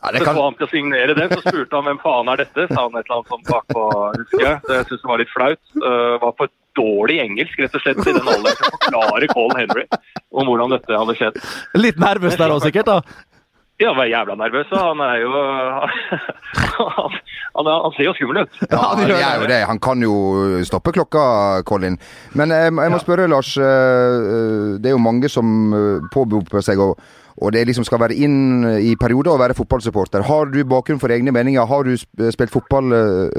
Ja, 0.06 0.12
det 0.12 0.20
så 0.20 0.26
kan... 0.26 0.38
han 0.38 0.58
til 0.60 0.68
å 0.68 0.70
signere 0.70 1.16
den, 1.18 1.32
så 1.34 1.42
spurte 1.42 1.80
han 1.80 1.88
hvem 1.88 2.00
faen 2.04 2.30
er 2.30 2.44
dette, 2.44 2.68
sa 2.70 2.84
han 2.86 2.98
et 3.00 3.08
eller 3.08 3.16
annet 3.18 3.32
sånt 3.34 3.48
bakpå, 3.50 3.86
husker 4.20 4.44
jeg. 4.44 4.60
Så 4.66 4.76
jeg 4.76 4.88
syntes 4.90 5.02
det 5.02 5.12
var 5.12 5.22
litt 5.22 5.34
flaut. 5.34 5.62
Uh, 5.82 6.14
var 6.22 6.36
for 6.38 6.52
dårlig 6.78 7.22
engelsk, 7.24 7.58
rett 7.64 7.78
og 7.78 7.82
slett, 7.82 8.02
i 8.04 8.14
den 8.14 8.28
alderen 8.28 8.60
til 8.60 8.68
å 8.68 8.74
forklare 8.76 9.30
Colin 9.32 9.62
Henry 9.64 9.86
om 10.36 10.52
hvordan 10.52 10.76
dette 10.76 11.00
hadde 11.02 11.16
skjedd. 11.18 11.40
Litt 11.80 12.02
nervøs 12.02 12.38
der 12.38 12.54
òg, 12.54 12.62
sikkert. 12.68 12.92
da. 12.92 13.00
Ja, 13.82 13.90
han 13.92 13.98
var 13.98 14.08
jævla 14.08 14.36
nervøs, 14.40 14.70
han 14.72 15.02
er 15.04 15.18
jo 15.20 15.32
han, 15.36 17.16
han, 17.58 17.68
han 17.68 17.92
ser 17.98 18.08
jo 18.08 18.14
skummel 18.16 18.46
ut. 18.46 18.54
Ja, 18.72 18.84
det 18.96 19.10
er 19.18 19.42
jo 19.42 19.50
det. 19.52 19.58
Han 19.68 19.82
kan 19.84 20.00
jo 20.06 20.14
stoppe 20.64 20.94
klokka, 20.96 21.26
Colin. 21.68 21.98
Men 22.40 22.54
jeg, 22.56 22.72
jeg 22.72 22.94
må 22.94 23.00
spørre, 23.04 23.28
Lars. 23.28 23.52
eh, 23.60 24.80
Det 24.80 24.92
er 24.92 24.96
jo 24.96 25.02
mange 25.04 25.28
som 25.30 25.74
eh, 25.76 26.08
påberoper 26.14 26.64
seg 26.64 26.80
å 26.80 26.94
og 27.36 27.52
det 27.52 27.66
liksom 27.68 27.84
skal 27.84 28.00
være 28.00 28.16
inn 28.16 28.64
i 28.80 28.94
perioder 28.96 29.34
å 29.34 29.40
være 29.42 29.58
fotballsupporter. 29.58 30.22
Har 30.24 30.46
du 30.48 30.62
bakgrunn 30.64 31.02
for 31.02 31.12
egne 31.12 31.34
meninger? 31.36 31.66
Har 31.68 31.84
du 31.84 31.92
spilt 32.32 32.54
fotball 32.54 32.94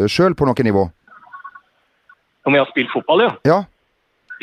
sjøl 0.05 0.35
på 0.37 0.45
noe 0.45 0.67
nivå? 0.69 0.83
Om 2.45 2.53
jeg 2.59 2.61
har 2.61 2.69
spilt 2.75 2.93
fotball, 2.93 3.23
ja? 3.25 3.31
Ja? 3.49 3.57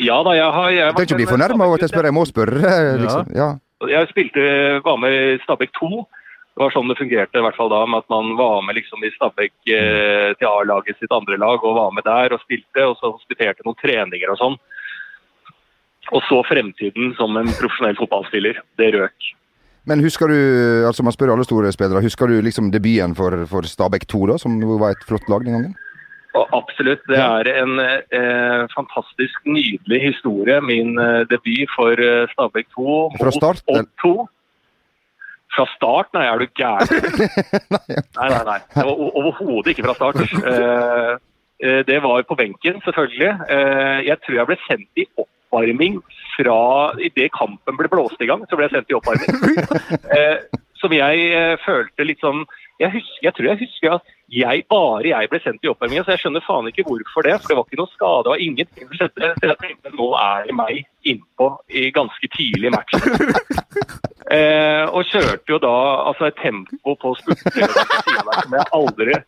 Ja 0.02 0.16
da, 0.26 0.32
jeg 0.34 0.50
har 0.56 0.70
jeg, 0.72 0.80
Jeg 0.80 0.94
trenger 0.96 1.06
ikke 1.06 1.20
bli 1.20 1.28
fornærma 1.30 1.68
over 1.68 1.78
at 1.78 1.86
jeg 1.86 1.92
spør, 1.94 2.08
jeg 2.10 2.16
må 2.16 2.24
spørre. 2.26 2.72
Liksom. 3.04 3.30
Ja. 3.38 3.46
Jeg 3.90 4.10
spilte, 4.10 4.44
var 4.84 5.00
med 5.00 5.14
i 5.14 5.38
Stabæk 5.44 5.74
2. 5.78 5.90
Det 6.54 6.62
var 6.62 6.70
sånn 6.70 6.90
det 6.90 6.98
fungerte, 7.00 7.40
i 7.40 7.42
hvert 7.42 7.56
fall 7.58 7.70
da, 7.72 7.80
med 7.90 8.04
at 8.04 8.12
man 8.12 8.36
var 8.38 8.60
med 8.62 8.76
liksom 8.78 9.02
i 9.02 9.10
Stabæk 9.16 9.54
eh, 9.74 10.28
til 10.38 10.46
A-laget 10.46 11.00
sitt 11.00 11.14
andre 11.14 11.38
lag, 11.42 11.58
og 11.58 11.78
var 11.80 11.94
med 11.96 12.06
der 12.06 12.36
og 12.36 12.42
spilte, 12.44 12.84
og 12.86 12.94
så 13.00 13.10
hospiterte 13.10 13.66
noen 13.66 13.80
treninger 13.82 14.30
og 14.30 14.38
sånn. 14.38 14.58
Og 16.14 16.22
så 16.28 16.38
fremtiden 16.46 17.14
som 17.18 17.34
en 17.40 17.50
profesjonell 17.58 17.98
fotballspiller. 17.98 18.60
Det 18.78 18.92
røk. 18.94 19.32
Men 19.88 20.00
husker 20.04 20.30
du, 20.30 20.38
altså 20.88 21.04
man 21.04 21.12
spør 21.12 21.34
alle 21.34 21.44
store 21.44 21.72
spillere, 21.74 22.04
husker 22.04 22.30
du 22.30 22.38
liksom 22.44 22.70
debuten 22.72 23.16
for, 23.18 23.34
for 23.50 23.66
Stabæk 23.68 24.06
2, 24.08 24.22
da, 24.30 24.38
som 24.40 24.56
var 24.80 24.94
et 24.94 25.04
flott 25.08 25.26
lag 25.32 25.44
den 25.44 25.58
gangen? 25.58 25.74
Absolutt. 26.34 27.02
Det 27.06 27.18
er 27.18 27.48
en 27.62 27.78
eh, 27.80 28.62
fantastisk 28.74 29.44
nydelig 29.46 30.00
historie. 30.08 30.60
Min 30.66 30.98
eh, 30.98 31.22
debut 31.30 31.70
for 31.76 31.94
eh, 31.94 32.26
Stabæk 32.32 32.66
2 32.74 32.96
Fra 33.20 33.34
start, 33.34 33.62
Odd 33.70 33.90
2. 34.02 34.14
Fra 35.54 35.66
start? 35.76 36.10
Nei, 36.16 36.24
er 36.26 36.42
du 36.42 36.46
gæren? 36.58 36.90
nei, 38.18 38.28
nei, 38.32 38.42
nei. 38.48 38.58
Det 38.74 38.86
var 38.88 39.04
overhodet 39.20 39.74
ikke 39.74 39.86
fra 39.86 39.94
start. 40.00 40.18
Eh, 40.24 41.12
eh, 41.62 41.80
det 41.86 42.00
var 42.02 42.26
på 42.26 42.38
benken, 42.40 42.82
selvfølgelig. 42.86 43.30
Eh, 43.54 44.02
jeg 44.08 44.18
tror 44.24 44.40
jeg 44.40 44.50
ble 44.50 44.58
sendt 44.66 45.04
i 45.04 45.06
oppvarming 45.14 46.02
fra 46.34 46.58
Idet 46.98 47.30
kampen 47.38 47.78
ble 47.78 47.90
blåst 47.92 48.18
i 48.18 48.26
gang, 48.26 48.42
så 48.50 48.58
ble 48.58 48.66
jeg 48.66 48.74
sendt 48.74 48.90
i 48.90 48.98
oppvarming. 48.98 49.38
Eh, 50.14 50.36
som 50.78 50.92
jeg 50.92 51.56
følte 51.64 52.04
litt 52.04 52.20
sånn 52.20 52.42
jeg, 52.80 52.90
husker, 52.90 53.20
jeg 53.22 53.34
tror 53.36 53.48
jeg 53.48 53.60
husker 53.60 53.96
at 53.96 54.12
jeg, 54.34 54.64
bare 54.72 55.10
jeg 55.10 55.28
ble 55.30 55.40
sendt 55.44 55.66
i 55.66 55.70
oppvarminga, 55.70 56.02
så 56.04 56.14
jeg 56.14 56.24
skjønner 56.24 56.42
faen 56.46 56.70
ikke 56.70 56.86
hvorfor 56.88 57.26
det. 57.26 57.36
For 57.42 57.52
det 57.52 57.58
var 57.58 57.66
ikke 57.68 57.80
noe 57.80 57.92
skade, 57.92 58.22
det 58.24 58.32
var 58.32 58.44
ingenting 58.46 58.88
som 58.88 58.96
skjedde. 58.98 59.30
Så 59.36 59.50
jeg 59.50 59.58
tenkte 59.60 59.92
nå 59.94 60.08
er 60.18 60.48
det 60.48 60.56
meg 60.58 60.80
innpå 61.04 61.48
i 61.70 61.84
ganske 61.94 62.32
tidlig 62.38 62.74
match. 62.74 62.98
Eh, 64.32 64.86
og 64.88 65.04
kjørte 65.04 65.52
jo 65.52 65.58
da 65.60 65.70
altså 66.08 66.30
et 66.30 66.38
tempo 66.40 66.94
på 66.96 67.10
spurtene 67.18 67.66
som 67.68 68.54
jeg 68.56 68.64
aldri 68.72 69.18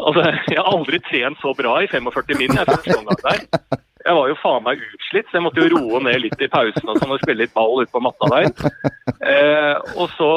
altså, 0.00 0.22
Jeg 0.48 0.56
har 0.56 0.70
aldri 0.70 1.00
trent 1.04 1.42
så 1.42 1.52
bra 1.58 1.74
i 1.84 1.90
45 1.92 2.38
min. 2.40 2.56
Jeg, 2.56 2.64
første 2.64 2.96
omgang 2.96 3.20
der. 3.20 3.44
Jeg 4.06 4.16
var 4.16 4.30
jo 4.30 4.38
faen 4.40 4.64
meg 4.66 4.82
utslitt, 4.82 5.26
så 5.28 5.38
jeg 5.38 5.44
måtte 5.46 5.62
jo 5.62 5.70
roe 5.74 6.00
ned 6.06 6.20
litt 6.22 6.42
i 6.42 6.50
pausen 6.52 6.92
og 6.92 7.00
sånn, 7.00 7.14
og 7.16 7.22
spille 7.22 7.42
litt 7.44 7.54
ball 7.56 7.82
ute 7.82 7.92
på 7.92 8.02
matta 8.04 8.30
der. 8.32 8.50
Eh, 9.26 9.74
og 9.98 10.12
så 10.14 10.28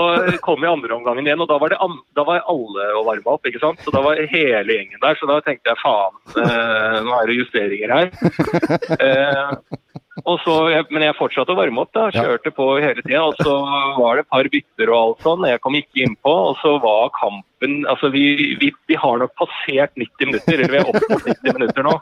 kom 0.45 0.63
jeg 0.63 0.71
andre 0.71 0.95
omgangen 0.95 1.27
igjen, 1.27 1.41
og 1.43 1.49
da 1.51 1.59
var, 1.61 1.75
da 2.17 2.25
var 2.25 2.45
alle 2.49 2.87
å 2.97 3.03
varme 3.05 3.35
opp. 3.35 3.45
ikke 3.45 3.61
sant? 3.61 3.81
Så 3.85 3.93
da 3.93 4.01
var 4.05 4.21
hele 4.31 4.77
gjengen 4.77 5.01
der, 5.03 5.19
så 5.19 5.29
da 5.29 5.39
tenkte 5.45 5.73
jeg 5.73 5.81
faen, 5.83 6.17
eh, 6.41 6.97
nå 7.05 7.13
er 7.19 7.29
det 7.29 7.39
justeringer 7.41 7.95
her. 7.97 8.11
Eh, 8.99 9.51
og 10.27 10.39
så, 10.43 10.55
men 10.91 11.05
jeg 11.05 11.17
fortsatte 11.17 11.53
å 11.53 11.57
varme 11.59 11.83
opp. 11.83 11.91
da, 11.95 12.09
Kjørte 12.13 12.51
på 12.55 12.65
hele 12.81 13.03
tida. 13.05 13.23
Og 13.29 13.37
så 13.39 13.53
var 13.99 14.17
det 14.17 14.25
et 14.25 14.31
par 14.33 14.49
bytter 14.55 14.91
og 14.91 14.99
alt 14.99 15.27
sånn. 15.27 15.47
Jeg 15.49 15.61
kom 15.63 15.77
ikke 15.79 16.03
innpå. 16.05 16.33
Og 16.49 16.59
så 16.63 16.75
var 16.83 17.13
kampen 17.17 17.85
altså 17.89 18.11
vi, 18.13 18.55
vi, 18.61 18.71
vi 18.89 18.99
har 18.99 19.21
nok 19.21 19.35
passert 19.39 19.95
90 19.95 20.31
minutter, 20.31 20.57
eller 20.57 20.75
vi 20.75 20.81
er 20.81 20.91
oppe 20.91 21.05
på 21.07 21.21
90 21.27 21.57
minutter 21.59 21.89
nå. 21.89 21.95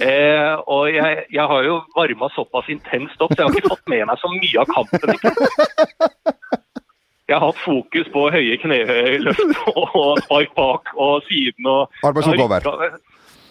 Eh, 0.00 0.54
og 0.72 0.88
jeg, 0.88 1.24
jeg 1.32 1.46
har 1.50 1.66
jo 1.66 1.80
varma 1.96 2.28
såpass 2.32 2.70
intenst 2.72 3.20
opp, 3.20 3.34
så 3.34 3.42
jeg 3.42 3.48
har 3.48 3.58
ikke 3.58 3.74
fått 3.74 3.92
med 3.92 4.06
meg 4.08 4.20
så 4.22 4.30
mye 4.32 4.62
av 4.62 4.72
kampen. 4.72 5.14
Ikke? 5.16 5.32
Jeg 7.28 7.38
har 7.38 7.46
hatt 7.46 7.60
fokus 7.64 8.08
på 8.12 8.26
høye 8.34 8.56
kneløft 8.60 9.60
og 9.72 10.20
spark 10.24 10.54
bak 10.58 10.94
og 11.00 11.22
siden. 11.28 11.68
og 11.70 12.04
Arbeidsoppgaver. 12.04 12.98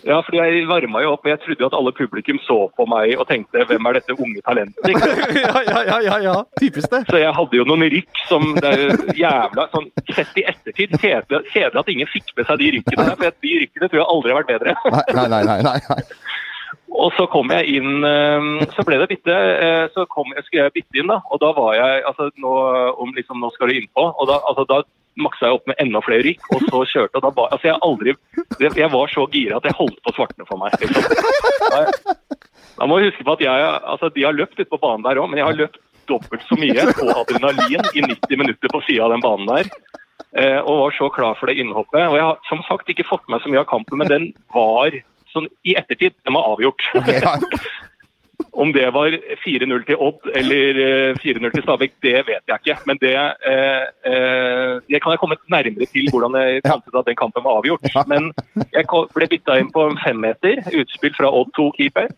Ja, 0.02 0.18
fordi 0.26 0.40
jeg 0.42 0.66
varma 0.66 1.02
jo 1.04 1.12
opp, 1.14 1.26
og 1.26 1.30
jeg 1.30 1.40
trodde 1.44 1.62
jo 1.62 1.68
at 1.70 1.76
alle 1.78 1.92
publikum 1.94 2.40
så 2.42 2.58
på 2.78 2.86
meg 2.90 3.14
og 3.22 3.28
tenkte 3.30 3.66
'hvem 3.70 3.86
er 3.86 3.98
dette 4.00 4.16
unge 4.18 4.42
talentet'? 4.48 4.90
Ikke? 4.90 5.10
ja, 5.46 5.62
ja, 5.68 5.82
ja, 5.90 5.98
ja, 6.08 6.18
ja. 6.26 6.36
Typisk 6.62 6.90
det. 6.90 7.04
Så 7.10 7.22
jeg 7.22 7.34
hadde 7.38 7.58
jo 7.60 7.66
noen 7.70 7.86
rykk 7.86 8.24
som 8.30 8.48
det 8.58 8.72
er 8.72 8.96
jævla 9.18 9.68
sånn 9.76 9.90
Sett 10.12 10.34
i 10.42 10.44
ettertid, 10.50 10.98
kjedelig 10.98 11.46
kjedelig 11.54 11.80
at 11.84 11.92
ingen 11.94 12.10
fikk 12.10 12.34
med 12.36 12.50
seg 12.50 12.60
de 12.60 12.72
rykkene 12.78 13.06
der. 13.06 13.16
For 13.22 13.38
de 13.46 13.54
rykkene 13.62 13.88
tror 13.92 14.02
jeg 14.02 14.10
aldri 14.16 14.34
har 14.34 14.40
vært 14.42 14.52
bedre. 14.52 14.76
Nei, 14.92 15.28
nei, 15.30 15.44
nei. 15.46 15.60
nei, 15.70 15.78
nei. 15.90 16.02
Og 16.92 17.14
så 17.16 17.24
kom 17.32 17.52
jeg 17.54 17.78
inn 17.80 18.04
eh, 18.04 18.66
Så 18.76 18.84
ble 18.88 18.98
det 19.00 19.08
bytte. 19.14 19.32
eh, 19.36 19.86
Så 19.96 20.04
kom, 20.12 20.34
skulle 20.46 20.66
jeg 20.68 20.74
bytte 20.76 21.00
inn, 21.00 21.08
da. 21.12 21.22
Og 21.32 21.40
da 21.40 21.52
var 21.56 21.76
jeg 21.78 22.04
altså 22.10 22.30
nå, 22.42 22.56
om 23.00 23.14
liksom, 23.16 23.40
nå 23.40 23.52
skal 23.56 23.72
du 23.72 23.78
innpå. 23.80 24.08
Og 24.12 24.28
da, 24.28 24.42
altså, 24.50 24.66
da 24.68 24.82
maksa 25.22 25.50
jeg 25.50 25.58
opp 25.58 25.66
med 25.68 25.80
enda 25.84 26.00
flere 26.04 26.24
rykk, 26.24 26.46
og 26.56 26.62
så 26.70 26.82
kjørte. 26.88 27.20
Og 27.20 27.24
da 27.26 27.32
ba, 27.36 27.48
altså, 27.52 27.68
jeg 27.68 27.80
aldri 27.84 28.14
Jeg 28.80 28.92
var 28.94 29.12
så 29.12 29.26
gira 29.34 29.58
at 29.60 29.68
jeg 29.68 29.76
holdt 29.80 30.00
på 30.04 30.12
å 30.14 30.18
svartne 30.20 30.48
for 30.48 30.60
meg. 30.62 30.76
Liksom. 30.80 32.12
Da, 32.80 32.88
må 32.88 33.00
vi 33.00 33.10
huske 33.10 33.26
på 33.28 33.36
at 33.36 33.44
jeg 33.44 33.66
Altså, 33.82 34.10
de 34.16 34.24
har 34.28 34.36
løpt 34.38 34.60
ute 34.60 34.70
på 34.72 34.80
banen 34.82 35.04
der 35.08 35.20
òg, 35.22 35.30
men 35.32 35.42
jeg 35.42 35.48
har 35.48 35.58
løpt 35.60 35.80
dobbelt 36.10 36.44
så 36.50 36.58
mye 36.60 36.88
på 36.98 37.08
adrenalin 37.14 37.84
i 37.96 38.02
90 38.04 38.40
minutter 38.42 38.72
på 38.74 38.82
sida 38.88 39.06
av 39.06 39.14
den 39.14 39.24
banen 39.24 39.48
der. 39.52 39.70
Eh, 40.32 40.60
og 40.64 40.80
var 40.86 40.96
så 40.96 41.08
klar 41.14 41.36
for 41.40 41.48
det 41.52 41.60
innhoppet. 41.62 42.08
Og 42.08 42.16
jeg 42.18 42.26
har 42.26 42.40
som 42.50 42.64
sagt 42.68 42.90
ikke 42.92 43.08
fått 43.08 43.24
med 43.28 43.38
meg 43.38 43.44
så 43.46 43.52
mye 43.54 43.62
av 43.64 43.70
kampen, 43.72 44.00
men 44.02 44.10
den 44.12 44.28
var 44.56 44.96
sånn 45.34 45.48
i 45.67 45.76
ettertid 45.80 46.17
Den 46.26 46.38
var 46.38 46.52
avgjort. 46.54 46.84
Ja. 47.08 47.38
Om 48.52 48.74
det 48.74 48.88
var 48.91 49.13
4-0 49.46 49.84
til 49.88 50.00
Odd 50.02 50.28
eller 50.36 50.80
eh, 50.84 51.20
4-0 51.24 51.52
til 51.54 51.63
Stabæk, 51.63 51.94
det 52.04 52.15
vet 52.28 52.50
jeg 52.50 52.60
ikke. 52.60 52.78
Men 52.89 53.00
det, 53.02 53.13
eh, 53.52 53.84
eh, 54.12 54.74
det 54.89 55.02
kan 55.04 55.13
jeg 55.13 55.22
komme 55.22 55.38
nærmere 55.52 55.88
til 55.94 56.10
hvordan 56.12 56.36
jeg 56.41 56.63
fant 56.65 56.88
ut 56.88 57.00
at 57.00 57.08
den 57.08 57.20
kampen 57.20 57.46
var 57.46 57.62
avgjort. 57.62 57.86
Men 58.12 58.32
jeg 58.74 58.88
ble 58.89 59.30
bytta 59.34 59.60
inn 59.62 59.72
på 59.72 59.86
en 59.91 60.00
femmeter, 60.04 60.63
utspill 60.82 61.15
fra 61.15 61.32
Odd 61.32 61.54
2-keeper. 61.60 62.12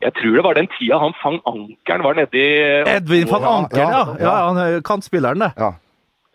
Jeg 0.00 0.14
tror 0.16 0.38
det 0.38 0.46
var 0.46 0.56
den 0.56 0.70
tida 0.78 0.96
han 1.02 1.12
fang 1.20 1.36
ankeren 1.46 2.02
var 2.02 2.16
nedi 2.16 2.44
Edvin 2.88 3.28
fang 3.28 3.44
Ankeren, 3.44 3.92
ja. 3.92 4.04
ja 4.24 4.36
han 4.48 4.60
er 4.62 4.80
kantspilleren, 4.86 5.44
det. 5.44 5.50
Ja. 5.60 5.74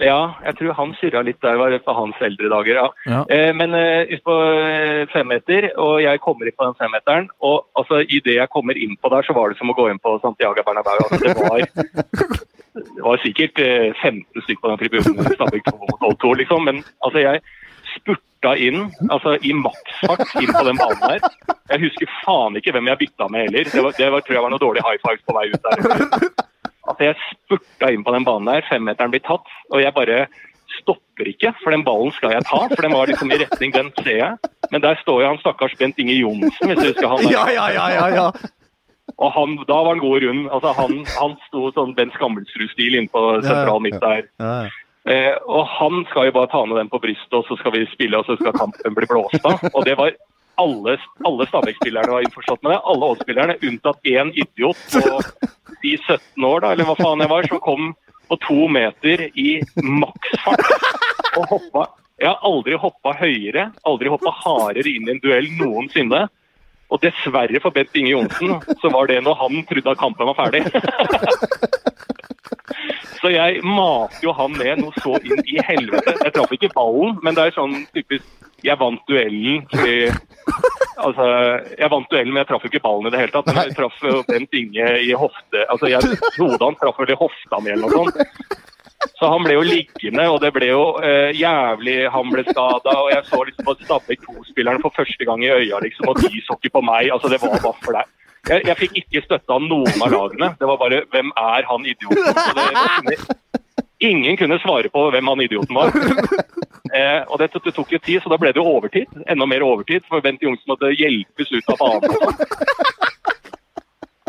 Ja, 0.02 0.34
jeg 0.42 0.58
tror 0.58 0.74
han 0.74 0.94
surra 0.98 1.22
litt 1.22 1.38
der, 1.46 1.60
var 1.62 1.74
på 1.86 1.94
hans 1.94 2.22
eldre 2.26 2.50
dager, 2.50 2.80
ja. 2.80 2.86
Ja. 3.06 3.20
Eh, 3.30 3.52
men 3.54 3.76
uh, 3.78 4.02
ut 4.10 4.24
på 4.26 4.38
eh, 4.50 5.04
femmeter, 5.14 5.70
og 5.78 6.00
jeg 6.02 6.22
kommer 6.24 6.50
inn 6.50 6.58
på 6.58 6.66
den 6.66 6.80
femmeteren, 6.80 7.30
og 7.46 7.68
altså 7.78 8.02
idet 8.02 8.40
jeg 8.40 8.50
kommer 8.54 8.80
inn 8.80 8.98
på 8.98 9.12
der, 9.14 9.28
så 9.28 9.38
var 9.38 9.54
det 9.54 9.60
som 9.60 9.70
å 9.70 9.78
gå 9.78 9.92
inn 9.92 10.02
på 10.02 10.16
Santiago 10.24 10.66
Bernabeu. 10.66 10.98
Altså, 10.98 11.22
det 11.22 11.36
var 11.38 12.42
det 12.98 13.06
var 13.06 13.22
sikkert 13.22 13.60
eh, 13.62 13.94
15 14.02 14.46
stykker 14.48 14.62
på 14.64 14.72
den 14.72 14.82
tribunen, 14.82 15.34
Stabæk 15.38 15.70
2 15.70 15.92
mot 16.02 16.20
2, 16.26 16.34
liksom, 16.42 16.66
men 16.66 16.82
altså 17.06 17.22
jeg 17.22 17.44
spurta 17.94 18.56
inn, 18.58 18.88
altså 19.14 19.36
i 19.46 19.54
maksfart 19.54 20.26
inn 20.42 20.50
på 20.56 20.64
den 20.68 20.80
banen 20.82 21.04
her. 21.06 21.28
Jeg 21.70 21.86
husker 21.86 22.16
faen 22.24 22.58
ikke 22.58 22.74
hvem 22.74 22.90
jeg 22.90 23.02
bytta 23.06 23.30
med 23.30 23.46
heller. 23.46 23.70
Det, 23.70 23.84
var, 23.86 23.94
det 24.00 24.10
var, 24.16 24.26
tror 24.26 24.40
jeg 24.40 24.46
var 24.48 24.56
noen 24.56 24.66
dårlige 24.66 24.88
high 24.88 25.04
fives 25.06 25.24
på 25.30 25.38
vei 25.38 25.46
ut 25.54 25.70
der. 25.70 26.34
Altså, 26.84 27.10
jeg 27.10 27.16
spurta 27.32 27.92
inn 27.94 28.04
på 28.04 28.14
den 28.16 28.26
banen 28.28 28.50
der, 28.50 28.66
femmeteren 28.68 29.14
blir 29.14 29.24
tatt, 29.24 29.48
og 29.72 29.80
jeg 29.80 29.96
bare 29.96 30.26
stopper 30.80 31.30
ikke, 31.30 31.54
for 31.62 31.76
den 31.76 31.84
ballen 31.86 32.12
skal 32.18 32.34
jeg 32.34 32.46
ta. 32.50 32.64
For 32.72 32.82
den 32.82 32.96
var 32.96 33.08
liksom 33.08 33.32
i 33.32 33.40
retning, 33.44 33.74
den 33.76 33.92
ser 34.02 34.18
jeg. 34.18 34.52
Men 34.74 34.84
der 34.84 35.00
står 35.04 35.22
jo 35.22 35.30
han 35.30 35.40
stakkars 35.44 35.76
Bent 35.80 36.00
Inge 36.02 36.16
Johnsen, 36.18 36.70
hvis 36.72 36.80
du 36.82 36.88
husker 36.90 37.12
han. 37.12 37.24
der. 37.24 37.34
Ja, 37.36 37.46
ja, 37.54 37.68
ja, 37.76 37.88
ja, 37.94 38.08
ja. 38.18 38.28
Og 39.20 39.30
han, 39.36 39.58
da 39.70 39.78
var 39.86 39.94
han 39.94 40.02
god 40.02 40.24
rund. 40.26 40.48
Altså, 40.50 40.72
han, 40.80 40.96
han 41.20 41.36
sto 41.48 41.68
sånn 41.76 41.94
Bent 41.98 42.16
Skammelsrud-stil 42.18 42.98
inne 42.98 43.12
på 43.14 43.22
sentral 43.46 43.84
midt 43.86 44.02
der. 44.04 44.26
ja. 44.42 44.56
Eh, 45.04 45.34
og 45.52 45.66
han 45.68 46.06
skal 46.08 46.30
jo 46.30 46.34
bare 46.38 46.48
ta 46.48 46.62
med 46.64 46.78
den 46.80 46.88
på 46.88 47.00
brystet, 47.04 47.34
og 47.36 47.44
så 47.44 47.58
skal 47.60 47.74
vi 47.76 47.82
spille, 47.92 48.16
og 48.16 48.24
så 48.24 48.38
skal 48.40 48.56
kampen 48.56 48.96
bli 48.96 49.10
blåst 49.10 49.44
av. 49.50 49.60
Og 49.76 49.84
det 49.84 49.98
var 50.00 50.14
alle, 50.62 50.98
alle 51.26 51.48
Stabæk-spillerne 51.50 52.12
var 52.12 52.26
innforstått 52.26 52.64
med 52.64 52.74
det. 52.74 52.80
Alle 52.92 53.10
Odd-spillerne, 53.14 53.58
unntatt 53.62 54.10
én 54.10 54.32
idiot 54.34 54.78
på 54.94 55.22
de 55.84 55.98
17 55.98 56.46
år, 56.48 56.64
da, 56.64 56.72
eller 56.74 56.88
hva 56.88 56.96
faen 57.00 57.24
jeg 57.24 57.32
var, 57.32 57.50
som 57.50 57.62
kom 57.64 57.92
på 58.30 58.40
to 58.46 58.70
meter 58.72 59.28
i 59.34 59.50
maksfart 59.84 60.72
og 61.38 61.50
hoppa. 61.52 61.88
Jeg 62.22 62.30
har 62.30 62.46
aldri 62.48 62.78
hoppa 62.80 63.16
høyere, 63.20 63.68
aldri 63.90 64.12
hoppa 64.14 64.32
hardere 64.44 64.90
inn 64.90 65.10
i 65.10 65.16
en 65.16 65.22
duell 65.24 65.50
noensinne. 65.60 66.28
Og 66.94 67.02
dessverre 67.02 67.60
for 67.64 67.74
Bent 67.74 67.96
Inge 67.98 68.14
Johnsen, 68.14 68.60
så 68.82 68.92
var 68.94 69.10
det 69.10 69.24
når 69.26 69.40
han 69.40 69.64
trodde 69.66 69.96
at 69.96 70.02
kampen 70.02 70.30
var 70.30 70.38
ferdig. 70.38 70.62
Så 73.24 73.32
jeg 73.32 73.62
mater 73.64 74.26
jo 74.26 74.34
han 74.36 74.52
ned 74.60 74.82
noe 74.82 74.92
så 75.00 75.16
inn 75.24 75.40
i 75.48 75.62
helvete. 75.64 76.12
Jeg 76.26 76.34
traff 76.36 76.52
ikke 76.52 76.74
ballen, 76.76 77.16
men 77.24 77.38
det 77.38 77.46
er 77.48 77.56
sånn 77.56 77.78
typisk 77.96 78.50
Jeg 78.64 78.80
vant 78.80 79.00
duellen 79.08 79.64
fordi 79.72 80.12
Altså, 81.04 81.26
jeg 81.80 81.90
vant 81.92 82.12
duellen, 82.12 82.34
men 82.34 82.44
jeg 82.44 82.50
traff 82.52 82.68
ikke 82.68 82.82
ballen 82.84 83.08
i 83.08 83.14
det 83.14 83.22
hele 83.22 83.34
tatt. 83.34 83.48
Men 83.48 83.62
jeg 83.62 83.78
traff 83.80 84.04
jo 84.04 84.20
Bent 84.28 84.60
Inge 84.60 84.90
i 85.08 85.16
hofte 85.16 85.64
Altså, 85.72 85.88
jeg 85.92 86.20
hodet 86.36 86.68
hans 86.68 86.84
traff 86.84 87.00
vel 87.00 87.16
i 87.16 87.20
hofta 87.24 87.62
mi 87.64 87.72
eller 87.74 87.88
noe 87.88 88.12
sånt. 88.12 88.60
Så 89.20 89.30
han 89.32 89.44
ble 89.44 89.56
jo 89.56 89.64
liggende, 89.68 90.26
og 90.32 90.42
det 90.44 90.52
ble 90.56 90.70
jo 90.70 90.84
eh, 91.04 91.32
jævlig 91.36 91.96
Han 92.12 92.32
ble 92.32 92.44
skada, 92.48 92.98
og 93.04 93.12
jeg 93.12 93.24
så 93.30 93.40
liksom 93.48 93.72
Stabæk 93.84 94.28
2-spillerne 94.28 94.84
for 94.84 94.96
første 94.96 95.28
gang 95.28 95.44
i 95.44 95.52
øya, 95.52 95.80
liksom, 95.84 96.12
og 96.12 96.20
de 96.24 96.44
så 96.44 96.60
ikke 96.60 96.76
på 96.78 96.84
meg. 96.88 97.12
Altså, 97.12 97.32
det 97.32 97.40
var 97.44 97.56
bare 97.56 97.84
for 97.84 98.00
deg. 98.00 98.12
Jeg, 98.50 98.66
jeg 98.68 98.76
fikk 98.82 98.98
ikke 99.00 99.24
støtte 99.24 99.56
av 99.56 99.64
noen 99.64 100.04
av 100.04 100.12
lagene. 100.12 100.50
Det 100.60 100.68
var 100.68 100.78
bare 100.82 101.04
'Hvem 101.08 101.32
er 101.38 101.68
han 101.70 101.86
idioten?' 101.88 103.08
Det, 103.08 103.18
ingen 104.04 104.38
kunne 104.38 104.60
svare 104.60 104.90
på 104.92 105.06
hvem 105.12 105.28
han 105.32 105.42
idioten 105.42 105.76
var. 105.76 105.94
Eh, 106.94 107.24
og 107.32 107.40
det, 107.40 107.48
det 107.64 107.74
tok 107.74 107.90
jo 107.90 107.98
tid, 107.98 108.20
så 108.22 108.30
da 108.30 108.38
ble 108.38 108.52
det 108.54 108.60
jo 108.60 108.68
overtid. 108.70 109.08
Enda 109.32 109.48
mer 109.50 109.64
overtid, 109.66 110.04
for 110.06 110.22
Bent 110.22 110.44
Johnsen 110.44 110.68
måtte 110.70 110.92
hjelpes 110.94 111.50
ut 111.50 111.72
av 111.74 111.80
banen. 111.80 112.12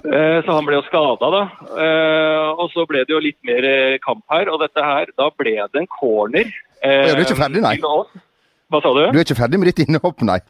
Eh, 0.04 0.38
så 0.44 0.52
han 0.52 0.66
ble 0.68 0.76
jo 0.76 0.84
skada, 0.86 1.28
da. 1.32 1.42
Eh, 1.80 2.48
og 2.60 2.70
så 2.74 2.86
ble 2.88 3.02
det 3.04 3.14
jo 3.14 3.20
litt 3.24 3.38
mer 3.44 3.64
eh, 3.64 3.98
kamp 4.04 4.20
her. 4.32 4.50
Og 4.52 4.60
dette 4.60 4.84
her, 4.84 5.08
da 5.16 5.30
ble 5.32 5.54
det 5.60 5.80
en 5.82 5.90
corner. 5.90 6.50
Eh, 6.84 7.06
du 7.08 7.14
er 7.16 7.22
ikke 7.24 7.38
ferdig, 7.38 7.62
nei. 7.64 7.78
Hva 7.80 8.80
sa 8.84 8.92
du? 8.92 9.02
Du 9.12 9.18
er 9.18 9.24
ikke 9.24 9.38
ferdig 9.38 9.60
med 9.60 9.72
ditt 9.72 9.84
innhopp, 9.86 10.24
nei? 10.28 10.40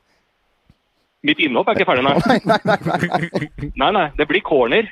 Mitt 1.25 1.39
innhopp 1.41 1.69
er 1.73 1.79
ikke 1.79 1.87
ferdig, 1.89 2.05
nei. 2.09 2.15
Nei, 2.45 2.59
nei, 2.69 3.79
nei. 3.81 3.91
nei. 3.97 4.07
Det 4.19 4.27
blir 4.29 4.43
corner. 4.45 4.89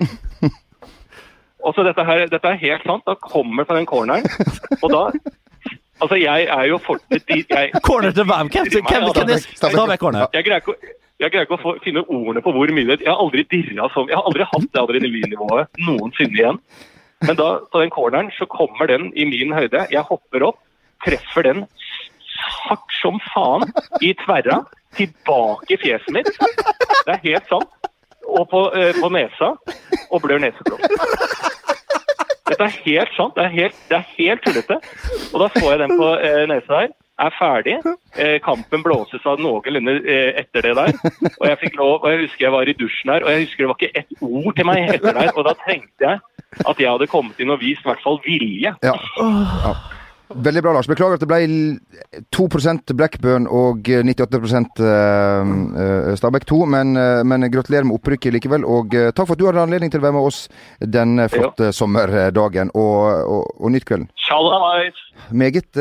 Og 1.63 1.75
så 1.77 1.85
dette 1.87 2.03
her, 2.09 2.25
dette 2.33 2.49
er 2.51 2.59
helt 2.59 2.87
sant. 2.89 3.05
Da 3.07 3.15
kommer 3.23 3.67
på 3.69 3.77
den 3.79 3.87
corneren, 3.87 4.27
og 4.83 4.89
da 4.97 5.05
Altså, 6.03 6.17
jeg 6.19 6.49
er 6.51 6.65
jo 6.67 6.81
fortsatt 6.83 7.29
Corner 7.87 8.11
til 8.11 8.25
hvem? 8.27 8.49
Jeg 10.35 10.47
greier 10.49 10.59
ikke, 10.59 10.73
å- 10.73 10.97
jeg 11.23 11.31
greier 11.31 11.45
ikke 11.47 11.55
å 11.55 11.61
få, 11.63 11.75
finne 11.85 12.03
ordene 12.11 12.43
på 12.43 12.51
hvor 12.57 12.73
mye 12.75 12.89
det 12.89 13.05
Jeg 13.05 13.13
har 13.13 13.21
aldri 13.23 13.45
dirra 13.53 13.87
sånn. 13.95 14.09
Jeg 14.11 14.17
har 14.19 14.27
aldri 14.27 14.43
hatt 14.51 14.67
det 14.73 14.81
adrenalinnivået 14.83 15.79
noensinne 15.87 16.35
igjen. 16.41 16.59
Men 17.23 17.39
da, 17.39 17.47
på 17.71 17.79
den 17.85 17.93
corneren 17.95 18.33
så 18.35 18.49
kommer 18.51 18.91
den 18.91 19.13
i 19.15 19.29
min 19.31 19.55
høyde. 19.55 19.85
Jeg 19.95 20.03
hopper 20.09 20.43
opp, 20.49 20.59
treffer 21.07 21.47
den 21.47 21.63
hardt 22.67 22.99
som 22.99 23.21
faen 23.31 23.69
i 24.03 24.11
tverra, 24.25 24.65
tilbake 24.97 25.75
i 25.75 25.81
fjeset 25.81 26.13
mitt. 26.15 26.31
Det 27.07 27.17
er 27.17 27.23
helt 27.25 27.49
sant. 27.51 27.69
Og 28.33 28.49
på, 28.49 28.63
eh, 28.79 28.95
på 29.01 29.11
nesa, 29.13 29.53
og 30.11 30.23
blør 30.23 30.41
neseblod. 30.41 30.81
Dette 32.49 32.65
er 32.65 32.75
helt 32.85 33.15
sant. 33.17 33.37
Det 33.37 33.45
er 33.45 33.55
helt, 33.55 33.79
det 33.89 33.97
er 33.99 34.11
helt 34.17 34.43
tullete. 34.45 34.79
Og 35.33 35.41
da 35.43 35.49
får 35.57 35.71
jeg 35.71 35.81
den 35.83 35.97
på 36.01 36.11
eh, 36.19 36.43
nesa 36.51 36.83
her. 36.83 36.93
Er 37.23 37.35
ferdig. 37.37 37.77
Eh, 38.19 38.39
kampen 38.43 38.83
blåses 38.83 39.25
av 39.29 39.41
noenlunde 39.41 39.99
eh, 40.01 40.33
etter 40.41 40.65
det 40.67 40.75
der. 40.79 40.95
Og 41.39 41.47
jeg 41.49 41.59
fikk 41.61 41.79
lov, 41.79 41.95
og 42.01 42.09
jeg 42.11 42.23
husker 42.25 42.47
jeg 42.47 42.55
var 42.55 42.69
i 42.69 42.77
dusjen 42.79 43.13
her, 43.13 43.25
og 43.25 43.31
jeg 43.31 43.47
husker 43.47 43.63
det 43.63 43.71
var 43.71 43.81
ikke 43.81 43.99
ett 44.01 44.25
ord 44.27 44.57
til 44.57 44.69
meg 44.69 44.95
etter 44.97 45.19
der. 45.19 45.33
Og 45.37 45.47
da 45.49 45.55
tenkte 45.67 46.09
jeg 46.09 46.23
at 46.67 46.81
jeg 46.81 46.91
hadde 46.91 47.11
kommet 47.13 47.41
inn 47.41 47.53
og 47.53 47.61
vist 47.63 47.85
i 47.85 47.91
hvert 47.91 48.05
fall 48.05 48.21
vilje. 48.27 48.75
Ja. 48.85 48.97
Veldig 50.33 50.63
bra, 50.65 50.73
Lars. 50.73 50.89
Beklager 50.89 51.19
at 51.19 51.23
det 51.23 51.29
ble 51.29 51.41
2% 52.33 52.93
Blackburn 52.97 53.47
og 53.51 53.85
98 53.85 54.81
eh, 54.81 55.51
eh, 55.83 56.15
Stabæk 56.17 56.47
2, 56.49 56.61
men, 56.73 56.97
eh, 56.97 57.21
men 57.29 57.49
gratulerer 57.53 57.85
med 57.89 57.99
opprykket 57.99 58.33
likevel. 58.39 58.65
Og 58.65 58.95
takk 59.13 59.27
for 59.27 59.35
at 59.37 59.43
du 59.43 59.47
hadde 59.49 59.65
anledning 59.67 59.93
til 59.93 60.01
å 60.01 60.07
være 60.07 60.17
med 60.17 60.29
oss 60.31 60.47
denne 60.81 61.29
flotte 61.33 61.73
sommerdagen, 61.77 62.73
og, 62.75 63.03
og, 63.29 63.51
og 63.61 63.75
nytt 63.75 63.87
kvelden. 63.89 64.09
Meget, 65.37 65.77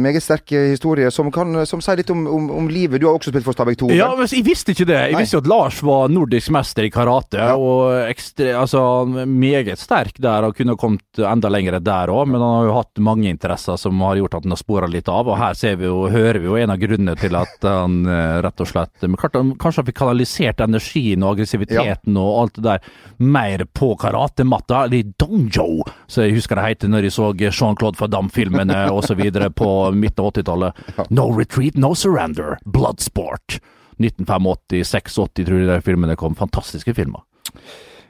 meget 0.00 0.22
sterk 0.22 0.52
historie 0.54 1.10
som, 1.12 1.28
kan, 1.34 1.64
som 1.66 1.82
sier 1.82 1.98
litt 1.98 2.12
om, 2.14 2.22
om, 2.30 2.46
om 2.62 2.68
livet. 2.70 3.00
Du 3.02 3.08
har 3.08 3.18
også 3.18 3.32
spilt 3.34 3.46
for 3.46 3.56
Stabæk 3.56 3.80
2. 3.82 3.90
Ja, 3.96 4.12
men 4.16 4.30
jeg 4.30 4.46
visste 4.46 4.74
ikke 4.74 4.86
det. 4.88 5.00
Jeg 5.08 5.16
Nei. 5.16 5.24
visste 5.24 5.38
jo 5.38 5.42
at 5.42 5.50
Lars 5.50 5.80
var 5.84 6.12
nordisk 6.12 6.52
mester 6.54 6.86
i 6.86 6.92
karate, 6.94 7.40
Ja. 7.40 7.56
og 7.58 8.06
ekstre, 8.06 8.52
altså, 8.58 8.80
meget 9.26 9.82
sterk 9.82 10.20
der, 10.22 10.46
og 10.48 10.56
kunne 10.56 10.78
kommet 10.80 11.24
enda 11.24 11.50
lenger 11.50 11.80
der 11.82 12.12
òg, 12.14 12.28
men 12.30 12.40
han 12.40 12.58
har 12.60 12.68
jo 12.70 12.76
hatt 12.78 13.02
mange 13.02 13.23
interesser 13.30 13.78
som 13.80 14.00
har 14.04 14.18
gjort 14.20 14.36
at 14.38 14.46
han 14.46 14.54
har 14.54 14.60
spora 14.60 14.88
litt 14.90 15.08
av, 15.08 15.28
og 15.30 15.38
her 15.40 15.56
ser 15.58 15.78
vi 15.80 15.88
jo, 15.88 16.04
hører 16.12 16.40
vi 16.42 16.50
jo 16.50 16.58
en 16.60 16.72
av 16.74 16.80
grunnene 16.82 17.16
til 17.20 17.36
at 17.38 17.66
han 17.66 18.00
eh, 18.06 18.38
rett 18.44 18.64
og 18.64 18.70
slett 18.70 19.06
men 19.06 19.18
Kanskje 19.20 19.80
han 19.80 19.88
fikk 19.88 19.98
kanalisert 19.98 20.62
energien 20.64 21.24
og 21.24 21.34
aggressiviteten 21.34 22.18
og 22.20 22.40
alt 22.42 22.58
det 22.58 22.64
der 22.66 22.88
mer 23.24 23.64
på 23.72 23.92
karatematta, 24.00 24.84
eller 24.86 25.12
donjo, 25.20 25.84
så 26.06 26.26
jeg 26.26 26.38
husker 26.38 26.60
det 26.60 26.66
het 26.68 26.88
når 26.90 27.08
jeg 27.08 27.16
så 27.16 27.30
Jean-Claude 27.44 28.00
Van 28.00 28.12
Damme-filmene 28.12 28.80
osv. 28.92 29.22
på 29.54 29.70
midten 29.96 30.24
av 30.24 30.32
80-tallet. 30.32 30.84
No 31.14 31.30
retreat, 31.32 31.78
no 31.80 31.94
surrender. 31.98 32.58
Bloodsport. 32.64 33.58
1985-86 34.02 35.44
tror 35.44 35.60
jeg 35.60 35.70
de 35.70 35.80
filmene 35.86 36.16
kom. 36.18 36.36
Fantastiske 36.38 36.94
filmer. 36.96 37.22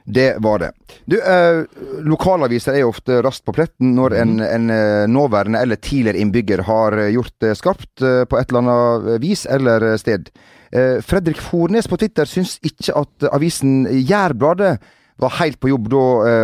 Det 0.05 0.35
var 0.39 0.59
det. 0.61 0.71
Du, 1.09 1.15
eh, 1.17 1.63
lokalaviser 2.05 2.75
er 2.77 2.83
jo 2.83 2.91
ofte 2.91 3.21
raskt 3.25 3.45
på 3.47 3.55
pletten 3.57 3.95
når 3.97 4.13
en, 4.21 4.35
en 4.45 4.67
eh, 4.69 5.05
nåværende 5.09 5.61
eller 5.65 5.79
tidligere 5.81 6.21
innbygger 6.21 6.61
har 6.67 6.93
eh, 7.01 7.09
gjort 7.15 7.33
det 7.41 7.55
skarpt 7.57 8.03
eh, 8.05 8.21
på 8.29 8.37
et 8.37 8.51
eller 8.53 8.61
annet 8.61 9.21
vis 9.23 9.47
eller 9.49 9.97
sted. 9.97 10.29
Eh, 10.71 10.99
Fredrik 11.01 11.41
Fornes 11.41 11.89
på 11.89 11.97
Twitter 11.97 12.29
syns 12.29 12.59
ikke 12.61 12.93
at 13.01 13.27
avisen 13.33 13.87
Jærbladet 13.89 14.77
var 15.17 15.31
helt 15.39 15.57
på 15.63 15.69
jobb 15.71 15.85
da 15.89 15.99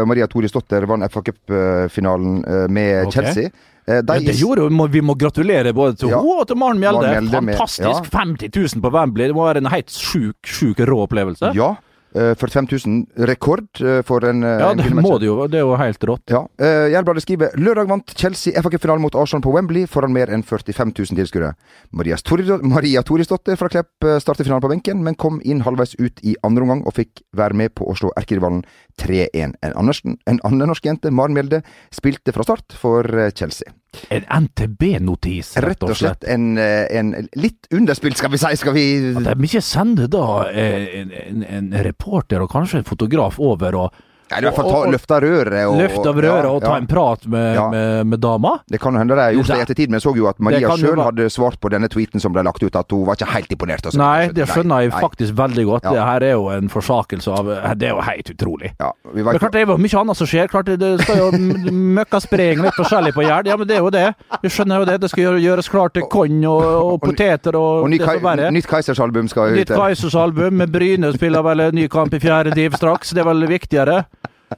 Maria 0.08 0.26
Torisdotter 0.32 0.86
vant 0.88 1.04
FA 1.12 1.20
Cup-finalen 1.28 2.38
med 2.72 3.06
okay. 3.08 3.12
Chelsea. 3.20 3.50
De- 3.86 3.92
Ja, 3.92 4.02
det 4.06 4.36
gjorde 4.40 4.62
jo, 4.64 4.70
må, 4.72 4.86
Vi 4.88 5.02
må 5.04 5.16
gratulere 5.20 5.74
både 5.76 5.98
til 5.98 6.10
Ja. 6.14 6.20
henne 6.22 6.40
og 6.40 6.48
til 6.48 6.56
Maren 6.56 6.80
Mjelde. 6.80 7.02
Maren 7.02 7.26
Mjelde 7.26 7.42
med- 7.42 7.58
Fantastisk. 7.58 8.08
ja. 8.14 8.20
50 8.20 8.76
000 8.78 8.82
på 8.82 8.92
Wembley. 8.94 9.28
Det 9.28 9.36
må 9.36 9.44
være 9.50 9.58
en 9.58 9.66
helt 9.74 9.90
sjuk, 9.92 10.38
sjuk 10.48 10.80
rå 10.88 11.02
opplevelse. 11.04 11.52
Ja. 11.58 11.74
Eh, 12.16 12.34
45 12.36 12.68
000. 12.86 13.26
Rekord 13.28 13.82
eh, 13.82 14.02
for 14.08 14.26
en, 14.28 14.44
eh, 14.44 14.60
Ja, 14.62 14.72
en 14.72 14.78
det 14.78 14.92
må 14.96 15.18
det 15.20 15.30
jo. 15.30 15.38
Det 15.48 15.60
er 15.62 15.66
jo 15.66 15.76
helt 15.80 16.04
rått. 16.10 16.34
Ja, 16.34 16.44
eh, 16.62 16.92
Jærbladet 16.94 17.24
skriver 17.26 17.56
lørdag 17.60 17.90
vant 17.92 18.14
Chelsea 18.18 18.54
FA 18.62 18.70
Cup-finalen 18.70 19.04
mot 19.04 19.16
Arsenal 19.16 19.44
på 19.46 19.54
Wembley 19.56 19.88
foran 19.90 20.14
mer 20.16 20.32
enn 20.34 20.44
45 20.44 20.94
000 20.98 21.20
tilskuere. 21.22 21.54
Maria, 21.92 23.04
Torisdottir 23.04 23.60
fra 23.60 23.72
Klepp 23.72 24.08
eh, 24.08 24.20
startet 24.24 24.48
finalen 24.48 24.64
på 24.64 24.72
benken, 24.74 25.04
men 25.04 25.16
kom 25.20 25.42
inn 25.44 25.64
halvveis 25.66 25.96
ut 26.00 26.22
i 26.24 26.36
andre 26.44 26.68
omgang 26.68 26.86
og 26.86 26.96
fikk 27.00 27.24
være 27.38 27.58
med 27.58 27.76
på 27.76 27.88
å 27.90 27.98
slå 27.98 28.14
erkerivalen 28.20 28.64
3-1. 29.02 29.32
En, 29.34 29.56
en 29.62 30.42
annen 30.46 30.68
norsk 30.68 30.86
jente, 30.86 31.12
Maren 31.12 31.36
Mjelde, 31.38 31.64
spilte 31.94 32.34
fra 32.36 32.46
start 32.48 32.78
for 32.78 33.08
eh, 33.18 33.32
Chelsea. 33.36 33.72
En 34.08 34.24
NTB-notis, 34.46 35.50
Rett 35.60 35.82
og 35.84 35.98
slett 36.00 36.24
en, 36.24 36.54
eh, 36.58 36.88
en 36.96 37.12
litt 37.36 37.68
underspilt, 37.76 38.16
skal 38.18 38.32
vi 38.32 38.40
si. 38.40 38.52
Skal 38.56 38.76
vi 38.78 38.86
At 39.20 39.28
de 39.28 39.50
ikke 39.50 39.64
sender 39.66 40.08
da 40.12 40.28
eh, 40.48 41.02
en, 41.02 41.12
en, 41.12 41.44
en 41.44 41.68
reporter 41.84 42.40
og 42.40 42.52
kanskje 42.54 42.82
en 42.82 42.88
fotograf 42.88 43.40
over 43.40 43.76
og 43.76 44.00
Nei, 44.32 44.40
i 44.40 44.44
hvert 44.48 44.56
fall 44.56 44.70
ta, 44.70 44.76
og- 44.78 44.88
og- 44.88 44.94
løfte 44.94 45.12
av 45.18 45.22
røret 45.24 45.68
og 45.68 45.78
løfte 45.82 46.08
av 46.10 46.16
røret 46.26 46.46
og 46.52 46.62
ta 46.64 46.72
ja. 46.72 46.78
en 46.78 46.88
prat 46.88 47.28
med, 47.28 47.56
Ja. 47.56 47.70
med, 47.70 48.08
med 48.08 48.20
dama? 48.20 48.60
Det 48.70 48.80
kan 48.82 48.96
hende 48.96 49.16
de 49.16 49.22
har 49.22 49.32
gjort 49.34 49.48
det 49.48 49.58
i 49.58 49.62
ettertid, 49.66 49.90
men 49.90 50.00
jeg 50.00 50.06
så 50.08 50.16
jo 50.16 50.28
at 50.28 50.40
Maria 50.40 50.70
sjøl 50.78 51.02
hadde 51.04 51.28
svart 51.30 51.60
på 51.60 51.70
denne 51.70 51.90
tweeten 51.92 52.20
som 52.22 52.32
ble 52.34 52.44
lagt 52.44 52.64
ut, 52.64 52.76
at 52.76 52.90
hun 52.92 53.06
var 53.06 53.16
ikke 53.16 53.28
helt 53.34 53.52
imponert. 53.52 53.86
og 53.86 53.94
Nei, 53.96 54.28
det 54.30 54.48
skjønner 54.48 54.82
jeg 54.86 54.92
nei. 54.92 55.02
faktisk 55.02 55.34
veldig 55.36 55.66
godt. 55.66 55.84
Ja. 55.84 55.92
Det 55.92 56.04
her 56.08 56.24
er 56.24 56.32
jo 56.32 56.48
en 56.50 56.70
forsakelse 56.70 57.28
av 57.28 57.46
Det 57.78 57.84
er 57.90 57.96
jo 57.96 58.02
helt 58.02 58.30
utrolig. 58.32 58.72
Ja, 58.80 58.92
vi 59.14 59.24
Men 59.24 59.38
klart 59.40 59.52
det 59.52 59.62
er 59.62 59.66
jo 59.68 59.78
mye 59.78 60.00
annet 60.02 60.18
som 60.18 60.28
skjer. 60.28 60.48
Klart 60.50 60.66
det- 60.66 60.80
Det 60.80 61.02
skal 61.02 61.18
jo 61.18 61.32
møkkaspraying 61.32 62.62
litt 62.62 62.74
forskjellig 62.78 63.14
på 63.14 63.24
Gjerd. 63.26 63.48
Ja, 63.48 63.58
men 63.58 63.68
det 63.68 63.78
er 63.78 63.84
jo 63.86 63.90
det. 63.94 64.16
Vi 64.42 64.50
skjønner 64.50 64.80
jo 64.82 64.86
det. 64.86 65.00
Det 65.02 65.10
skal 65.10 65.40
gjøres 65.42 65.70
klart 65.70 65.94
til 65.94 66.04
korn 66.12 66.44
og, 66.46 66.64
og 66.64 67.02
poteter 67.02 67.56
og, 67.56 67.84
Og 67.86 67.90
det 67.92 68.02
som 68.06 68.24
verre 68.24 68.48
er. 68.48 68.52
nytt 68.52 68.68
Kaizers-album 68.68 69.28
skal 69.32 69.52
ut. 69.52 69.58
Nytt 69.62 69.74
Kaizers 69.76 70.16
album 70.16 70.54
med 70.62 70.72
Bryne 70.72 71.12
spiller 71.14 71.44
vel 71.46 71.72
ny 71.76 71.88
kamp 71.92 72.14
i 72.14 72.20
fjerde 72.20 72.54
div 72.56 72.72
straks. 72.80 73.12
Det 73.12 73.24
er 73.26 73.30
vel 73.30 73.46
viktigere. 73.50 74.06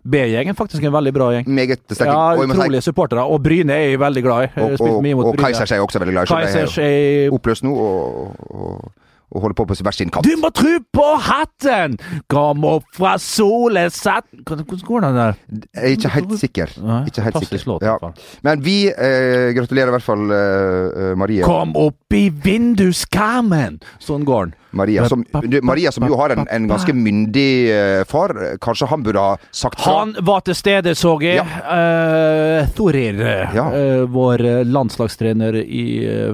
B-gjengen 0.02 0.56
faktisk 0.58 0.84
en 0.84 0.94
veldig 0.96 1.14
bra 1.16 1.30
gjeng. 1.36 1.48
Meget 1.54 1.84
sterke. 1.92 2.10
Ja, 2.10 2.34
utrolige 2.42 2.82
supportere. 2.82 3.24
Og 3.30 3.44
Bryne 3.46 3.76
er 3.76 3.94
jeg 3.94 4.00
veldig 4.02 4.24
glad 4.26 4.48
i. 4.50 4.52
Og, 4.64 4.82
og, 4.82 5.28
og 5.30 5.38
Kaizers 5.38 5.72
er 5.72 5.76
jeg 5.80 5.86
også 5.86 6.02
veldig 6.04 6.16
glad 6.18 6.28
i. 6.28 6.34
Kaizers 6.34 6.78
er 6.82 7.34
oppløst 7.36 7.64
nå 7.68 7.74
og, 7.74 8.36
og, 8.50 8.92
og 9.34 9.42
holder 9.42 9.58
på 9.58 9.66
på 9.70 9.78
hver 9.82 9.96
sin 9.98 10.12
kant. 10.14 10.26
Du 10.28 10.38
må 10.42 10.50
tro 10.54 10.74
på 10.94 11.06
hatten! 11.28 11.96
Kom 12.30 12.66
opp 12.70 12.86
fra 12.94 13.16
solesett 13.22 14.28
Hvordan 14.46 14.84
går 14.86 15.06
den 15.08 15.18
der? 15.18 15.40
Jeg 15.74 15.84
er 15.84 15.96
ikke 15.98 16.12
helt 16.18 16.36
sikker. 16.42 16.76
Nei, 16.84 17.00
Ikke 17.10 17.26
helt 17.26 17.40
sikker. 17.42 17.64
låt, 17.72 17.88
Ja. 17.88 17.96
Men 18.46 18.62
vi 18.66 18.76
eh, 18.90 19.54
gratulerer 19.58 19.90
i 19.94 19.96
hvert 19.98 20.06
fall 20.06 20.26
eh, 20.38 21.14
Marie. 21.18 21.46
Kom 21.48 21.74
opp 21.80 22.14
i 22.18 22.28
vinduskarmen! 22.30 23.80
Sånn 24.04 24.26
går 24.28 24.46
den. 24.52 24.60
Maria, 24.74 25.06
som, 25.10 25.24
du, 25.44 25.60
Maria, 25.62 25.92
som 25.92 26.06
jo 26.08 26.18
har 26.20 26.34
en, 26.36 26.48
en 26.50 26.68
ganske 26.68 26.94
myndig 26.98 27.70
eh, 27.72 28.04
far. 28.10 28.34
Kanskje 28.62 28.88
han 28.90 29.04
burde 29.06 29.22
ha 29.22 29.38
sagt 29.54 29.82
fra? 29.82 30.00
Han 30.00 30.16
var 30.26 30.42
til 30.48 30.58
stede, 30.58 30.96
så 30.98 31.14
jeg. 31.22 31.40
Eh, 31.44 32.68
Thorir, 32.76 33.20
Ja. 33.54 33.66
uh, 33.70 34.04
vår 34.10 34.44
landslagstrener 34.66 35.56
i, 35.64 35.86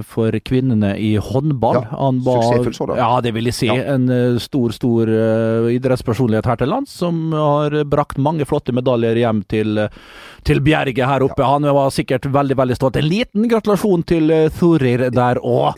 for 0.08 0.32
kvinnene 0.44 0.94
i 0.98 1.14
håndball. 1.20 1.80
Ja, 1.82 1.96
Han 2.00 2.22
var, 2.24 2.42
suksessfull 2.48 2.74
sådan. 2.74 2.98
Ja, 3.02 3.20
det 3.20 3.34
vil 3.36 3.50
jeg 3.50 3.54
si. 3.54 3.68
Ja. 3.70 3.94
En 3.94 4.08
stor, 4.40 4.72
stor 4.76 5.08
uh, 5.10 5.68
idrettspersonlighet 5.72 6.46
her 6.50 6.60
til 6.60 6.72
lands, 6.72 6.92
som 7.00 7.32
har 7.36 7.76
brakt 7.84 8.18
mange 8.18 8.46
flotte 8.48 8.72
medaljer 8.76 9.20
hjem 9.20 9.44
til, 9.50 9.84
til 10.48 10.60
Bjerget 10.64 11.04
her 11.06 11.24
oppe. 11.26 11.44
Han 11.46 11.68
var 11.68 11.90
sikkert 11.94 12.26
veldig, 12.32 12.56
veldig 12.58 12.76
stolt. 12.78 12.96
En 13.00 13.08
liten 13.10 13.48
gratulasjon 13.50 14.06
til 14.08 14.30
uh, 14.32 14.46
Thorir 14.58 15.08
der 15.14 15.40
òg. 15.44 15.76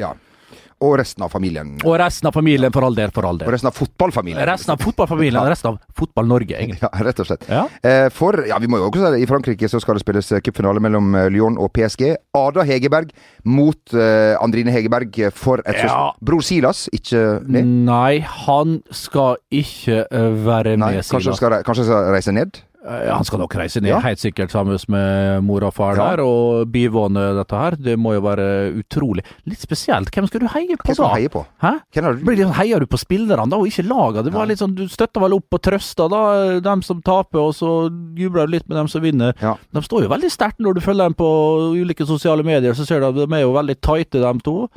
Og 0.82 0.96
resten 0.98 1.22
av 1.24 1.30
familien. 1.32 1.72
Og 1.86 1.96
resten 2.00 2.26
av 2.28 2.34
familien, 2.34 2.72
for 2.74 2.82
all 2.86 2.96
del, 2.98 3.10
for 3.14 3.26
all 3.28 3.38
Og 3.42 3.52
resten 3.54 3.68
av 3.70 3.76
fotballfamilien. 3.76 4.42
Resten 4.48 4.72
av 4.74 4.80
fotballfamilien, 4.82 5.38
Ja. 5.40 5.48
resten 5.52 5.70
av 5.72 5.78
Fotball-Norge, 5.98 6.56
egentlig. 6.58 6.80
Ja, 6.86 6.90
rett 7.06 7.20
og 7.22 7.26
slett. 7.28 7.46
Ja. 7.48 7.62
Eh, 7.86 8.08
for, 8.10 8.40
ja, 8.48 8.58
vi 8.58 8.66
må 8.70 8.80
jo 8.82 8.88
også 8.90 9.12
si 9.14 9.22
I 9.22 9.28
Frankrike 9.30 9.68
så 9.70 9.80
skal 9.82 9.94
det 9.98 10.02
spilles 10.04 10.32
eh, 10.32 10.40
cupfinale 10.42 10.82
mellom 10.82 11.14
eh, 11.14 11.28
Lyon 11.30 11.56
og 11.62 11.70
PSG. 11.76 12.16
Ada 12.34 12.64
Hegerberg 12.68 13.12
mot 13.44 13.94
eh, 13.94 14.34
Andrine 14.42 14.74
Hegerberg 14.74 15.20
for 15.38 15.62
et 15.66 15.82
Ja. 15.84 16.12
Bror 16.20 16.42
Silas, 16.42 16.88
ikke 16.92 17.40
med? 17.46 17.64
Nei, 17.86 18.18
han 18.20 18.80
skal 18.90 19.36
ikke 19.50 20.04
være 20.10 20.42
være 20.42 20.76
Nei, 20.76 20.94
med, 20.96 21.04
kanskje 21.06 21.22
Silas. 21.30 21.36
skal, 21.40 21.54
kanskje 21.66 21.84
skal 21.86 22.10
reise 22.12 22.32
ned? 22.34 22.58
Eh, 22.84 23.12
Han 23.14 23.22
skal 23.24 23.38
nok 23.38 23.54
reise 23.54 23.80
ned, 23.80 23.90
Ja. 23.92 24.00
helt 24.00 24.18
sikkert 24.18 24.50
sammen 24.50 24.76
med 24.88 25.44
mor 25.44 25.62
og 25.62 25.72
far 25.74 25.94
Ja. 25.96 26.16
der, 26.16 26.22
og 26.24 26.66
bivåne 26.72 27.36
dette 27.38 27.54
her. 27.54 27.76
Det 27.76 27.96
må 27.96 28.14
jo 28.14 28.20
være 28.22 28.74
utrolig. 28.82 29.22
Litt 29.46 29.60
spesielt. 29.60 30.10
Hvem 30.10 30.26
skal 30.26 30.40
du 30.40 30.46
heie 30.48 30.76
på 30.76 30.82
Hvem 30.88 30.94
skal 30.94 31.06
da? 31.08 31.14
heie 31.14 31.28
på? 31.28 31.46
Hæ? 31.62 31.80
Blir 32.24 32.36
det 32.36 32.46
sånn, 32.46 32.54
Heier 32.54 32.80
du 32.80 32.86
på 32.86 32.98
spillerne 32.98 33.48
da, 33.48 33.56
og 33.56 33.66
ikke 33.66 33.86
laga? 33.86 34.24
Det 34.24 34.32
var 34.32 34.40
Ja. 34.42 34.46
litt 34.48 34.58
sånn, 34.58 34.74
Du 34.74 34.88
støtter 34.88 35.20
vel 35.20 35.32
opp 35.34 35.46
og 35.52 35.62
trøsta 35.62 36.08
da, 36.10 36.58
dem 36.60 36.82
som 36.82 37.00
taper, 37.02 37.38
og 37.38 37.54
så 37.54 37.88
jubler 38.16 38.46
du 38.46 38.52
litt 38.52 38.68
med 38.68 38.76
dem 38.78 38.88
som 38.88 39.00
vinner. 39.00 39.32
Ja. 39.40 39.56
De 39.72 39.80
står 39.80 40.02
jo 40.02 40.08
veldig 40.08 40.30
sterkt 40.30 40.58
når 40.58 40.74
du 40.74 40.80
følger 40.80 41.04
dem 41.06 41.14
på 41.14 41.72
ulike 41.76 42.04
sosiale 42.04 42.42
medier, 42.42 42.72
så 42.74 42.84
ser 42.84 42.98
du 43.00 43.06
at 43.06 43.14
de 43.14 43.36
er 43.36 43.42
jo 43.42 43.52
veldig 43.52 43.76
tighte, 43.80 44.20
de 44.20 44.38
to. 44.40 44.68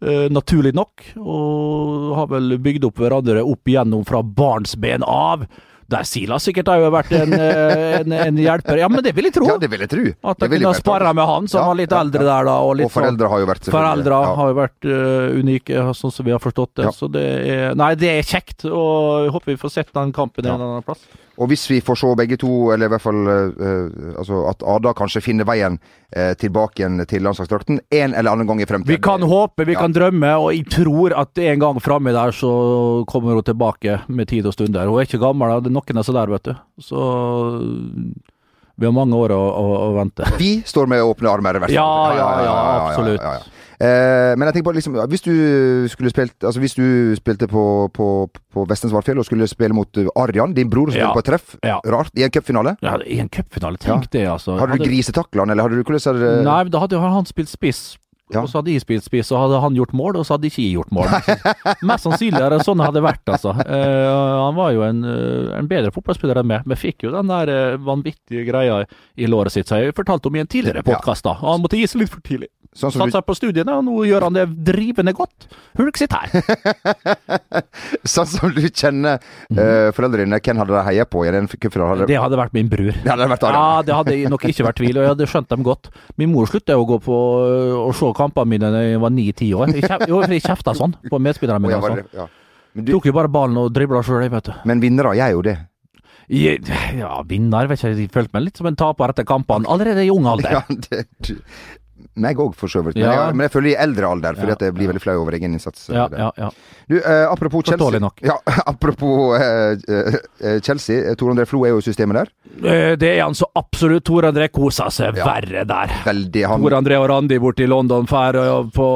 Uh, 0.00 0.28
naturlig 0.28 0.72
nok, 0.74 1.02
og 1.18 2.14
har 2.14 2.26
vel 2.28 2.56
bygd 2.56 2.84
opp 2.84 2.94
hverandre 3.00 3.42
opp 3.44 3.64
igjennom 3.66 4.04
fra 4.06 4.22
barnsben 4.22 5.02
av. 5.02 5.48
Der 5.88 6.04
Silas 6.04 6.44
sikkert 6.44 6.68
har 6.68 6.82
jo 6.82 6.88
vært 6.92 7.12
en, 7.16 7.32
eh, 7.32 7.94
en, 8.02 8.12
en 8.12 8.40
hjelper. 8.42 8.76
Ja, 8.82 8.90
men 8.92 9.00
det 9.04 9.14
vil 9.16 9.30
jeg 9.30 9.34
tro. 9.38 9.46
Ja, 9.48 9.56
det 9.60 9.70
vil 9.72 9.84
jeg 9.86 9.88
tro. 9.88 10.02
At 10.32 10.42
de 10.42 10.48
kunne 10.52 10.72
spare 10.76 10.82
sparra 10.82 11.12
med 11.16 11.30
han, 11.30 11.48
som 11.48 11.62
Ja, 11.62 11.68
var 11.70 11.78
litt 11.78 11.94
ja, 11.94 12.02
eldre 12.04 12.26
der 12.26 12.48
da. 12.50 12.56
Og, 12.60 12.74
litt 12.76 12.90
Og 12.90 12.92
foreldre 12.92 13.30
har 13.32 13.40
jo 13.40 13.48
vært 13.48 13.70
Foreldre 13.72 14.18
har 14.26 14.50
jo 14.52 14.58
vært 14.58 14.88
uh, 14.90 15.38
unike, 15.40 15.86
sånn 15.96 16.12
som 16.12 16.28
vi 16.28 16.34
har 16.36 16.42
forstått 16.44 16.74
det. 16.82 16.92
Så 16.96 17.08
det 17.12 17.24
er 17.54 17.78
Nei, 17.78 17.94
det 17.96 18.12
er 18.18 18.28
kjekt, 18.28 18.66
og 18.68 19.24
jeg 19.24 19.32
håper 19.38 19.54
vi 19.54 19.62
får 19.64 19.74
sett 19.78 19.94
den 19.96 20.12
kampen 20.12 20.44
en 20.44 20.54
eller 20.58 20.74
annen 20.74 20.86
plass. 20.86 21.08
Og 21.38 21.46
hvis 21.52 21.68
vi 21.70 21.76
får 21.84 22.00
se 22.00 22.08
begge 22.18 22.36
to, 22.42 22.48
eller 22.74 22.88
i 22.88 22.92
hvert 22.92 23.04
fall 23.04 23.20
eh, 23.30 24.14
altså 24.18 24.40
at 24.50 24.64
Ada 24.74 24.90
kanskje 24.98 25.22
finner 25.22 25.46
veien 25.46 25.76
uh, 25.78 26.32
tilbake 26.40 26.82
igjen 26.82 26.98
til 27.06 27.22
landslagsdrakten 27.22 27.78
en 27.94 28.14
eller 28.18 28.32
annen 28.32 28.48
gang 28.48 28.62
i 28.62 28.66
fremtiden. 28.66 28.90
Vi 28.90 28.98
kan 29.02 29.22
håpe, 29.22 29.66
vi 29.68 29.76
Ja. 29.76 29.84
kan 29.84 29.94
drømme, 29.94 30.32
og 30.42 30.50
jeg 30.56 30.66
tror 30.74 31.14
at 31.14 31.38
en 31.38 31.62
gang 31.62 31.78
framme 31.84 32.10
der 32.16 32.34
så 32.34 32.50
kommer 33.06 33.38
hun 33.38 33.46
tilbake 33.46 34.00
med 34.08 34.28
tid 34.32 34.46
og 34.50 34.56
stunder. 34.56 34.90
Hun 34.90 34.98
er 34.98 35.06
ikke 35.06 35.22
gammel, 35.22 35.48
da. 35.54 35.60
det 35.60 35.70
er 35.70 35.76
noen 35.78 36.02
av 36.02 36.08
seg 36.08 36.18
der, 36.18 36.34
vet 36.34 36.50
du. 36.50 36.54
Så 36.82 37.04
Vi 38.78 38.86
har 38.86 38.92
mange 38.94 39.14
år 39.18 39.32
å, 39.34 39.38
å, 39.58 39.70
å 39.88 39.94
vente. 39.96 40.26
Vi 40.38 40.60
står 40.66 40.86
med 40.90 41.02
åpne 41.02 41.30
armer. 41.32 41.58
Ja, 41.74 41.86
ja, 42.14 42.28
ja, 42.46 42.58
absolutt. 42.86 43.48
Ja, 43.80 43.86
ja. 43.86 44.30
Eh, 44.32 44.32
men 44.36 44.48
jeg 44.48 44.56
tenker 44.56 44.68
på 44.70 44.74
liksom 44.74 44.96
Hvis 45.08 45.22
du 45.22 45.86
skulle 45.92 46.10
spilt 46.10 46.44
Altså 46.44 46.58
hvis 46.60 46.74
du 46.74 47.14
spilte 47.18 47.46
på, 47.50 47.62
på, 47.94 48.08
på 48.54 48.64
Vestens 48.70 48.92
Valfjell 48.94 49.20
og 49.22 49.28
skulle 49.28 49.46
spille 49.50 49.76
mot 49.76 50.00
uh, 50.00 50.10
Arjan, 50.18 50.54
din 50.56 50.70
bror, 50.70 50.90
som 50.90 51.00
Ja. 51.00 51.12
på 51.14 51.22
et 51.22 51.30
treff, 51.30 51.54
Ja. 51.62 51.78
rart, 51.86 52.10
i 52.18 52.24
en 52.26 52.30
cupfinale 52.34 52.76
Ja, 52.82 52.96
I 53.06 53.20
en 53.22 53.28
cupfinale, 53.28 53.78
tenk 53.78 54.10
det, 54.10 54.26
altså. 54.26 54.58
Hadde 54.58 54.78
du 54.78 54.84
grisetakla 54.84 55.46
han, 55.46 55.50
eller 55.50 55.68
hadde 55.68 55.78
du 55.78 55.84
hvordan 55.84 56.14
hadde 56.14 56.44
Nei, 56.44 56.62
men 56.64 56.72
da 56.74 56.82
hadde 56.82 56.98
han 56.98 57.26
spilt 57.26 57.48
spiss. 57.48 57.96
Ja. 58.28 58.42
Og 58.42 58.50
så 58.50 58.60
hadde 58.60 58.74
jeg 58.74 58.82
spilt 58.84 59.06
spiss, 59.06 59.30
og 59.32 59.40
hadde 59.40 59.60
han 59.62 59.76
gjort 59.76 59.94
mål, 59.96 60.18
og 60.20 60.26
så 60.28 60.36
hadde 60.36 60.50
ikke 60.50 60.60
jeg 60.60 60.74
gjort 60.76 60.92
mål. 60.92 61.08
Mest 61.88 62.04
sannsynlig 62.04 62.42
er 62.44 62.52
det 62.52 62.60
sånn 62.66 62.80
det 62.80 62.88
hadde 62.90 63.02
vært, 63.04 63.24
altså. 63.32 63.54
Eh, 63.64 64.08
han 64.44 64.56
var 64.58 64.74
jo 64.76 64.84
en, 64.84 65.00
eh, 65.08 65.54
en 65.56 65.70
bedre 65.70 65.92
fotballspiller 65.94 66.42
enn 66.42 66.50
meg, 66.50 66.68
men 66.68 66.80
fikk 66.80 67.06
jo 67.06 67.14
den 67.14 67.32
der 67.32 67.52
eh, 67.54 67.78
vanvittige 67.80 68.44
greia 68.48 68.82
i 69.16 69.30
låret 69.30 69.54
sitt, 69.54 69.70
som 69.70 69.80
jeg 69.80 69.96
fortalte 69.96 70.28
om 70.28 70.36
i 70.36 70.44
en 70.44 70.50
tidligere 70.50 70.84
podkast, 70.84 71.24
da. 71.24 71.38
Og 71.40 71.54
han 71.54 71.64
måtte 71.64 71.80
gi 71.80 71.88
seg 71.88 72.04
litt 72.04 72.12
for 72.12 72.24
tidlig. 72.24 72.50
Sånn 72.78 72.92
Satsa 72.94 73.20
på 73.26 73.34
studiene, 73.34 73.74
og 73.74 73.82
nå 73.88 74.04
gjør 74.06 74.28
han 74.28 74.36
det 74.36 74.44
drivende 74.68 75.10
godt. 75.16 75.48
Hulk 75.80 75.96
sitt 75.98 76.12
her. 76.14 76.30
sånn 78.14 78.28
som 78.30 78.52
du 78.54 78.60
kjenner 78.68 79.18
uh, 79.18 79.88
foreldrene 79.96 80.28
dine, 80.28 80.40
hvem 80.44 80.60
hadde 80.62 80.74
de 80.76 80.82
heia 80.86 81.06
på? 81.08 81.24
Hadde- 81.26 82.06
Det 82.08 82.18
hadde 82.22 82.38
vært 82.38 82.54
min 82.56 82.68
bror. 82.70 82.92
Det 82.94 83.10
hadde 83.10 83.28
vært 83.32 83.46
Ja, 83.50 83.64
det 83.82 83.96
hadde 83.98 84.16
nok 84.30 84.46
ikke 84.46 84.66
vært 84.68 84.78
tvil, 84.80 84.94
og 84.96 85.02
jeg 85.06 85.12
hadde 85.14 85.28
skjønt 85.30 85.50
dem 85.50 85.64
godt. 85.66 85.90
Min 86.20 86.30
mor 86.32 86.46
slutta 86.50 86.76
å 86.78 86.86
gå 86.88 87.00
på 87.02 87.18
og 87.88 87.94
se 87.98 88.12
kampene 88.16 88.52
mine 88.54 88.70
da 88.74 88.84
jeg 88.84 89.00
var 89.02 89.10
ni-ti 89.14 89.50
år. 89.58 89.74
Jeg 89.78 90.44
kjefta 90.44 90.74
sånn 90.78 90.94
på 91.10 91.18
medspillerne 91.22 91.62
mine. 91.64 91.74
ja, 91.76 91.82
var 91.82 91.98
Altså. 91.98 92.14
ja. 92.14 92.28
Men, 92.76 92.84
du, 92.84 92.92
Tok 92.94 93.08
jo 93.08 93.14
bare 93.16 93.30
ballen 93.32 93.56
og 93.58 93.72
dribla 93.74 94.04
sjøl, 94.06 94.28
vet 94.30 94.50
du. 94.50 94.54
men 94.68 94.78
vinnere 94.84 95.16
gjør 95.18 95.34
jo 95.38 95.42
det. 95.48 95.56
Jeg, 96.28 96.60
ja, 96.98 97.14
vinner, 97.24 97.66
vet 97.70 97.80
ikke. 97.80 97.94
Jeg 97.96 98.10
følte 98.12 98.36
meg 98.36 98.44
litt 98.44 98.60
som 98.60 98.68
en 98.68 98.76
taper 98.76 99.14
etter 99.14 99.24
kampene, 99.26 99.64
allerede 99.72 100.04
i 100.04 100.10
ung 100.12 100.28
alder. 100.28 100.52
Ja, 100.58 100.62
det 100.68 101.06
du, 101.24 101.32
meg 102.16 102.36
òg, 102.42 102.54
for 102.54 102.68
så 102.68 102.82
vidt. 102.84 102.96
Men, 102.96 103.04
Ja. 103.04 103.26
jeg, 103.26 103.34
men 103.36 103.44
jeg 103.48 103.52
føler 103.52 103.68
i 103.70 103.76
eldre 103.76 104.06
alder, 104.10 104.34
fordi 104.34 104.48
Ja, 104.48 104.52
at 104.54 104.60
jeg 104.60 104.74
blir 104.74 104.88
veldig 104.92 105.00
flau 105.02 105.16
over 105.22 105.32
egen 105.32 105.52
innsats. 105.54 105.88
eh, 105.90 105.94
Ja, 105.94 106.08
ja, 106.16 106.30
ja. 106.38 106.50
Du, 106.88 106.96
eh, 106.98 107.26
apropos 107.30 107.62
Chelsea 107.64 107.78
Forståelig 107.78 108.00
nok. 108.00 108.20
Ja, 108.22 108.36
apropos 108.66 109.38
eh, 109.40 109.76
eh, 110.40 110.60
Chelsea. 110.60 111.10
eh, 111.10 111.14
Tor 111.14 111.30
André 111.34 111.46
Flo 111.46 111.64
er 111.64 111.70
jo 111.70 111.78
i 111.78 111.82
systemet 111.82 112.14
der. 112.14 112.96
Det 112.96 113.10
er 113.18 113.22
han 113.22 113.34
så 113.34 113.46
absolutt. 113.54 114.04
Tor 114.04 114.22
André 114.22 114.48
koser 114.50 114.90
seg 114.90 115.16
Ja. 115.16 115.24
verre 115.24 115.64
der. 115.66 115.88
Veldig 116.04 116.46
han 116.46 116.60
Tor 116.62 116.70
André 116.78 116.98
og 116.98 117.08
Randi 117.10 117.38
borte 117.38 117.62
i 117.62 117.66
London 117.66 118.04
drar 118.06 118.70
på 118.72 118.88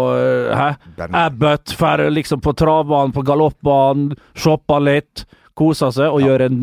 Hæ? 0.57 0.76
Abbott 1.12 1.64
drar 1.78 2.11
liksom 2.11 2.40
på 2.40 2.55
travbanen, 2.57 3.12
på 3.12 3.22
galoppbanen, 3.24 4.16
shopper 4.34 4.80
litt, 4.80 5.24
koser 5.55 5.90
seg 5.92 6.09
og 6.11 6.20
gjør 6.24 6.46
en 6.46 6.59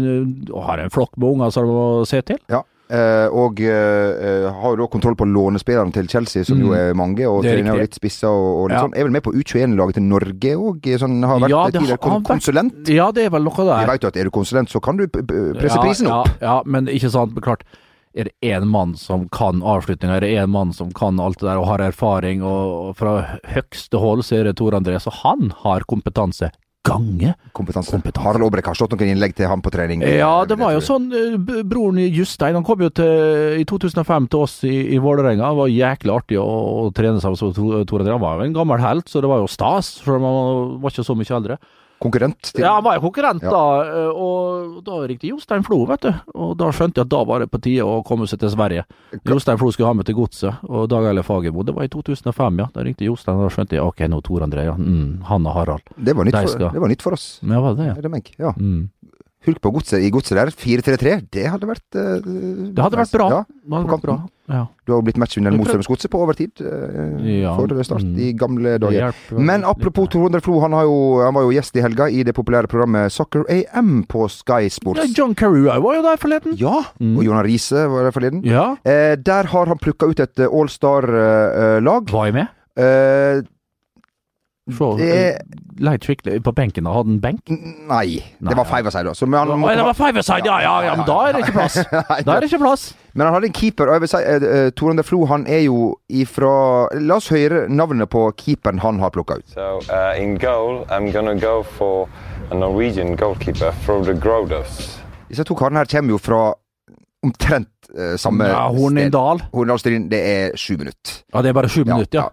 og 0.51 0.63
har 0.65 0.79
en 0.79 0.89
flokk 0.89 1.15
med 1.17 1.29
unger 1.29 1.51
som 1.51 1.65
de 1.67 1.71
må 1.73 2.05
se 2.09 2.21
til. 2.25 2.37
Ja. 2.49 2.63
Eh, 2.89 3.27
og 3.29 3.59
eh, 3.61 4.49
har 4.49 4.71
jo 4.73 4.77
da 4.79 4.87
kontroll 4.89 5.13
på 5.15 5.27
lånespillerne 5.29 5.93
til 5.93 6.07
Chelsea, 6.09 6.43
som 6.43 6.57
jo 6.59 6.71
Mm. 6.71 6.77
er 6.79 6.93
mange, 6.97 7.27
og 7.29 7.43
Det 7.43 7.51
er 7.51 7.55
trener 7.61 7.75
jo 7.75 7.81
litt 7.83 7.93
spissa 7.93 8.27
og, 8.27 8.63
og 8.63 8.69
litt 8.69 8.77
Ja. 8.79 8.83
sånn. 8.87 8.95
Er 8.97 9.03
vel 9.03 9.11
med 9.11 9.23
på 9.23 9.33
U21-laget 9.33 9.93
til 9.93 10.03
Norge 10.03 10.55
òg, 10.57 10.81
sånn, 10.97 11.23
har 11.23 11.39
vært 11.39 11.49
Ja, 11.49 11.65
tidligere 11.69 11.99
kon 12.01 12.23
konsulent? 12.23 12.73
vært-. 12.73 12.89
Ja, 12.95 13.11
det 13.11 13.25
er 13.25 13.29
vel 13.29 13.43
noe 13.43 13.53
Vi 13.55 13.63
der. 13.65 13.85
vet 13.85 14.01
jo 14.01 14.07
at 14.07 14.17
er 14.17 14.23
du 14.23 14.31
konsulent, 14.31 14.69
så 14.73 14.81
kan 14.81 14.97
du 14.97 15.05
presse 15.07 15.75
ja, 15.75 15.81
prisen 15.83 16.07
opp. 16.07 16.27
Ja, 16.41 16.55
ja, 16.55 16.61
men 16.65 16.87
ikke 16.87 17.11
sant. 17.11 17.33
Men 17.35 17.43
klart, 17.43 17.61
er 18.17 18.23
det 18.23 18.33
én 18.41 18.65
mann 18.65 18.95
som 18.97 19.29
kan 19.29 19.61
avslutninger, 19.61 20.15
er 20.17 20.19
det 20.21 20.33
én 20.41 20.49
mann 20.49 20.73
som 20.73 20.89
kan 20.91 21.19
alt 21.19 21.37
det 21.37 21.45
der 21.47 21.57
og 21.59 21.67
har 21.67 21.77
erfaring, 21.77 22.41
og 22.41 22.95
fra 22.97 23.37
høgste 23.53 23.99
hold 23.99 24.23
så 24.25 24.39
er 24.39 24.43
det 24.45 24.55
Tor 24.57 24.71
André, 24.71 24.97
så 24.99 25.11
han 25.21 25.53
har 25.63 25.81
kompetanse. 25.81 26.49
Gange. 26.88 27.34
Kompetanse. 27.51 27.91
Kompetanse. 27.91 28.23
Harald 28.23 28.45
Aabrek 28.45 28.69
har 28.71 28.77
slått 28.77 28.93
noen 28.95 29.11
innlegg 29.11 29.34
til 29.36 29.49
ham 29.51 29.61
på 29.63 29.71
trening. 29.73 30.03
Ja, 30.07 30.45
det 30.47 30.55
var 30.61 30.71
jo 30.75 30.84
sånn 30.84 31.09
eh, 31.11 31.36
Broren 31.67 31.99
Justein 32.05 32.55
han 32.55 32.65
kom 32.67 32.86
jo 32.86 32.89
til, 32.95 33.59
i 33.59 33.65
2005 33.67 34.30
til 34.32 34.45
oss 34.45 34.55
i, 34.67 34.75
i 34.95 35.01
Vålerenga. 35.03 35.51
Det 35.51 35.59
var 35.59 35.73
jæklig 35.73 36.15
artig 36.15 36.39
å, 36.39 36.47
å 36.47 36.88
trene 36.95 37.19
sammen 37.23 37.39
med 37.39 37.59
Tor 37.59 37.84
Tor 37.89 38.05
André. 38.05 38.15
Han 38.15 38.23
var 38.23 38.39
jo 38.39 38.47
en 38.47 38.55
gammel 38.55 38.84
helt, 38.84 39.11
så 39.11 39.21
det 39.23 39.32
var 39.32 39.43
jo 39.43 39.51
stas, 39.51 39.97
selv 39.99 40.21
om 40.21 40.30
han 40.30 40.80
var 40.86 40.95
ikke 40.95 41.07
så 41.09 41.17
mye 41.19 41.38
eldre. 41.39 41.59
Konkurrent 42.00 42.54
til 42.54 42.64
Ja, 42.64 42.76
han 42.78 42.84
var 42.84 42.95
jo 42.95 43.02
konkurrent 43.10 43.43
Ja. 43.43 43.52
da, 43.52 43.64
eh, 43.84 44.12
og 44.16 44.84
da 44.86 45.00
ringte 45.08 45.28
Jostein 45.28 45.64
Flo, 45.64 45.86
vet 45.86 46.02
du. 46.02 46.14
Og 46.36 46.56
da 46.58 46.70
skjønte 46.72 47.02
jeg 47.02 47.08
at 47.08 47.10
da 47.12 47.24
var 47.28 47.39
det 47.43 47.50
på 47.52 47.62
tide 47.62 47.84
å 47.84 48.04
komme 48.06 48.28
seg 48.28 48.39
til 48.39 48.50
Sverige. 48.50 48.86
Jostein 49.26 49.60
Flo 49.60 49.72
skulle 49.72 49.88
ha 49.91 49.93
meg 49.93 50.06
til 50.06 50.16
godset, 50.16 50.64
og 50.70 50.88
Dag 50.89 51.10
Eile 51.10 51.24
Fagermo. 51.24 51.64
Det 51.64 51.76
var 51.76 51.84
i 51.84 51.91
2005, 51.91 52.60
ja. 52.60 52.70
Da 52.74 52.86
ringte 52.88 53.04
Jostein, 53.06 53.36
og 53.36 53.50
da 53.50 53.56
skjønte 53.56 53.76
jeg 53.76 53.84
ok, 53.84 54.06
nå 54.08 54.22
Tor 54.24 54.39
André, 54.47 54.66
ja. 54.66 54.76
Mm, 54.80 55.24
han 55.24 55.45
og 55.45 55.54
Harald. 55.54 55.82
Det 55.97 56.16
var 56.16 56.26
nytt, 56.26 56.39
for, 56.39 56.72
det 56.72 56.82
var 56.82 56.88
nytt 56.88 57.02
for 57.02 57.14
oss. 57.14 57.28
Ja, 57.43 57.60
var 57.60 57.76
det? 57.76 57.89
Ja. 57.91 58.22
ja. 58.39 58.54
Mm. 58.58 58.89
Hulk 59.47 59.61
på 59.63 59.71
godset 59.71 60.03
i 60.03 60.09
godset 60.11 60.35
der. 60.35 60.49
4-3-3. 60.51 61.11
Det 61.31 61.45
hadde 61.47 61.67
vært 61.69 61.95
uh, 61.95 62.17
Det 62.75 62.83
hadde 62.83 62.97
vært 62.99 63.13
bra. 63.15 63.27
Ja. 63.31 63.43
Hadde 63.71 63.91
vært 63.93 64.03
bra. 64.03 64.15
Ja. 64.49 64.63
Du 64.83 64.91
har 64.91 64.97
jo 64.99 65.05
blitt 65.05 65.19
matchvinner 65.21 65.53
Vi 65.53 65.59
mot 65.61 65.67
Strømsgodset 65.69 66.09
på 66.11 66.19
overtid 66.25 66.59
Uh, 66.59 67.21
Ja. 67.39 67.53
for 67.55 67.69
start 67.85 68.03
Mm. 68.03 68.17
i 68.19 68.31
gamle 68.33 68.77
dager. 68.79 69.13
Men 69.37 69.63
apropos. 69.63 70.09
Tor 70.09 70.27
André 70.27 70.41
Flo, 70.41 70.59
han, 70.59 70.73
har 70.73 70.83
jo, 70.83 71.21
han 71.23 71.33
var 71.33 71.43
jo 71.43 71.51
gjest 71.53 71.75
i 71.77 71.81
helga 71.85 72.09
i 72.09 72.23
det 72.23 72.33
populære 72.35 72.67
programmet 72.67 73.11
Soccer 73.13 73.43
AM 73.49 74.03
på 74.09 74.27
Sky 74.29 74.67
Sports. 74.69 74.99
Ja, 74.99 75.05
John 75.15 75.35
Carew 75.35 75.63
var 75.69 75.95
jo 75.95 76.01
der 76.01 76.17
forleden. 76.17 76.57
Ja, 76.59 76.83
Mm. 76.99 77.17
og 77.17 77.23
Jonas 77.25 77.45
Riise 77.45 77.87
var 77.87 78.03
der 78.03 78.11
forleden. 78.11 78.43
Ja. 78.43 78.71
Uh, 78.85 79.15
der 79.15 79.43
har 79.53 79.65
han 79.67 79.77
plukka 79.77 80.05
ut 80.09 80.19
et 80.19 80.39
eh, 80.39 80.47
All-Star-lag. 80.51 82.09
Var 82.11 82.25
jeg 82.25 82.33
med? 82.33 82.47
Eh, 82.79 83.41
Se, 84.78 84.95
det 84.99 85.59
Leit 85.80 86.03
skikkelig 86.03 86.41
på 86.43 86.51
benken. 86.51 86.88
Hadde 86.91 87.07
han 87.07 87.20
benk? 87.24 87.51
Nei, 87.88 88.20
det 88.39 88.55
var 88.55 88.65
ja. 88.65 88.67
five 88.67 88.91
aside, 88.91 89.05
da. 89.07 89.13
Så, 89.15 89.28
han 89.32 89.59
måtte 89.61 89.78
det 89.80 89.86
var 89.88 89.95
five-a-side, 89.95 90.49
ja, 90.49 90.57
ja, 90.61 90.74
ja, 90.84 90.95
men 90.99 91.05
da 91.07 91.17
er 91.28 91.38
det 91.38 91.45
ikke 91.45 91.55
plass. 91.55 91.78
Da 92.28 92.36
er 92.36 92.43
det 92.43 92.49
ikke 92.49 92.59
plass. 92.65 92.84
Men 93.13 93.28
han 93.28 93.38
hadde 93.38 93.47
en 93.49 93.55
keeper, 93.55 93.88
og 93.88 93.95
jeg 93.95 94.03
vil 94.03 94.11
si 94.11 94.20
uh, 94.20 94.47
eh, 94.49 94.70
Tor 94.76 94.91
André 94.91 95.05
Flo 95.07 95.22
han 95.30 95.45
er 95.49 95.63
jo 95.65 95.93
ifra 96.11 96.51
La 96.99 97.17
oss 97.17 97.30
høre 97.34 97.65
navnet 97.72 98.11
på 98.11 98.26
keeperen 98.38 98.82
han 98.84 98.99
har 98.99 99.13
plukka 99.15 99.39
ut. 99.39 99.47
So 99.55 99.80
uh, 99.88 100.20
in 100.20 100.36
goal, 100.41 100.84
I'm 100.91 101.11
gonna 101.15 101.38
go 101.39 101.63
for 101.63 102.09
a 102.51 102.57
Norwegian 102.59 103.15
goalkeeper, 103.15 103.72
Frode 103.86 104.20
Grodås. 104.20 104.99
Disse 105.30 105.45
to 105.47 105.55
karene 105.55 105.84
her 105.84 105.89
kommer 105.89 106.17
jo 106.17 106.20
fra 106.22 106.41
omtrent 107.24 107.72
uh, 107.95 108.15
samme 108.20 108.47
Ja, 108.51 108.67
Hornindal. 108.74 109.43
Hornindal 109.53 110.09
det 110.11 110.20
er 110.20 110.59
sju 110.59 110.76
minutter. 110.78 111.22
Ja, 111.34 111.41
det 111.41 111.53
er 111.53 111.57
bare 111.57 111.72
sju 111.72 111.82
Ja, 111.86 111.95
minutter, 111.95 112.20
ja. 112.20 112.28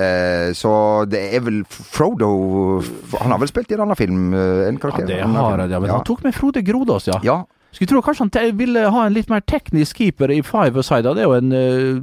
Eh, 0.00 0.52
så 0.56 1.04
det 1.04 1.20
er 1.36 1.42
vel 1.44 1.58
Frodo 1.68 2.80
Han 3.20 3.34
har 3.34 3.38
vel 3.42 3.50
spilt 3.50 3.68
i 3.68 3.74
en 3.76 3.82
annen 3.84 3.98
film? 3.98 4.32
En 4.32 4.40
en 4.70 4.78
Ja, 4.78 4.80
karakter? 4.80 5.06
det 5.10 5.18
en 5.20 5.34
har 5.36 5.58
han, 5.58 5.70
ja. 5.70 5.80
Men 5.80 5.90
ja. 5.90 5.98
han 5.98 6.04
tok 6.08 6.22
med 6.24 6.34
Frode 6.34 6.62
Grodås, 6.64 7.06
ja. 7.10 7.18
ja. 7.22 7.42
Skulle 7.72 7.88
tro 7.88 8.00
kanskje 8.04 8.28
han 8.32 8.56
ville 8.56 8.86
ha 8.88 9.06
en 9.06 9.12
litt 9.12 9.28
mer 9.28 9.40
teknisk 9.40 9.96
keeper 10.00 10.30
i 10.32 10.40
five-a-side. 10.42 11.12
Det 11.16 11.22
er 11.24 11.28
jo 11.28 11.36
en, 11.36 11.52
eh, 11.52 12.02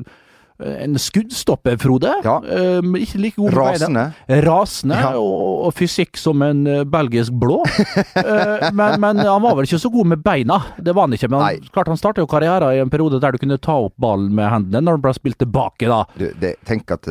en 0.60 0.98
skuddstopper, 1.00 1.78
Frode. 1.80 2.12
Ja. 2.26 2.38
Um, 2.80 2.96
ikke 3.00 3.20
like 3.22 3.36
god. 3.40 3.54
Rasende. 3.56 4.04
Rasende, 4.46 4.96
Ja. 5.00 5.12
og, 5.18 5.68
og 5.70 5.74
fysikk 5.78 6.18
som 6.20 6.42
en 6.44 6.66
eh, 6.68 6.84
belgisk 6.84 7.32
blå. 7.40 7.62
uh, 7.64 8.70
men, 8.80 9.00
men 9.00 9.22
han 9.24 9.42
var 9.46 9.56
vel 9.56 9.68
ikke 9.70 9.80
så 9.80 9.92
god 9.94 10.12
med 10.16 10.24
beina. 10.26 10.60
Det 10.78 10.96
var 10.96 11.08
han 11.08 11.16
ikke. 11.16 11.30
Men 11.32 11.42
han, 11.46 11.70
klart 11.76 11.88
han 11.94 12.00
startet 12.02 12.24
jo 12.26 12.28
karrieren 12.32 12.76
i 12.76 12.82
en 12.84 12.92
periode 12.92 13.22
der 13.24 13.32
du 13.32 13.42
kunne 13.42 13.58
ta 13.62 13.78
opp 13.88 13.96
ballen 14.00 14.34
med 14.36 14.50
hendene 14.52 14.84
når 14.84 15.00
han 15.00 15.06
ble 15.08 15.16
spilt 15.18 15.40
tilbake, 15.40 15.88
da. 15.90 16.04
Du, 16.20 16.28
det, 16.42 16.56
tenk 16.68 16.92
at 16.92 17.08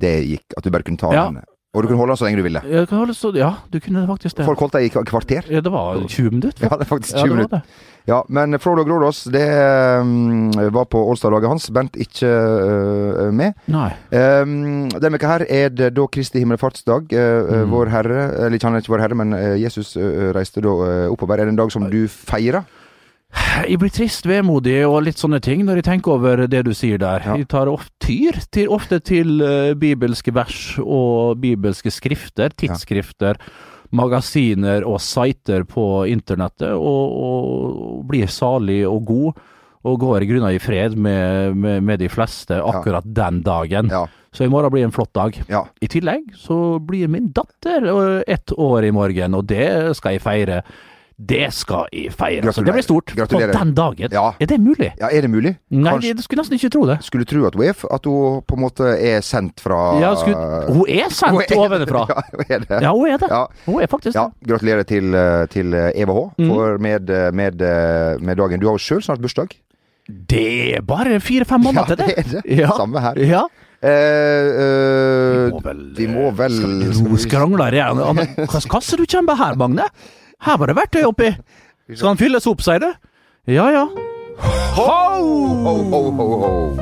det 0.00 0.14
gikk, 0.30 0.56
at 0.56 0.64
du 0.64 0.72
bare 0.72 0.86
kunne 0.86 1.00
ta 1.00 1.12
Ja. 1.12 1.26
den. 1.30 1.42
Og 1.76 1.84
du 1.84 1.90
kunne 1.90 2.00
holde 2.00 2.14
den 2.14 2.20
så 2.22 2.24
lenge 2.24 2.40
du 2.40 2.46
ville. 2.46 2.62
Jeg 2.64 2.88
kunne 2.88 3.02
holde 3.04 3.16
så, 3.16 3.32
ja, 3.36 3.50
du 3.68 3.76
kunne 3.84 4.06
faktisk 4.08 4.38
det. 4.38 4.46
Folk 4.48 4.62
holdt 4.64 4.78
deg 4.78 4.88
i 4.88 5.04
kvarter. 5.10 5.50
Ja, 5.52 5.60
det 5.60 5.72
var 5.74 6.00
20 6.00 6.32
minutter. 6.32 6.64
Ja, 6.64 6.72
det 6.72 6.86
er 6.86 6.88
faktisk 6.88 7.18
20 7.18 7.20
ja, 7.20 7.34
minutter. 7.34 7.84
Ja, 8.06 8.20
men 8.30 8.54
Frodo 8.62 8.84
Grodås, 8.86 9.24
det 9.34 9.42
um, 10.00 10.52
var 10.72 10.86
på 10.86 11.00
Ålstad-laget 11.10 11.50
hans. 11.50 11.66
Bent 11.74 11.98
ikke 12.00 12.30
uh, 12.30 13.32
med. 13.34 13.58
Nei. 13.66 13.90
Um, 14.14 14.86
denne 14.94 15.18
uka 15.18 15.32
her 15.32 15.44
er 15.50 15.74
det 15.74 15.90
da 15.96 16.06
Kristi 16.06 16.42
himmelfartsdag. 16.42 17.12
Uh, 17.12 17.66
Mm. 17.66 17.70
Vår 17.72 17.90
Herre, 17.90 18.22
eller 18.44 18.56
ikke 18.56 18.68
han 18.68 18.76
er 18.76 18.82
ikke 18.82 18.92
Vår 18.92 19.02
Herre, 19.02 19.18
men 19.18 19.34
uh, 19.34 19.54
Jesus 19.58 19.94
uh, 19.98 20.30
reiste 20.36 20.62
da 20.64 20.72
uh, 20.72 21.12
oppover. 21.12 21.40
Er 21.40 21.48
det 21.48 21.54
en 21.54 21.60
dag 21.60 21.72
som 21.72 21.86
du 21.90 22.06
feirer? 22.08 22.66
Jeg 23.66 23.78
blir 23.80 23.92
trist, 23.92 24.26
vemodig 24.28 24.78
og 24.86 25.00
litt 25.06 25.20
sånne 25.20 25.40
ting 25.44 25.64
når 25.66 25.80
jeg 25.80 25.86
tenker 25.88 26.16
over 26.16 26.42
det 26.50 26.62
du 26.66 26.72
sier 26.76 27.00
der. 27.00 27.24
Ja. 27.24 27.36
Jeg 27.40 27.48
tar 27.52 27.70
ofte, 27.72 27.92
tyr 28.04 28.38
til, 28.52 28.68
ofte 28.72 29.00
til 29.04 29.40
uh, 29.40 29.72
bibelske 29.78 30.34
vers 30.36 30.76
og 30.82 31.40
bibelske 31.42 31.92
skrifter, 31.92 32.52
tidsskrifter, 32.56 33.40
magasiner 33.96 34.84
og 34.86 35.00
sider 35.04 35.64
på 35.68 36.06
internettet, 36.10 36.74
og, 36.74 37.16
og 37.16 38.06
blir 38.08 38.30
salig 38.32 38.82
og 38.88 39.04
god. 39.08 39.44
Og 39.86 40.00
går 40.02 40.24
i 40.24 40.26
grunnen 40.26 40.50
i 40.50 40.58
fred 40.58 40.96
med, 40.98 41.54
med, 41.54 41.84
med 41.86 42.00
de 42.02 42.08
fleste 42.10 42.56
akkurat 42.58 43.06
den 43.06 43.38
dagen. 43.46 43.92
Ja. 43.92 44.02
Så 44.34 44.44
i 44.44 44.50
morgen 44.50 44.72
blir 44.74 44.82
en 44.84 44.92
flott 44.92 45.14
dag. 45.14 45.38
ja. 45.48 45.62
I 45.80 45.88
tillegg 45.88 46.34
så 46.36 46.80
blir 46.82 47.08
min 47.08 47.30
datter 47.32 47.86
eh, 47.92 48.22
ett 48.26 48.50
år 48.52 48.84
i 48.84 48.90
morgen, 48.92 49.36
og 49.38 49.46
det 49.48 49.94
skal 49.96 50.16
jeg 50.16 50.24
feire. 50.24 50.58
Det 51.16 51.46
skal 51.56 51.86
jeg 51.96 52.10
feire. 52.12 52.44
Altså, 52.44 52.60
det 52.60 52.74
blir 52.76 52.84
stort. 52.84 53.12
Gratulerer. 53.16 53.52
På 53.54 53.58
den 53.64 53.70
dagen. 53.74 54.10
Ja. 54.12 54.34
Er 54.38 54.46
det 54.50 54.58
mulig? 54.60 54.90
ja, 55.00 55.08
er 55.08 55.20
det 55.24 55.30
mulig? 55.32 55.54
Nei, 55.70 55.90
Kanskje 55.90 56.10
jeg 56.10 56.24
skulle 56.26 56.42
nesten 56.42 56.58
ikke 56.58 56.70
tro 56.74 56.82
det. 56.90 56.96
skulle 57.06 57.24
tro 57.24 57.44
at 57.48 57.54
hun 57.56 57.64
er 57.64 57.84
At 57.94 58.04
hun 58.04 58.42
på 58.44 58.54
en 58.58 58.60
måte 58.60 58.90
er 59.00 59.20
sendt 59.24 59.60
fra 59.64 59.78
Ja, 60.00 60.14
skulle, 60.14 60.36
hun 60.68 60.84
er 60.88 61.08
sendt 61.08 61.32
Hun 61.32 61.40
er- 61.40 61.62
ovenfra. 61.64 62.04
Ja, 62.12 62.22
hun 62.36 62.44
er 62.48 62.58
det. 62.68 62.82
Ja, 62.82 62.92
hun 62.92 63.08
er 63.08 63.16
det. 63.16 63.30
Ja. 63.30 63.44
Hun 63.64 63.82
er 63.82 63.86
faktisk 63.86 64.18
det. 64.18 64.48
gratulerer 64.48 64.82
til, 64.84 65.14
uh, 65.14 65.46
til 65.48 65.72
uh, 65.72 65.88
Eva 65.96 66.12
H. 66.12 66.26
Mm. 66.38 66.48
For 66.52 66.78
med, 66.78 67.10
uh, 67.10 67.32
med, 67.34 67.64
med 68.20 68.36
dagen. 68.36 68.60
Du 68.60 68.66
har 68.68 68.76
jo 68.76 68.84
sjøl 68.84 69.02
snart 69.02 69.20
bursdag. 69.24 69.56
Det 70.06 70.76
er 70.76 70.82
bare 70.86 71.18
fire-fem 71.20 71.60
måneder 71.60 71.94
til 71.94 71.96
det. 71.96 72.10
Ja, 72.12 72.22
det 72.22 72.36
er 72.36 72.42
det. 72.42 72.58
Ja. 72.60 72.68
Samme 72.76 73.00
her. 73.00 73.16
Ja. 73.24 73.46
Eh, 73.82 73.90
eh, 73.90 75.46
Vi 75.46 75.50
må 75.52 75.60
vel, 75.60 75.80
vi 75.96 76.06
må 76.08 76.30
vel 76.32 76.54
Skal 76.96 77.18
skrangle? 77.26 77.66
Hva 77.68 78.60
kasse 78.70 78.96
du 78.96 79.04
kommer 79.04 79.34
med 79.34 79.40
her, 79.42 79.58
Magne? 79.60 79.88
Her 80.46 80.56
var 80.56 80.66
det 80.66 80.76
verktøy 80.76 81.02
oppi. 81.02 81.32
Skal 81.94 82.08
han 82.12 82.18
fylles 82.18 82.46
opp, 82.46 82.60
sier 82.62 82.78
du? 82.78 82.92
Ja 83.50 83.64
ja. 83.74 83.86
Ho, 84.76 84.84
ho, 85.64 85.72
ho, 85.90 86.00
ho. 86.20 86.76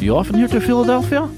You 0.00 0.16
often 0.16 0.34
here 0.36 0.48
to 0.48 0.60
Philadelphia? 0.60 1.28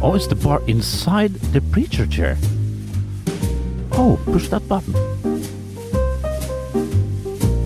Oh, 0.00 0.14
it's 0.14 0.26
the 0.26 0.36
bar 0.36 0.62
inside 0.66 1.34
the 1.52 1.60
preacher 1.60 2.06
chair. 2.06 2.38
Oh, 3.92 4.18
push 4.24 4.48
that 4.48 4.66
button. 4.68 4.94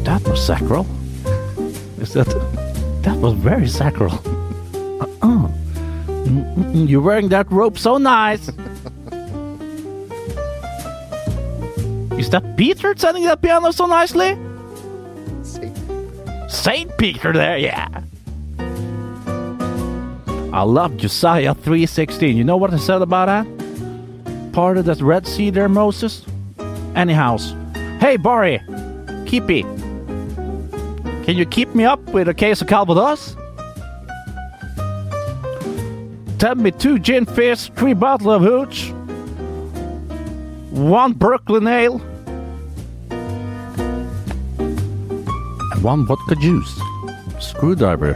That 0.06 0.22
was 0.28 0.46
sacral. 0.46 0.86
Is 2.00 2.12
that? 2.12 2.28
That 3.02 3.16
was 3.16 3.32
very 3.34 3.66
sacral. 3.66 4.12
Uh-uh. 4.12 5.48
Mm-mm-mm, 6.06 6.88
You're 6.88 7.00
wearing 7.00 7.28
that 7.30 7.50
robe 7.50 7.76
so 7.76 7.98
nice. 7.98 8.48
Is 12.16 12.30
that 12.30 12.56
Peter 12.56 12.94
turning 12.94 13.24
that 13.24 13.42
piano 13.42 13.72
so 13.72 13.86
nicely? 13.86 14.38
Saint 16.48 16.96
Peter 16.98 17.32
there, 17.32 17.58
yeah. 17.58 17.88
I 20.52 20.62
love 20.62 20.96
Josiah 20.98 21.52
3.16. 21.52 22.32
You 22.32 22.44
know 22.44 22.56
what 22.56 22.72
I 22.72 22.76
said 22.78 23.02
about 23.02 23.26
that? 23.26 23.44
Part 24.52 24.78
of 24.78 24.84
that 24.84 25.00
Red 25.00 25.26
Sea 25.26 25.50
there, 25.50 25.68
Moses? 25.68 26.24
Anyhow. 26.94 27.38
Hey, 27.98 28.16
Barry. 28.16 28.62
Keepy. 29.26 29.64
Can 31.26 31.36
you 31.36 31.44
keep 31.44 31.74
me 31.74 31.84
up 31.84 32.00
with 32.10 32.28
a 32.28 32.34
case 32.34 32.62
of 32.62 32.68
Calvados? 32.68 33.34
Tell 36.38 36.54
me 36.54 36.70
two 36.70 37.00
gin 37.00 37.26
fizz, 37.26 37.72
three 37.74 37.94
bottle 37.94 38.30
of 38.30 38.42
hooch, 38.42 38.92
one 40.70 41.14
Brooklyn 41.14 41.66
ale, 41.66 42.00
and 45.72 45.82
one 45.82 46.06
vodka 46.06 46.36
juice. 46.36 46.80
Screwdriver. 47.40 48.14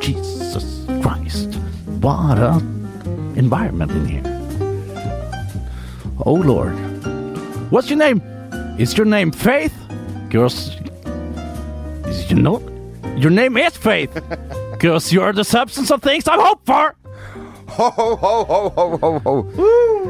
Jesus 0.00 0.86
Christ. 1.02 1.56
What 2.00 2.38
a 2.38 2.56
environment 3.36 3.90
in 3.90 4.06
here. 4.06 4.22
Oh 6.24 6.32
Lord. 6.32 6.72
What's 7.70 7.90
your 7.90 7.98
name? 7.98 8.22
Is 8.78 8.96
your 8.96 9.06
name 9.06 9.30
Faith? 9.30 9.74
Girls. 10.30 10.76
Is 12.08 12.30
you 12.30 12.36
know? 12.36 12.60
Your 13.16 13.30
name 13.30 13.56
is 13.56 13.76
Faith. 13.76 14.10
Because 14.72 15.12
you're 15.12 15.32
the 15.32 15.44
substance 15.44 15.90
of 15.90 16.02
things 16.02 16.26
I 16.28 16.34
hope 16.36 16.60
for. 16.66 16.94
Ho, 17.68 17.90
ho, 17.90 18.16
ho, 18.16 18.68
ho, 18.76 18.98
ho, 18.98 19.18
ho. 19.24 19.34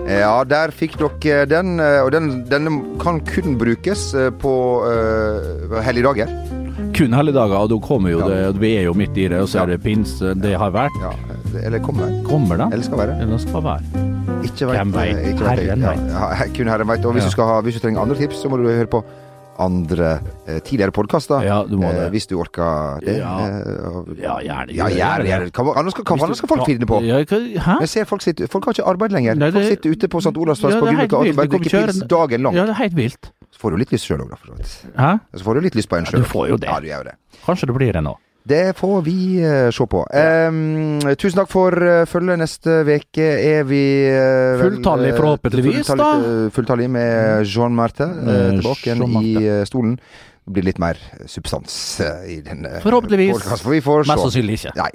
Ja, 0.08 0.42
der 0.44 0.72
fikk 0.74 0.96
dere 0.98 1.44
den, 1.46 1.78
eh, 1.80 2.00
og 2.02 2.10
den, 2.12 2.42
denne 2.50 2.72
kan 3.00 3.20
kun 3.28 3.54
brukes 3.60 4.08
eh, 4.18 4.30
på 4.30 4.54
uh, 4.82 5.78
helligdager. 5.84 6.32
Kun 6.96 7.14
helligdager, 7.14 7.54
og 7.60 7.70
da 7.70 7.78
kommer 7.86 8.10
jo 8.10 8.24
Ja. 8.24 8.50
det 8.50 8.60
Vi 8.60 8.74
er 8.80 8.88
jo 8.88 8.94
midt 8.94 9.16
i 9.16 9.28
det, 9.28 9.38
og 9.44 9.48
så 9.48 9.62
er 9.62 9.74
det 9.76 9.82
pinse. 9.84 10.34
Det 10.34 10.56
har 10.58 10.74
vært. 10.74 10.98
Ja, 11.04 11.12
eller 11.62 11.78
kommer. 11.78 12.10
Kommer 12.26 12.56
da. 12.58 12.68
Eller 12.72 12.84
skal 12.84 12.98
være. 13.04 13.20
Eller 13.22 13.38
skal 13.38 13.62
være. 13.62 14.13
Ikke 14.54 14.70
vet, 14.70 14.78
Hvem 14.78 14.94
vet? 14.94 15.18
eh. 15.18 15.44
Herren 15.50 15.82
ja. 15.82 15.92
Ja, 16.38 16.46
kun 16.54 16.68
herren 16.70 16.86
veit. 16.88 17.04
Og 17.04 17.12
hvis, 17.18 17.24
du 17.26 17.30
skal 17.34 17.48
ha, 17.50 17.60
hvis 17.66 17.74
du 17.74 17.80
trenger 17.84 18.00
andre 18.06 18.16
tips, 18.16 18.40
så 18.42 18.48
må 18.52 18.56
du 18.62 18.68
høre 18.70 18.86
på 18.86 19.02
andre 19.58 20.06
eh, 20.50 20.56
tidligere 20.66 20.90
podkaster. 20.94 21.44
Ja, 21.46 21.60
du 21.62 21.76
må 21.78 21.90
det. 21.94 22.08
hvis 22.10 22.26
du 22.26 22.34
orker 22.42 22.98
det. 23.04 23.18
Ja. 23.20 23.34
Eh, 23.46 24.22
Ja, 24.22 24.38
gjerne. 24.42 24.74
ja, 24.74 24.88
gjerne. 24.90 25.26
gjerne. 25.28 25.50
Hva 25.54 25.74
annet 25.78 25.94
skal, 25.94 26.04
hva 26.04 26.34
skal 26.34 26.50
folk 26.50 26.64
finne 26.66 26.88
på? 26.90 26.98
Ja, 27.06 27.20
hva- 27.22 27.42
hæ? 27.68 27.76
Jeg 27.84 27.88
ser 27.92 28.04
folk 28.10 28.22
sitter 28.22 28.50
Folk 28.50 28.64
har 28.66 28.74
ikke 28.74 28.86
arbeid 28.90 29.12
lenger. 29.14 29.34
Nei, 29.38 29.50
det- 29.50 29.54
folk 29.54 29.70
sitter 29.70 29.90
ute 29.94 30.08
på 30.10 30.18
St. 30.24 30.34
Olavs 30.36 30.60
plass 30.60 30.74
Ja, 30.74 30.80
på 30.80 30.86
Grünerløkka 30.90 31.18
og 31.18 31.50
drikker 31.50 31.86
pils 31.86 32.02
dagen 32.10 32.42
lang. 32.42 32.54
Ja, 32.54 32.62
det 32.66 32.70
er 32.74 32.80
helt 32.82 32.96
vilt. 32.98 33.30
Så 33.54 33.58
får 33.62 33.70
du 33.70 33.76
litt 33.78 33.90
lyst 33.94 34.06
sjøl 34.10 34.18
òg, 34.26 34.30
da. 34.30 34.36
For 34.36 34.46
så 34.48 34.56
vidt. 34.58 34.74
Hæ? 34.98 35.20
Så 35.38 35.42
får 35.46 35.54
du 35.54 35.60
litt 35.60 35.74
lyst 35.78 35.88
på 35.88 35.96
en 35.98 36.04
sjøl. 36.04 36.18
du 36.18 36.24
får 36.26 36.48
jo 36.48 36.56
det. 36.56 36.68
Ja, 36.68 36.80
du 36.80 36.86
gjør 36.88 36.98
jo 36.98 37.04
det. 37.04 37.14
Kanskje 37.46 37.66
det 37.70 37.74
blir 37.76 37.92
det 37.92 38.02
nå. 38.02 38.16
Det 38.44 38.76
får 38.76 39.02
vi 39.02 39.40
eh, 39.40 39.70
se 39.72 39.86
på. 39.88 40.02
Um, 40.12 41.00
tusen 41.16 41.38
takk 41.38 41.48
for 41.48 41.72
uh, 41.72 42.02
følget. 42.04 42.42
Neste 42.42 42.82
uke 42.84 43.24
er 43.40 43.64
vi 43.64 43.80
uh, 44.12 44.60
Fulltallig 44.60 45.14
forhåpentligvis, 45.16 45.94
da. 45.96 46.10
Fulltallig, 46.52 46.90
med 46.92 47.48
Jean 47.48 47.72
Marte 47.72 48.04
tilbake 48.04 48.90
igjen 48.90 49.02
-Marte. 49.02 49.64
i 49.64 49.66
stolen. 49.66 49.96
Det 50.44 50.52
blir 50.52 50.68
litt 50.68 50.78
mer 50.78 51.00
substans 51.24 52.00
i 52.28 52.42
denne 52.44 52.80
Forhåpentligvis. 52.84 53.32
podcasten, 53.32 53.64
For 53.64 53.70
vi 53.70 53.80
får 53.80 54.04
Mest 54.12 54.26
sannsynlig 54.28 54.60
ikke. 54.60 54.76
Nei. 54.76 54.90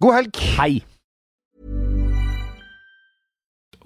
God 0.00 0.14
helg! 0.14 0.32
Hei. 0.56 0.84